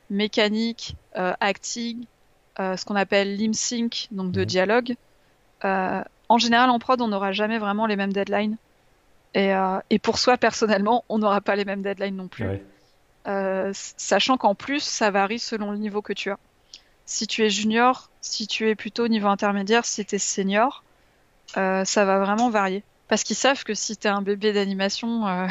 [0.10, 2.06] mécanique, euh, acting,
[2.58, 4.46] ce qu'on appelle lim sync, donc de mhm.
[4.46, 4.96] dialogue,
[5.64, 8.56] en général en prod, on n'aura jamais vraiment les mêmes deadlines.
[9.36, 9.52] Et,
[9.90, 12.48] et pour soi personnellement, on n'aura pas les mêmes deadlines non plus.
[13.74, 16.40] sachant qu'en plus, ça varie selon le niveau que tu as
[17.14, 20.84] si tu es junior, si tu es plutôt niveau intermédiaire, si tu es senior,
[21.58, 22.84] euh, ça va vraiment varier.
[23.08, 25.46] Parce qu'ils savent que si tu es un bébé d'animation, euh,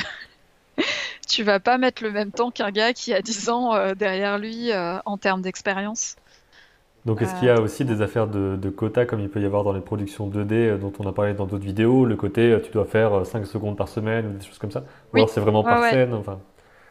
[1.29, 4.39] tu vas pas mettre le même temps qu'un gars qui a 10 ans euh, derrière
[4.39, 6.17] lui en termes d'expérience.
[7.05, 9.45] Donc est-ce qu'il y a aussi des affaires de, de quotas comme il peut y
[9.45, 12.71] avoir dans les productions 2D dont on a parlé dans d'autres vidéos, le côté tu
[12.73, 14.85] dois faire 5 secondes par semaine ou des choses comme ça?
[15.13, 16.41] Ou alors c'est vraiment par scène enfin...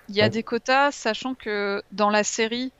[0.09, 2.73] Il y a des quotas, sachant que dans la série,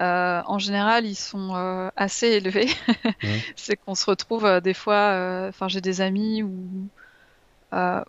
[0.00, 2.68] euh, en général, ils sont euh, assez élevés.
[3.56, 6.88] c'est qu'on se retrouve euh, des fois, enfin j'ai des amis ou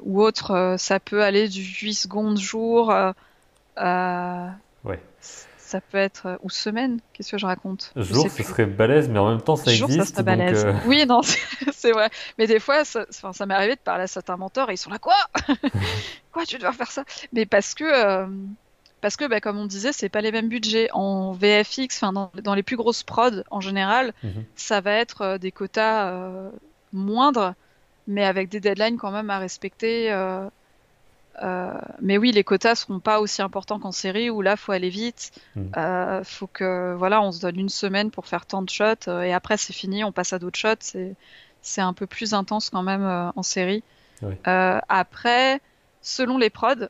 [0.03, 2.93] ou autres, ça peut aller du 8 secondes jour.
[3.77, 4.99] ouais.
[5.57, 6.99] Ça peut être ou semaine.
[7.11, 7.91] Qu'est-ce que je raconte?
[7.95, 10.15] Jour, ce serait balèze, mais en même temps, ça jour, existe.
[10.15, 10.67] Ça balèze.
[10.85, 11.21] Oui, non,
[11.73, 12.11] c'est vrai.
[12.37, 14.91] Mais des fois, ça, ça m'est arrivé de parler à certains mentors et ils sont
[14.91, 15.15] là quoi?
[16.31, 17.03] Quoi, tu dois faire ça?
[17.33, 18.27] Mais parce que
[19.05, 20.89] parce que, bah, comme on disait, c'est pas les mêmes budgets.
[20.91, 22.11] En VFX, enfin
[22.41, 24.45] dans, les plus grosses prods en général, mhm.
[24.55, 26.49] ça va être euh, des quotas euh,
[26.91, 27.53] moindres,
[28.07, 30.11] mais avec des deadlines quand même à respecter.
[30.11, 30.49] Euh,
[32.01, 35.33] mais oui, les quotas seront pas aussi importants qu'en série où là, faut aller vite.
[35.55, 36.23] Mhm.
[36.23, 39.57] faut que, voilà, on se donne une semaine pour faire tant de shots et après
[39.57, 40.79] c'est fini, on passe à d'autres shots.
[40.79, 41.13] C'est
[41.61, 43.05] c'est un peu plus intense quand même
[43.35, 43.83] en série.
[44.45, 45.61] après,
[46.01, 46.87] selon les prods,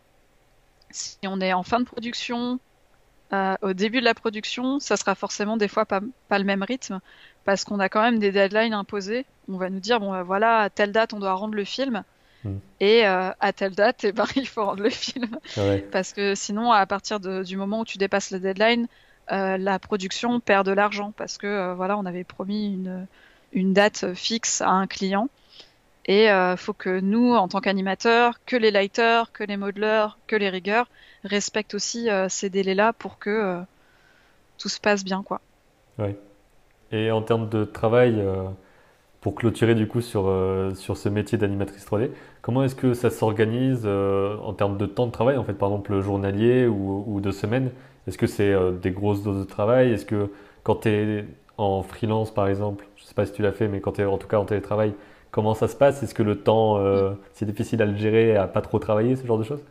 [0.95, 2.59] si on est en fin de production,
[3.33, 5.99] euh, au début de la production, ça sera forcément des fois pas,
[6.31, 6.99] le même rythme
[7.43, 9.25] parce qu'on a quand même des deadlines imposées.
[9.49, 12.03] On va nous dire bon bah, voilà à telle date on doit rendre le film.
[12.43, 12.57] Hmm.
[12.79, 15.37] et euh, à telle date eh ben, il faut rendre le film.
[15.91, 18.87] Parce que sinon à partir du moment où tu dépasses la deadline,
[19.31, 21.11] euh, la production perd de l'argent.
[21.17, 23.07] Parce que voilà on avait promis une,
[23.53, 25.29] une date fixe à un client
[26.07, 30.35] et euh, faut que nous, en tant qu'animateurs, que les lighters, que les modelers, que
[30.35, 30.83] les riggers,
[31.23, 33.61] respectent aussi euh, ces délais-là pour que euh,
[34.59, 35.23] tout se passe bien.
[35.23, 35.41] Quoi.
[35.97, 36.15] Ouais.
[36.91, 38.23] Et en termes de travail,
[39.19, 40.31] pour clôturer du coup sur,
[40.75, 42.11] sur ce métier d'animatrice 3D,
[42.41, 45.99] comment est-ce que ça s'organise en termes de temps de travail, en fait, par exemple
[45.99, 47.71] journalier ou, ou de semaine
[48.07, 49.91] Est-ce que c'est des grosses doses de travail?
[49.91, 50.31] Est-ce que
[50.63, 51.25] quand tu es
[51.57, 54.01] en freelance, par exemple, je ne sais pas si tu l'as fait, mais quand tu
[54.01, 54.93] es en tout cas en télétravail,
[55.35, 56.01] Comment ça se passe?
[56.01, 59.25] Est-ce que le temps, euh, c'est difficile à le gérer, à pas trop travailler, ce
[59.27, 59.61] genre de choses?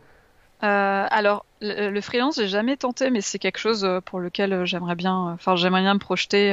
[0.63, 5.15] Euh, Alors, le, freelance, j'ai jamais tenté, mais c'est quelque chose pour lequel j'aimerais bien,
[5.33, 6.51] enfin, j'aimerais bien me projeter,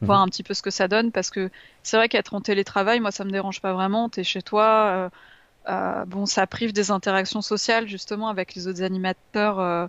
[0.00, 0.24] voir mhm.
[0.24, 1.50] un petit peu ce que ça donne, parce que
[1.82, 4.08] c'est vrai qu'être en télétravail, moi, ça me dérange pas vraiment.
[4.08, 5.10] T'es chez toi,
[5.68, 9.86] euh, bon, ça prive des interactions sociales justement avec les autres animateurs, euh,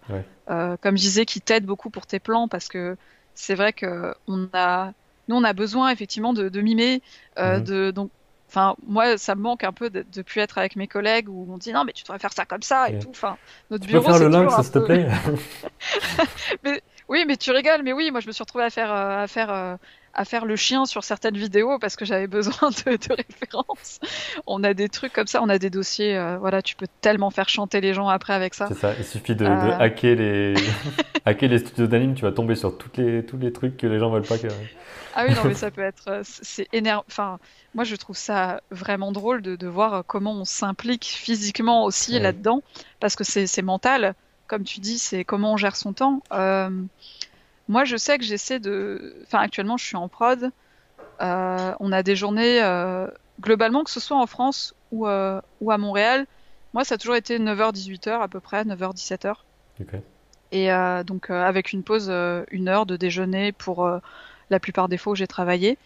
[0.49, 2.95] euh, comme je disais, qui t'aident beaucoup pour tes plans parce que
[3.33, 4.93] c'est vrai que on a,
[5.27, 7.01] nous on a besoin effectivement de, de mimer,
[7.37, 7.63] mhm.
[7.63, 8.11] de donc,
[8.53, 11.47] enfin moi ça me manque un peu de, de plus être avec mes collègues où
[11.51, 13.09] on dit non mais tu devrais faire ça comme ça et tout.
[13.09, 13.37] Enfin
[13.71, 14.05] notre tu bureau.
[14.05, 15.07] Peux faire le lynx s'il te plaît.
[16.63, 19.27] mais, oui mais tu rigoles mais oui moi je me suis retrouvée à faire à
[19.27, 19.77] faire
[20.13, 23.99] à faire le chien sur certaines vidéos parce que j'avais besoin de, de, références.
[24.45, 26.17] On a des trucs comme ça, on a des dossiers.
[26.17, 28.67] Euh, voilà, tu peux tellement faire chanter les gens après avec ça.
[28.67, 28.93] C'est ça.
[28.97, 29.79] Il suffit de, de euh.
[29.79, 30.53] hacker les
[31.25, 33.99] hacker les studios d'anime, tu vas tomber sur toutes les tous les trucs que les
[33.99, 34.37] gens veulent pas.
[34.37, 34.47] Que...
[35.15, 36.07] Ah oui, non, mais ça peut être.
[36.07, 37.03] Euh, c'est énervant.
[37.07, 37.39] Enfin,
[37.73, 42.61] moi, je trouve ça vraiment drôle de, de voir comment on s'implique physiquement aussi là-dedans,
[42.99, 44.15] parce que c'est mental.
[44.45, 46.21] Comme tu dis, c'est comment on gère son temps.
[46.31, 46.69] Euh,
[47.67, 49.15] moi, je sais que j'essaie de.
[49.23, 50.51] Enfin, actuellement, je suis en prod.
[51.21, 53.07] Euh, on a des journées, euh,
[53.39, 56.25] globalement, que ce soit en France ou, euh, ou à Montréal.
[56.73, 59.35] Moi, ça a toujours été 9h-18h à peu près, 9h-17h.
[60.51, 60.69] Et
[61.05, 62.11] donc, avec une pause,
[62.51, 63.89] une heure de déjeuner pour
[64.51, 65.79] la plupart des fois où j'ai travaillé.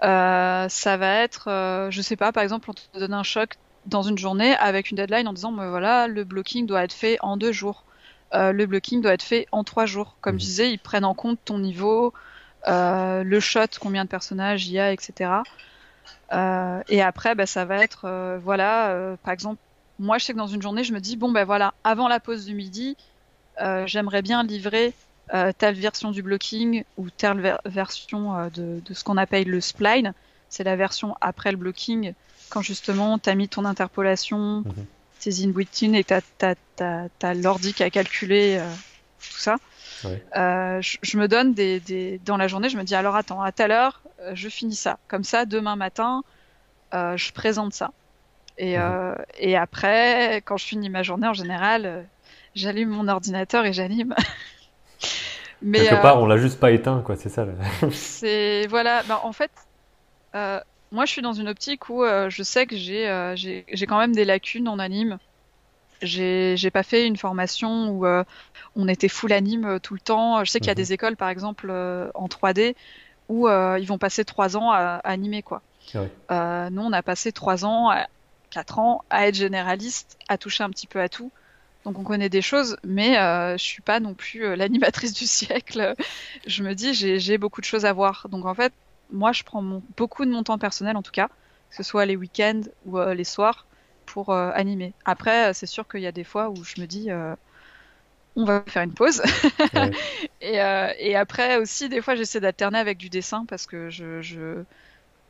[0.00, 3.56] ça va être, je sais pas, par exemple, on te donne un choc
[3.86, 7.18] dans une journée avec une deadline en disant, mais voilà, le blocking doit être fait
[7.20, 7.83] en deux jours.
[8.34, 10.16] Euh, le blocking doit être fait en trois jours.
[10.20, 10.48] Comme je mhm.
[10.48, 12.12] disais, ils prennent en compte ton niveau,
[12.68, 15.30] euh, le shot, combien de personnages il y a, etc.
[16.32, 19.60] Euh, et après, bah, ça va être, voilà, par exemple,
[19.98, 22.18] moi je sais que dans une journée, je me dis, bon ben voilà, avant la
[22.18, 22.96] pause du midi,
[23.86, 24.92] j'aimerais bien livrer
[25.58, 30.12] telle version du blocking ou telle version de, ce qu'on appelle le spline.
[30.48, 32.14] C'est la version après le blocking,
[32.48, 34.86] quand justement tu as mis ton interpolation, mhm
[35.24, 38.68] tes in et tu as, l'ordi qui a calculé euh,
[39.18, 39.56] tout ça.
[40.36, 43.72] Euh, je, me donne des, dans la journée, je me dis alors attends, à telle
[43.72, 44.98] heure, euh, je finis ça.
[45.08, 46.22] Comme ça, demain matin,
[46.92, 47.90] je présente ça.
[48.56, 49.16] Et, mhm.
[49.38, 52.04] et après, quand je finis ma journée, en général,
[52.54, 54.14] j'allume mon ordinateur et j'anime.
[55.62, 57.16] Mais quelque part, on l'a juste pas éteint, quoi.
[57.16, 57.46] C'est ça.
[57.90, 59.02] c'est voilà.
[59.04, 59.50] Ben, en fait,
[60.94, 63.98] moi, je suis dans une optique où euh, je sais que euh, j'ai j'ai quand
[63.98, 65.18] même des lacunes en anime.
[66.02, 68.24] J'ai j'ai pas fait une formation où euh,
[68.76, 70.44] on était full anime tout le temps.
[70.44, 70.76] Je sais qu'il y a mhm.
[70.76, 71.70] des écoles, par exemple,
[72.14, 72.76] en 3D
[73.28, 75.62] où ils vont passer trois ans à, animer quoi.
[76.28, 77.90] Ah nous, on a passé trois ans,
[78.50, 81.32] quatre ans à être généraliste, à toucher un petit peu à tout.
[81.84, 85.94] Donc on connaît des choses, mais euh, je suis pas non plus l'animatrice du siècle.
[86.46, 88.26] Je me dis j'ai beaucoup de choses à voir.
[88.30, 88.72] Donc en fait,
[89.10, 89.62] moi, je prends
[89.96, 91.28] beaucoup de mon temps personnel, en tout cas,
[91.70, 93.66] que ce soit les week-ends ou euh, les soirs,
[94.06, 94.92] pour euh, animer.
[95.04, 97.08] Après, euh, c'est sûr qu'il y a des fois où je me dis,
[98.36, 99.22] on va faire une pause.
[100.40, 100.56] et,
[100.98, 104.62] et, après aussi, des fois, j'essaie d'alterner avec du dessin parce que je, je,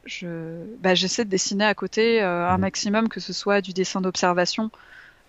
[0.07, 4.71] je bah, j'essaie de dessiner à côté un maximum, que ce soit du dessin d'observation.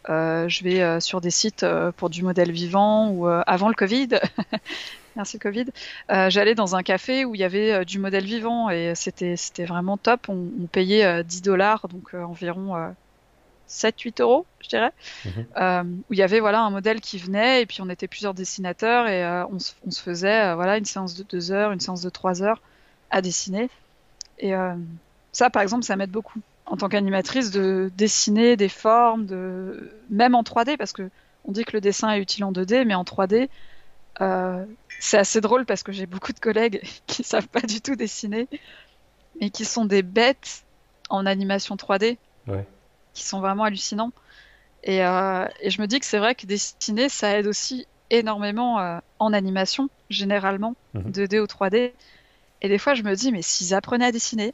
[0.07, 1.65] je vais sur des sites
[1.97, 4.09] pour du modèle vivant ou avant le Covid,
[5.15, 5.65] merci Covid,
[6.11, 9.35] euh, j'allais dans un café où il y avait euh, du modèle vivant et c'était
[9.35, 10.29] c'était vraiment top.
[10.29, 12.93] On, payait 10 euh, dollars, donc environ
[13.69, 14.91] 7-8 euros, je dirais,
[15.25, 16.03] mhm.
[16.09, 19.07] où il y avait voilà un modèle qui venait et puis on était plusieurs dessinateurs
[19.07, 22.61] et on, se faisait voilà une séance de 2 heures, une séance de 3 heures
[23.11, 23.69] à dessiner.
[24.39, 24.53] Et
[25.31, 30.35] ça, par exemple, ça m'aide beaucoup en tant qu'animatrice de dessiner des formes, de même
[30.35, 31.09] en 3D parce que
[31.47, 33.49] on dit que le dessin est utile en 2D, mais en 3D,
[34.21, 34.65] euh,
[34.99, 38.47] c'est assez drôle parce que j'ai beaucoup de collègues qui savent pas du tout dessiner,
[39.39, 40.63] mais qui sont des bêtes
[41.09, 42.17] en animation 3D,
[43.13, 44.11] qui sont vraiment hallucinants.
[44.83, 48.79] Et, euh, et je me dis que c'est vrai que dessiner, ça aide aussi énormément
[48.79, 51.43] euh, en animation, généralement, 2D mhm.
[51.43, 51.91] ou 3D.
[52.61, 54.53] Et des fois, je me dis, mais s'ils apprenaient à dessiner,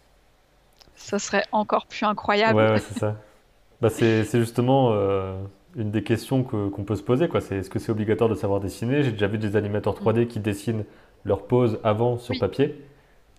[0.96, 2.58] ça serait encore plus incroyable.
[2.58, 3.18] Ouais, c'est ça.
[3.82, 4.92] Bah, c'est justement
[5.76, 7.30] une des questions qu'on peut se poser.
[7.40, 9.04] C'est est-ce que c'est obligatoire de savoir dessiner?
[9.04, 10.84] J'ai déjà vu des animateurs 3D qui dessinent
[11.24, 12.82] leur pose avant sur papier.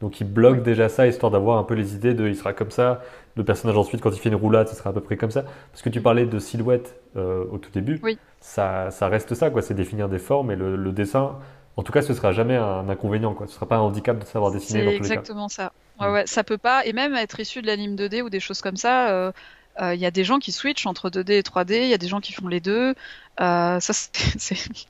[0.03, 2.73] Donc ils bloquent déjà ça histoire d'avoir un peu les idées de il sera comme
[2.73, 3.03] ça,
[3.37, 5.45] le personnage ensuite quand il fait une roulade, ce sera à peu près comme ça.
[5.71, 8.01] Parce que tu parlais de silhouette euh, au tout début,
[8.41, 9.63] ça, ça, reste ça, quoi.
[9.63, 11.39] c'est définir des formes et le, dessin,
[11.77, 13.47] en tout cas ce sera jamais un inconvénient, quoi.
[13.47, 14.81] ce sera pas un handicap de savoir dessiner.
[14.81, 15.73] C'est exactement ça.
[16.01, 18.61] Ouais, ouais, ça peut pas, et même être issu de l'anime 2D ou des choses
[18.61, 19.31] comme ça, euh,
[19.79, 21.99] il euh, y a des gens qui switchent entre 2D et 3D, il y a
[21.99, 22.95] des gens qui font les deux.
[23.41, 23.93] Euh, ça,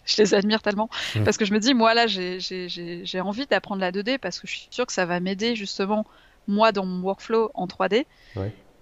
[0.05, 1.25] je les admire tellement mm.
[1.25, 4.53] parce que je me dis, moi là, j'ai envie d'apprendre la 2D parce que je
[4.53, 6.05] suis sûre que ça va m'aider justement
[6.49, 8.07] moi dans mon workflow en 3D.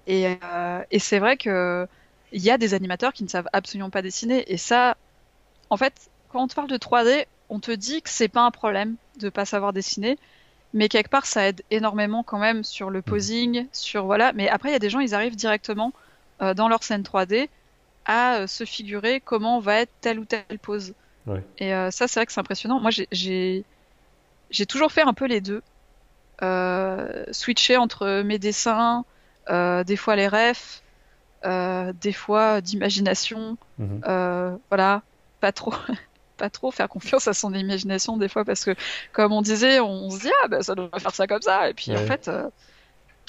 [0.06, 1.86] Et, euh, et c'est vrai que
[2.32, 4.96] il y a des animateurs qui ne savent absolument pas dessiner et ça,
[5.68, 8.52] en fait, quand on te parle de 3D, on te dit que c'est pas un
[8.52, 10.16] problème de pas savoir dessiner,
[10.72, 13.04] mais quelque part ça aide énormément quand même sur le mhm.
[13.04, 14.32] posing, sur voilà.
[14.32, 15.92] Mais après, il y a des gens, ils arrivent directement
[16.42, 17.48] euh, dans leur scène 3D
[18.04, 20.94] à euh, se figurer comment va être telle ou telle pose.
[21.58, 22.80] Et euh, ça, c'est vrai que c'est impressionnant.
[22.80, 23.64] Moi, j'ai
[24.50, 25.62] j'ai toujours fait un peu les deux,
[27.32, 29.04] switcher entre mes dessins,
[29.48, 30.82] des fois les refs,
[31.44, 34.58] des fois d'imagination, mhm.
[34.70, 35.02] voilà,
[35.40, 35.74] pas trop.
[36.40, 38.74] pas trop faire confiance à son imagination des fois parce que
[39.12, 41.74] comme on disait on se dit ah ben ça doit faire ça comme ça et
[41.74, 42.30] puis en fait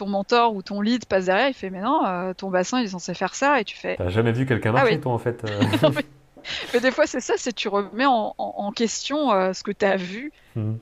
[0.01, 2.85] ton mentor ou ton lead passe derrière, il fait mais non, euh, ton bassin il
[2.85, 3.97] est censé faire ça et tu fais.
[3.97, 5.43] T'as jamais vu quelqu'un ah marcher toi en fait.
[5.45, 5.91] Euh.
[6.73, 6.79] mais...
[6.79, 10.31] des fois c'est ça, c'est tu remets en, question euh, ce que tu as vu.
[10.55, 10.79] Mhm.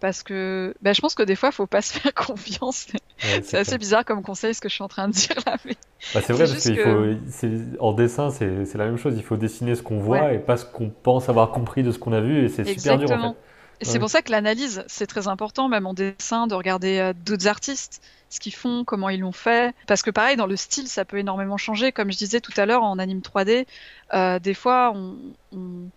[0.00, 2.86] parce que bah, je pense que des fois, il faut pas se faire confiance.
[3.18, 5.56] c'est assez bizarre comme conseil ce que je suis en train de dire là.
[5.64, 5.76] Mais...
[6.14, 9.14] Bah, c'est vrai parce qu'il faut, en dessin, c'est la même chose.
[9.16, 11.98] Il faut dessiner ce qu'on voit et pas ce qu'on pense avoir compris de ce
[11.98, 13.38] qu'on a vu, et c'est super dur en fait.
[13.80, 17.46] Et c'est pour ça que l'analyse, c'est très important, même en dessin, de regarder d'autres
[17.46, 19.74] artistes ce qu'ils font, comment ils l'ont fait.
[19.86, 21.92] Parce que pareil, dans le style, ça peut énormément changer.
[21.92, 23.66] Comme je disais tout à l'heure, en anime 3D,
[24.14, 25.16] euh, des fois, on,
[25.52, 25.88] on...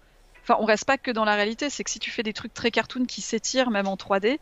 [0.44, 1.70] Enfin, on reste pas que dans la réalité.
[1.70, 4.40] C'est que si tu fais des trucs très cartoon qui s'étirent, même en 3D,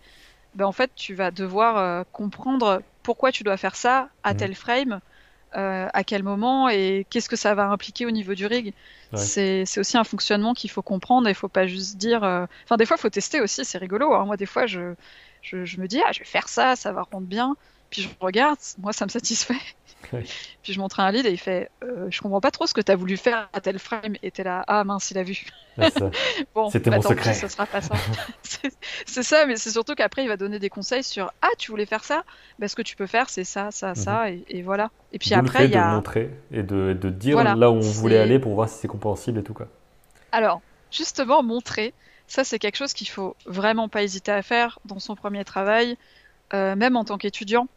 [0.55, 4.55] ben en fait, tu vas devoir euh, comprendre pourquoi tu dois faire ça à tel
[4.55, 4.99] frame,
[5.57, 8.73] euh, à quel moment et qu'est-ce que ça va impliquer au niveau du rig.
[9.15, 11.29] C'est aussi un fonctionnement qu'il faut comprendre.
[11.29, 12.23] Il faut pas juste dire.
[12.23, 13.65] Enfin, des fois, il faut tester aussi.
[13.65, 14.13] C'est rigolo.
[14.13, 14.25] Hein.
[14.25, 14.93] Moi, des fois, je,
[15.41, 17.55] je, je, me dis, ah, je vais faire ça, ça va rendre bien.
[17.89, 19.55] Puis je regarde, moi ça me satisfait.
[20.63, 22.81] Puis je montre un lead et il fait euh, Je comprends pas trop ce que
[22.81, 24.15] tu as voulu faire à tel frame.
[24.23, 25.45] Et t'es là Ah mince, il a vu.
[26.55, 27.33] bon, C'était bah, mon secret.
[27.33, 27.95] ça sera pas ça.
[29.05, 31.85] c'est ça, mais c'est surtout qu'après il va donner des conseils sur Ah, tu voulais
[31.85, 32.23] faire ça?
[32.59, 34.29] Bah, Ce que tu peux faire, c'est ça, ça, ça.
[34.29, 34.43] Mhm.
[34.49, 34.91] Et, voilà.
[35.13, 35.89] Et puis après, il y a.
[35.89, 38.87] De montrer et de, de dire là où on voulait aller pour voir si c'est
[38.87, 39.53] compréhensible et tout.
[39.53, 39.67] Quoi.
[40.31, 40.61] Alors,
[40.91, 41.93] justement, montrer,
[42.27, 45.97] ça c'est quelque chose qu'il faut vraiment pas hésiter à faire dans son premier travail,
[46.53, 47.67] euh, même en tant qu'étudiant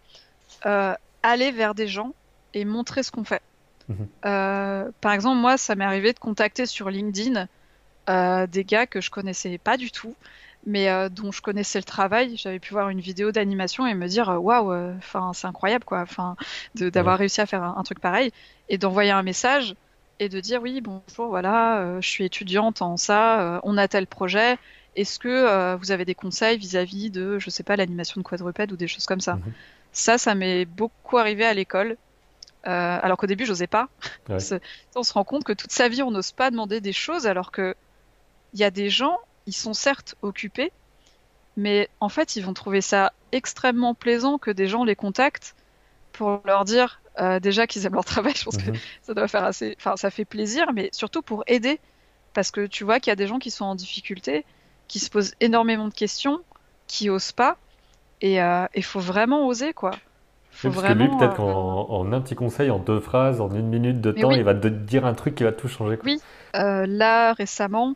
[0.67, 2.13] euh, aller vers des gens
[2.55, 3.43] et montrer ce qu'on fait.
[3.89, 4.09] Mhm.
[4.27, 7.47] Euh, par exemple, moi, ça m'est arrivé de contacter sur LinkedIn
[8.09, 10.15] euh, des gars que je connaissais pas du tout,
[10.67, 12.37] mais dont je connaissais le travail.
[12.37, 16.37] J'avais pu voir une vidéo d'animation et me dire waouh, enfin c'est incroyable quoi, enfin
[16.75, 18.31] d'avoir réussi à faire un, truc pareil
[18.69, 19.75] et d'envoyer un message
[20.19, 24.59] et de dire oui bonjour voilà, je suis étudiante en ça, on a tel projet.
[24.97, 28.77] Est-ce que vous avez des conseils vis-à-vis de, je sais pas, l'animation de quadrupède ou
[28.77, 29.37] des choses comme ça?
[29.37, 29.53] Mhm.
[29.93, 31.97] Ça, ça m'est beaucoup arrivé à l'école.
[32.67, 33.89] Euh, alors qu'au début, j'osais pas.
[34.95, 37.53] on se rend compte que toute sa vie, on n'ose pas demander des choses, alors
[37.53, 37.75] que
[38.53, 40.73] il y a des gens, ils sont certes occupés,
[41.57, 45.55] mais en fait, ils vont trouver ça extrêmement plaisant que des gens les contactent
[46.13, 48.35] pour leur dire euh, déjà qu'ils aiment leur travail.
[48.37, 48.79] Je pense que mhm.
[49.03, 51.81] ça doit faire assez, enfin, ça fait plaisir, mais surtout pour aider,
[52.35, 54.45] parce que tu vois qu'il y a des gens qui sont en difficulté,
[54.89, 56.41] qui se posent énormément de questions,
[56.87, 57.57] qui osent pas,
[58.21, 59.93] et il euh, faut vraiment oser, quoi.
[60.51, 63.69] Faut parce que lui, peut-être euh, qu'en un petit conseil, en deux phrases, en une
[63.69, 65.97] minute de temps, il va te dire un truc qui va tout changer.
[65.97, 66.11] Quoi.
[66.11, 66.21] Oui,
[66.57, 67.95] euh, là, récemment,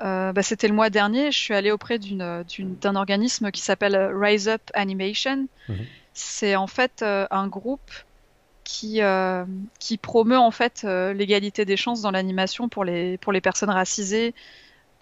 [0.00, 4.62] bah, c'était le mois dernier, je suis allée auprès d'un organisme qui s'appelle Rise Up
[4.74, 5.46] Animation.
[5.68, 5.76] Mhm.
[6.12, 7.90] C'est en fait un groupe
[8.64, 9.00] qui,
[9.78, 14.34] qui promeut en fait l'égalité des chances dans l'animation pour les, pour les personnes racisées,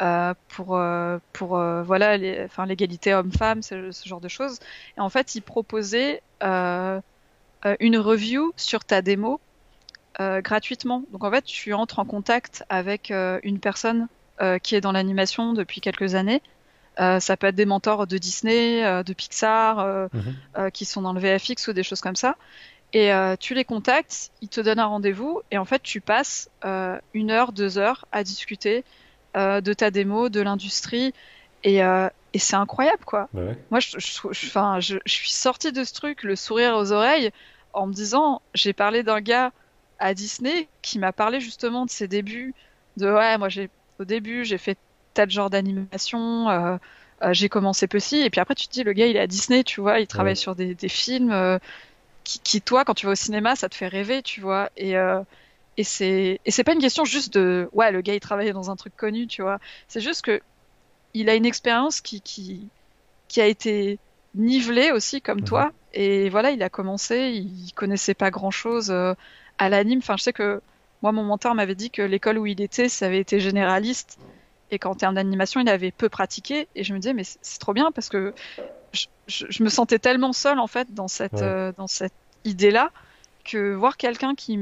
[0.02, 4.58] euh, pour euh, pour euh, voilà enfin l'égalité homme-femme ce, genre de choses.
[4.98, 9.40] Et en fait il proposait une review sur ta démo
[10.18, 11.04] gratuitement.
[11.12, 14.08] Donc en fait tu entres en contact avec une personne
[14.62, 16.42] qui est dans l'animation depuis quelques années.
[16.98, 20.70] Ça peut être des mentors de Disney de Pixar mhm.
[20.72, 22.36] qui sont dans le VFX ou des choses comme ça.
[22.92, 23.10] Et
[23.40, 26.50] tu les contactes, ils te donnent un rendez-vous et en fait tu passes
[27.14, 28.84] une heure, deux heures à discuter
[29.36, 31.12] de ta démo, de l'industrie.
[31.64, 33.28] Et, euh, et c'est incroyable, quoi.
[33.32, 37.30] Bah Moi, je, je, je, suis sortie de ce truc, le sourire aux oreilles,
[37.72, 39.52] en me disant, j'ai parlé d'un gars
[39.98, 42.54] à Disney qui m'a parlé justement de ses débuts,
[42.98, 44.76] de ouais, moi j'ai au début j'ai fait
[45.14, 46.76] tel genre d'animation, euh,
[47.32, 49.64] j'ai commencé petit, et puis après tu te dis le gars il est à Disney,
[49.64, 51.58] tu vois, il travaille sur des, des films
[52.24, 54.94] qui, qui, toi quand tu vas au cinéma ça te fait rêver, tu vois, et
[55.76, 58.70] et c'est et c'est pas une question juste de ouais le gars il travaillait dans
[58.70, 59.58] un truc connu tu vois.
[59.88, 60.40] C'est juste que
[61.14, 62.68] il a une expérience qui qui
[63.28, 63.98] qui a été
[64.34, 65.44] nivelée aussi comme mhm.
[65.44, 65.72] toi.
[65.92, 69.14] Et voilà il a commencé il connaissait pas grand chose euh,
[69.58, 69.98] à l'anime.
[69.98, 70.62] Enfin je sais que
[71.02, 74.18] moi mon mentor m'avait dit que l'école où il était ça avait été généraliste.
[74.72, 76.68] Et qu'en termes d'animation il avait peu pratiqué.
[76.74, 78.34] Et je me disais mais c'est trop bien parce que
[78.92, 82.90] je, je, me sentais tellement seule en fait dans cette euh, dans cette idée là
[83.44, 84.58] que voir quelqu'un qui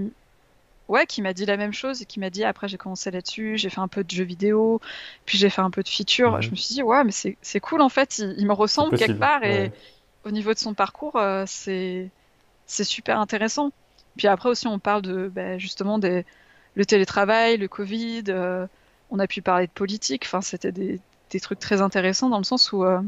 [0.89, 3.57] ouais, qui m'a dit la même chose et qui m'a dit après j'ai commencé là-dessus,
[3.57, 4.81] j'ai fait un peu de jeux vidéo,
[5.25, 6.41] puis j'ai fait un peu de feature.
[6.43, 9.45] Je me suis dit ouais, mais c'est cool en fait, il, me ressemble quelque part
[9.45, 9.73] et
[10.25, 12.11] au niveau de son parcours, euh, c'est
[12.67, 13.73] c'est super intéressant.
[14.17, 16.25] Puis après aussi on parle de bah, justement des
[16.75, 18.67] le télétravail, le Covid, euh,
[19.11, 20.25] on a pu parler de politique.
[20.27, 21.01] Enfin c'était des,
[21.31, 23.01] des trucs très intéressants dans le sens où euh,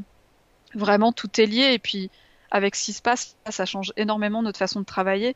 [0.75, 2.11] vraiment tout est lié et puis
[2.51, 5.35] avec ce qui se passe, ça change énormément notre façon de travailler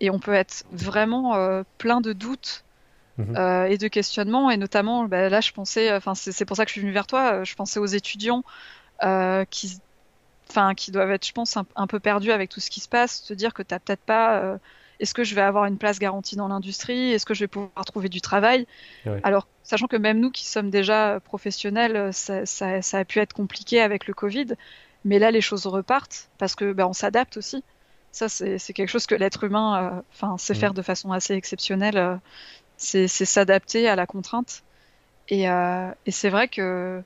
[0.00, 2.64] et on peut être vraiment euh, plein de doutes
[3.18, 3.36] mhm.
[3.36, 6.70] euh, et de questionnements et notamment bah, là je pensais enfin c'est pour ça que
[6.70, 8.44] je suis venue vers toi euh, je pensais aux étudiants
[9.50, 9.80] qui
[10.48, 13.24] enfin qui doivent être je pense un, peu perdus avec tout ce qui se passe
[13.24, 14.58] te dire que tu peut-être pas
[15.00, 17.84] est-ce que je vais avoir une place garantie dans l'industrie Est-ce que je vais pouvoir
[17.84, 18.68] trouver du travail
[19.24, 23.80] Alors, sachant que même nous qui sommes déjà professionnels, ça, ça, a pu être compliqué
[23.80, 24.54] avec le Covid,
[25.04, 27.64] mais là les choses repartent parce que ben, on s'adapte aussi.
[28.12, 30.76] Ça, c'est quelque chose que l'être humain euh, enfin, sait faire mm.
[30.76, 31.96] de façon assez exceptionnelle.
[31.96, 32.16] Euh,
[32.76, 34.62] c'est s'adapter à la contrainte.
[35.28, 37.00] Et, euh, et c'est vrai que,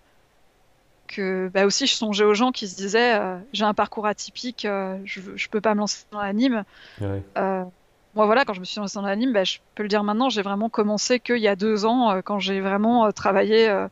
[1.06, 3.20] que bah aussi, je songeais aux gens qui se disaient
[3.52, 6.64] j'ai un parcours atypique, je ne peux pas me lancer dans l'anime.
[7.00, 7.70] moi,
[8.14, 10.42] voilà, quand je me suis lancée dans l'anime, bah, je peux le dire maintenant, j'ai
[10.42, 13.86] vraiment commencé qu'il y a deux ans, quand j'ai vraiment travaillé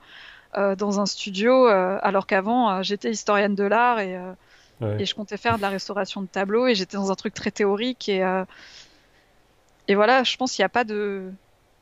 [0.57, 4.19] dans un studio, alors qu'avant, j'étais historienne de l'art et
[4.99, 7.51] et je comptais faire de la restauration de tableaux et j'étais dans un truc très
[7.51, 8.45] théorique et euh,
[9.89, 11.31] et voilà, je pense qu'il n'y a pas de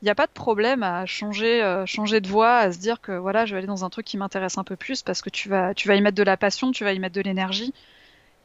[0.03, 3.01] il n'y a pas de problème à changer euh, changer de voie, à se dire
[3.01, 5.31] que voilà, je vais aller dans un truc qui m'intéresse un peu plus parce que
[5.31, 7.73] tu vas tu vas y mettre de la passion, tu vas y mettre de l'énergie.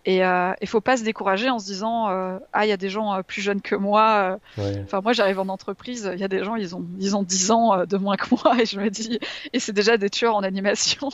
[0.05, 2.77] Et euh, il faut pas se décourager en se disant euh, ah il y a
[2.77, 4.37] des gens plus jeunes que moi.
[4.57, 7.51] Enfin moi j'arrive en entreprise, il y a des gens ils ont ils ont 10
[7.51, 9.19] ans de moins que moi et je me dis
[9.51, 11.09] et c'est déjà des tueurs en animation.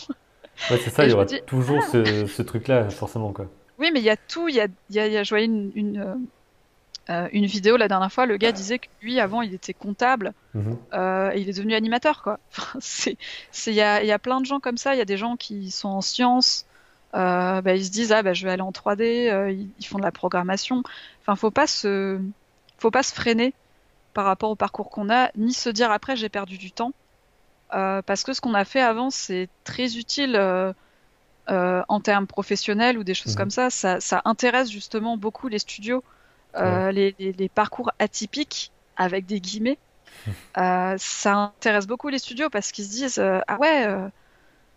[0.69, 1.89] Ouais, c'est ça, il y aura toujours ah.
[1.91, 3.31] ce, ce truc-là, forcément.
[3.31, 3.47] Quoi.
[3.79, 4.47] Oui, mais il y a tout.
[4.47, 6.17] Il y a, y a, y a je voyais une, une,
[7.09, 8.25] euh, une, vidéo la dernière fois.
[8.25, 10.77] Le gars disait que lui, avant, il était comptable mhm.
[10.93, 12.21] euh, et il est devenu animateur.
[12.23, 12.39] Quoi.
[13.67, 14.95] il y a, y a plein de gens comme ça.
[14.95, 16.65] Il y a des gens qui sont en sciences.
[17.15, 19.31] Euh, bah, ils se disent ah bah, je vais aller en 3D.
[19.31, 20.83] Euh, ils, ils, font de la programmation.
[21.21, 22.19] Enfin, faut pas se,
[22.77, 23.53] faut pas se freiner
[24.13, 26.93] par rapport au parcours qu'on a, ni se dire après j'ai perdu du temps.
[27.73, 30.73] Euh, parce que ce qu'on a fait avant, c'est très utile euh,
[31.49, 33.37] euh, en termes professionnels ou des choses mhm.
[33.37, 33.69] comme ça.
[33.69, 33.99] ça.
[33.99, 34.21] ça.
[34.25, 36.03] intéresse justement beaucoup les studios,
[36.55, 39.79] les, les, parcours atypiques, avec des guillemets.
[40.55, 43.87] ça intéresse beaucoup les studios parce qu'ils se disent Ah ouais,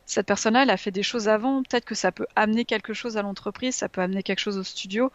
[0.07, 3.19] cette personne-là, elle a fait des choses avant, peut-être que ça peut amener quelque chose
[3.19, 5.13] à l'entreprise, ça peut amener quelque chose au studio.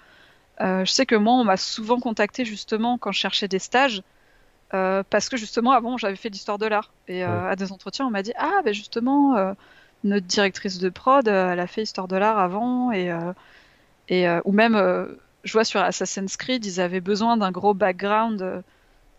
[0.59, 4.03] je sais que moi, on m'a souvent contacté justement quand je cherchais des stages
[4.73, 8.07] euh, parce que justement avant j'avais fait l'histoire de l'art et euh, à des entretiens
[8.07, 9.53] on m'a dit ah ben justement euh,
[10.06, 13.11] notre directrice de prod elle a fait histoire de l'art avant et
[14.07, 14.76] et ou même
[15.43, 18.64] je vois sur Assassin's Creed ils avaient besoin d'un gros background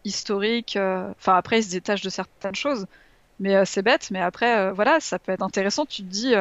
[0.05, 2.87] historique enfin après ils se détachent de certaines choses
[3.39, 6.35] mais c'est bête mais après voilà ça peut être intéressant tu te dis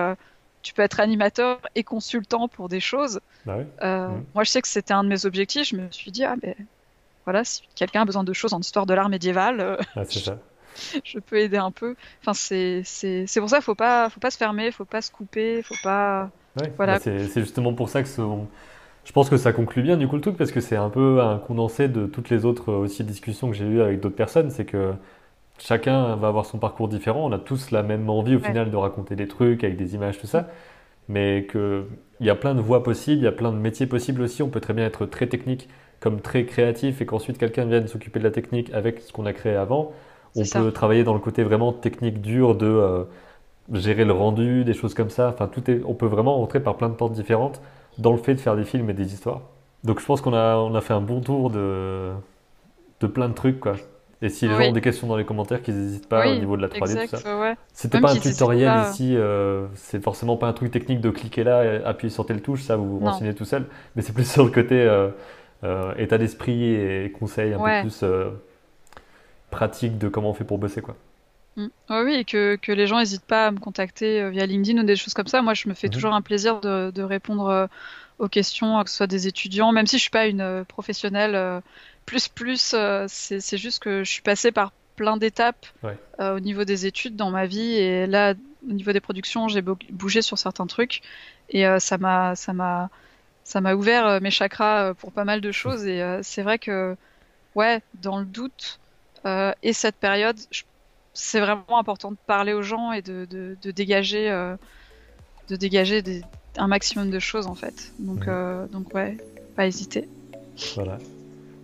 [0.64, 3.20] tu peux être animateur et consultant pour des choses.
[3.46, 4.24] Bah mm.
[4.36, 5.70] Moi, je sais que c'était un de mes objectifs.
[5.70, 6.54] Je me suis dit, ah, ben,
[7.26, 9.77] voilà, si quelqu'un a besoin de choses en histoire de l'art médiéval, euh,
[11.03, 11.95] je, peux aider un peu.
[12.22, 12.84] Enfin, c'est
[13.38, 16.30] pour ça, faut pas, faut pas se fermer, faut pas se couper, faut pas.
[16.77, 16.95] voilà.
[16.95, 18.10] Bah, c'est justement pour ça que
[19.03, 21.22] je pense que ça conclut bien du coup le truc parce que c'est un peu
[21.22, 24.52] un condensé de toutes les autres aussi discussions que j'ai eues avec d'autres personnes.
[24.52, 24.93] C'est que
[25.57, 27.26] chacun va avoir son parcours différent.
[27.26, 30.19] On a tous la même envie au final de raconter des trucs avec des images,
[30.19, 30.49] tout ça.
[31.07, 31.85] Mais qu'il
[32.22, 34.43] y a plein de voies possibles, il y a plein de métiers possibles aussi.
[34.43, 35.68] On peut très bien être très technique
[36.02, 39.34] comme très créatif et qu'ensuite quelqu'un vienne s'occuper de la technique avec ce qu'on a
[39.34, 39.94] créé avant.
[40.36, 43.03] On peut travailler dans le côté vraiment technique dur de euh,
[43.72, 45.30] gérer le rendu, des choses comme ça.
[45.30, 47.61] Enfin, tout est, on peut vraiment rentrer par plein de portes différentes
[47.98, 49.41] dans le fait de faire des films et des histoires.
[49.84, 52.11] Donc je pense qu'on a, on a fait un bon tour de,
[52.99, 53.60] de plein de trucs.
[53.60, 53.76] Quoi.
[54.23, 56.56] Et si les gens ont des questions dans les commentaires, qu'ils n'hésitent pas au niveau
[56.56, 57.56] de la 3D, tout ça.
[57.73, 61.82] C'était pas un tutoriel ici, euh, c'est forcément pas un truc technique de cliquer là,
[61.86, 63.65] appuyer sur telle touche, ça vous vous renseignez tout seul.
[63.95, 65.10] Mais c'est plus sur le côté euh,
[65.98, 68.32] état d'esprit et conseils un peu plus euh,
[69.50, 70.96] pratiques de comment on fait pour bosser quoi.
[71.58, 71.68] Mm.
[71.90, 74.84] oui, et que, que les gens n'hésitent pas à me contacter euh, via LinkedIn ou
[74.84, 75.42] des choses comme ça.
[75.42, 75.94] Moi, je me fais mhm.
[75.94, 77.70] toujours un plaisir de, de répondre
[78.20, 81.62] aux questions, que ce soit des étudiants, même si je suis pas une professionnelle
[82.06, 82.76] plus plus.
[83.08, 85.66] c'est juste que je suis passée par plein d'étapes
[86.20, 88.36] au niveau des études dans ma vie et là,
[88.70, 91.02] au niveau des productions, j'ai bougé sur certains trucs
[91.50, 92.90] et ça m'a ça m'a
[93.43, 96.43] ça m'a ouvert euh, mes chakras euh, pour pas mal de choses et euh, c'est
[96.43, 96.95] vrai que
[97.55, 98.80] ouais dans le doute
[99.61, 100.39] et cette période
[101.13, 104.30] c'est vraiment important de parler aux gens et de, de, dégager
[105.47, 106.01] de dégager
[106.57, 108.27] un maximum de choses en fait donc
[108.72, 109.18] donc ouais
[109.55, 110.09] pas hésiter
[110.76, 110.97] voilà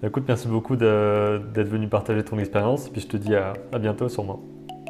[0.03, 2.87] Écoute, merci beaucoup d'être venu partager ton expérience.
[2.87, 4.39] Et puis je te dis à, à bientôt sûrement.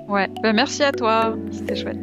[0.07, 1.37] Ouais, bah, merci à toi.
[1.51, 1.97] C'était chouette.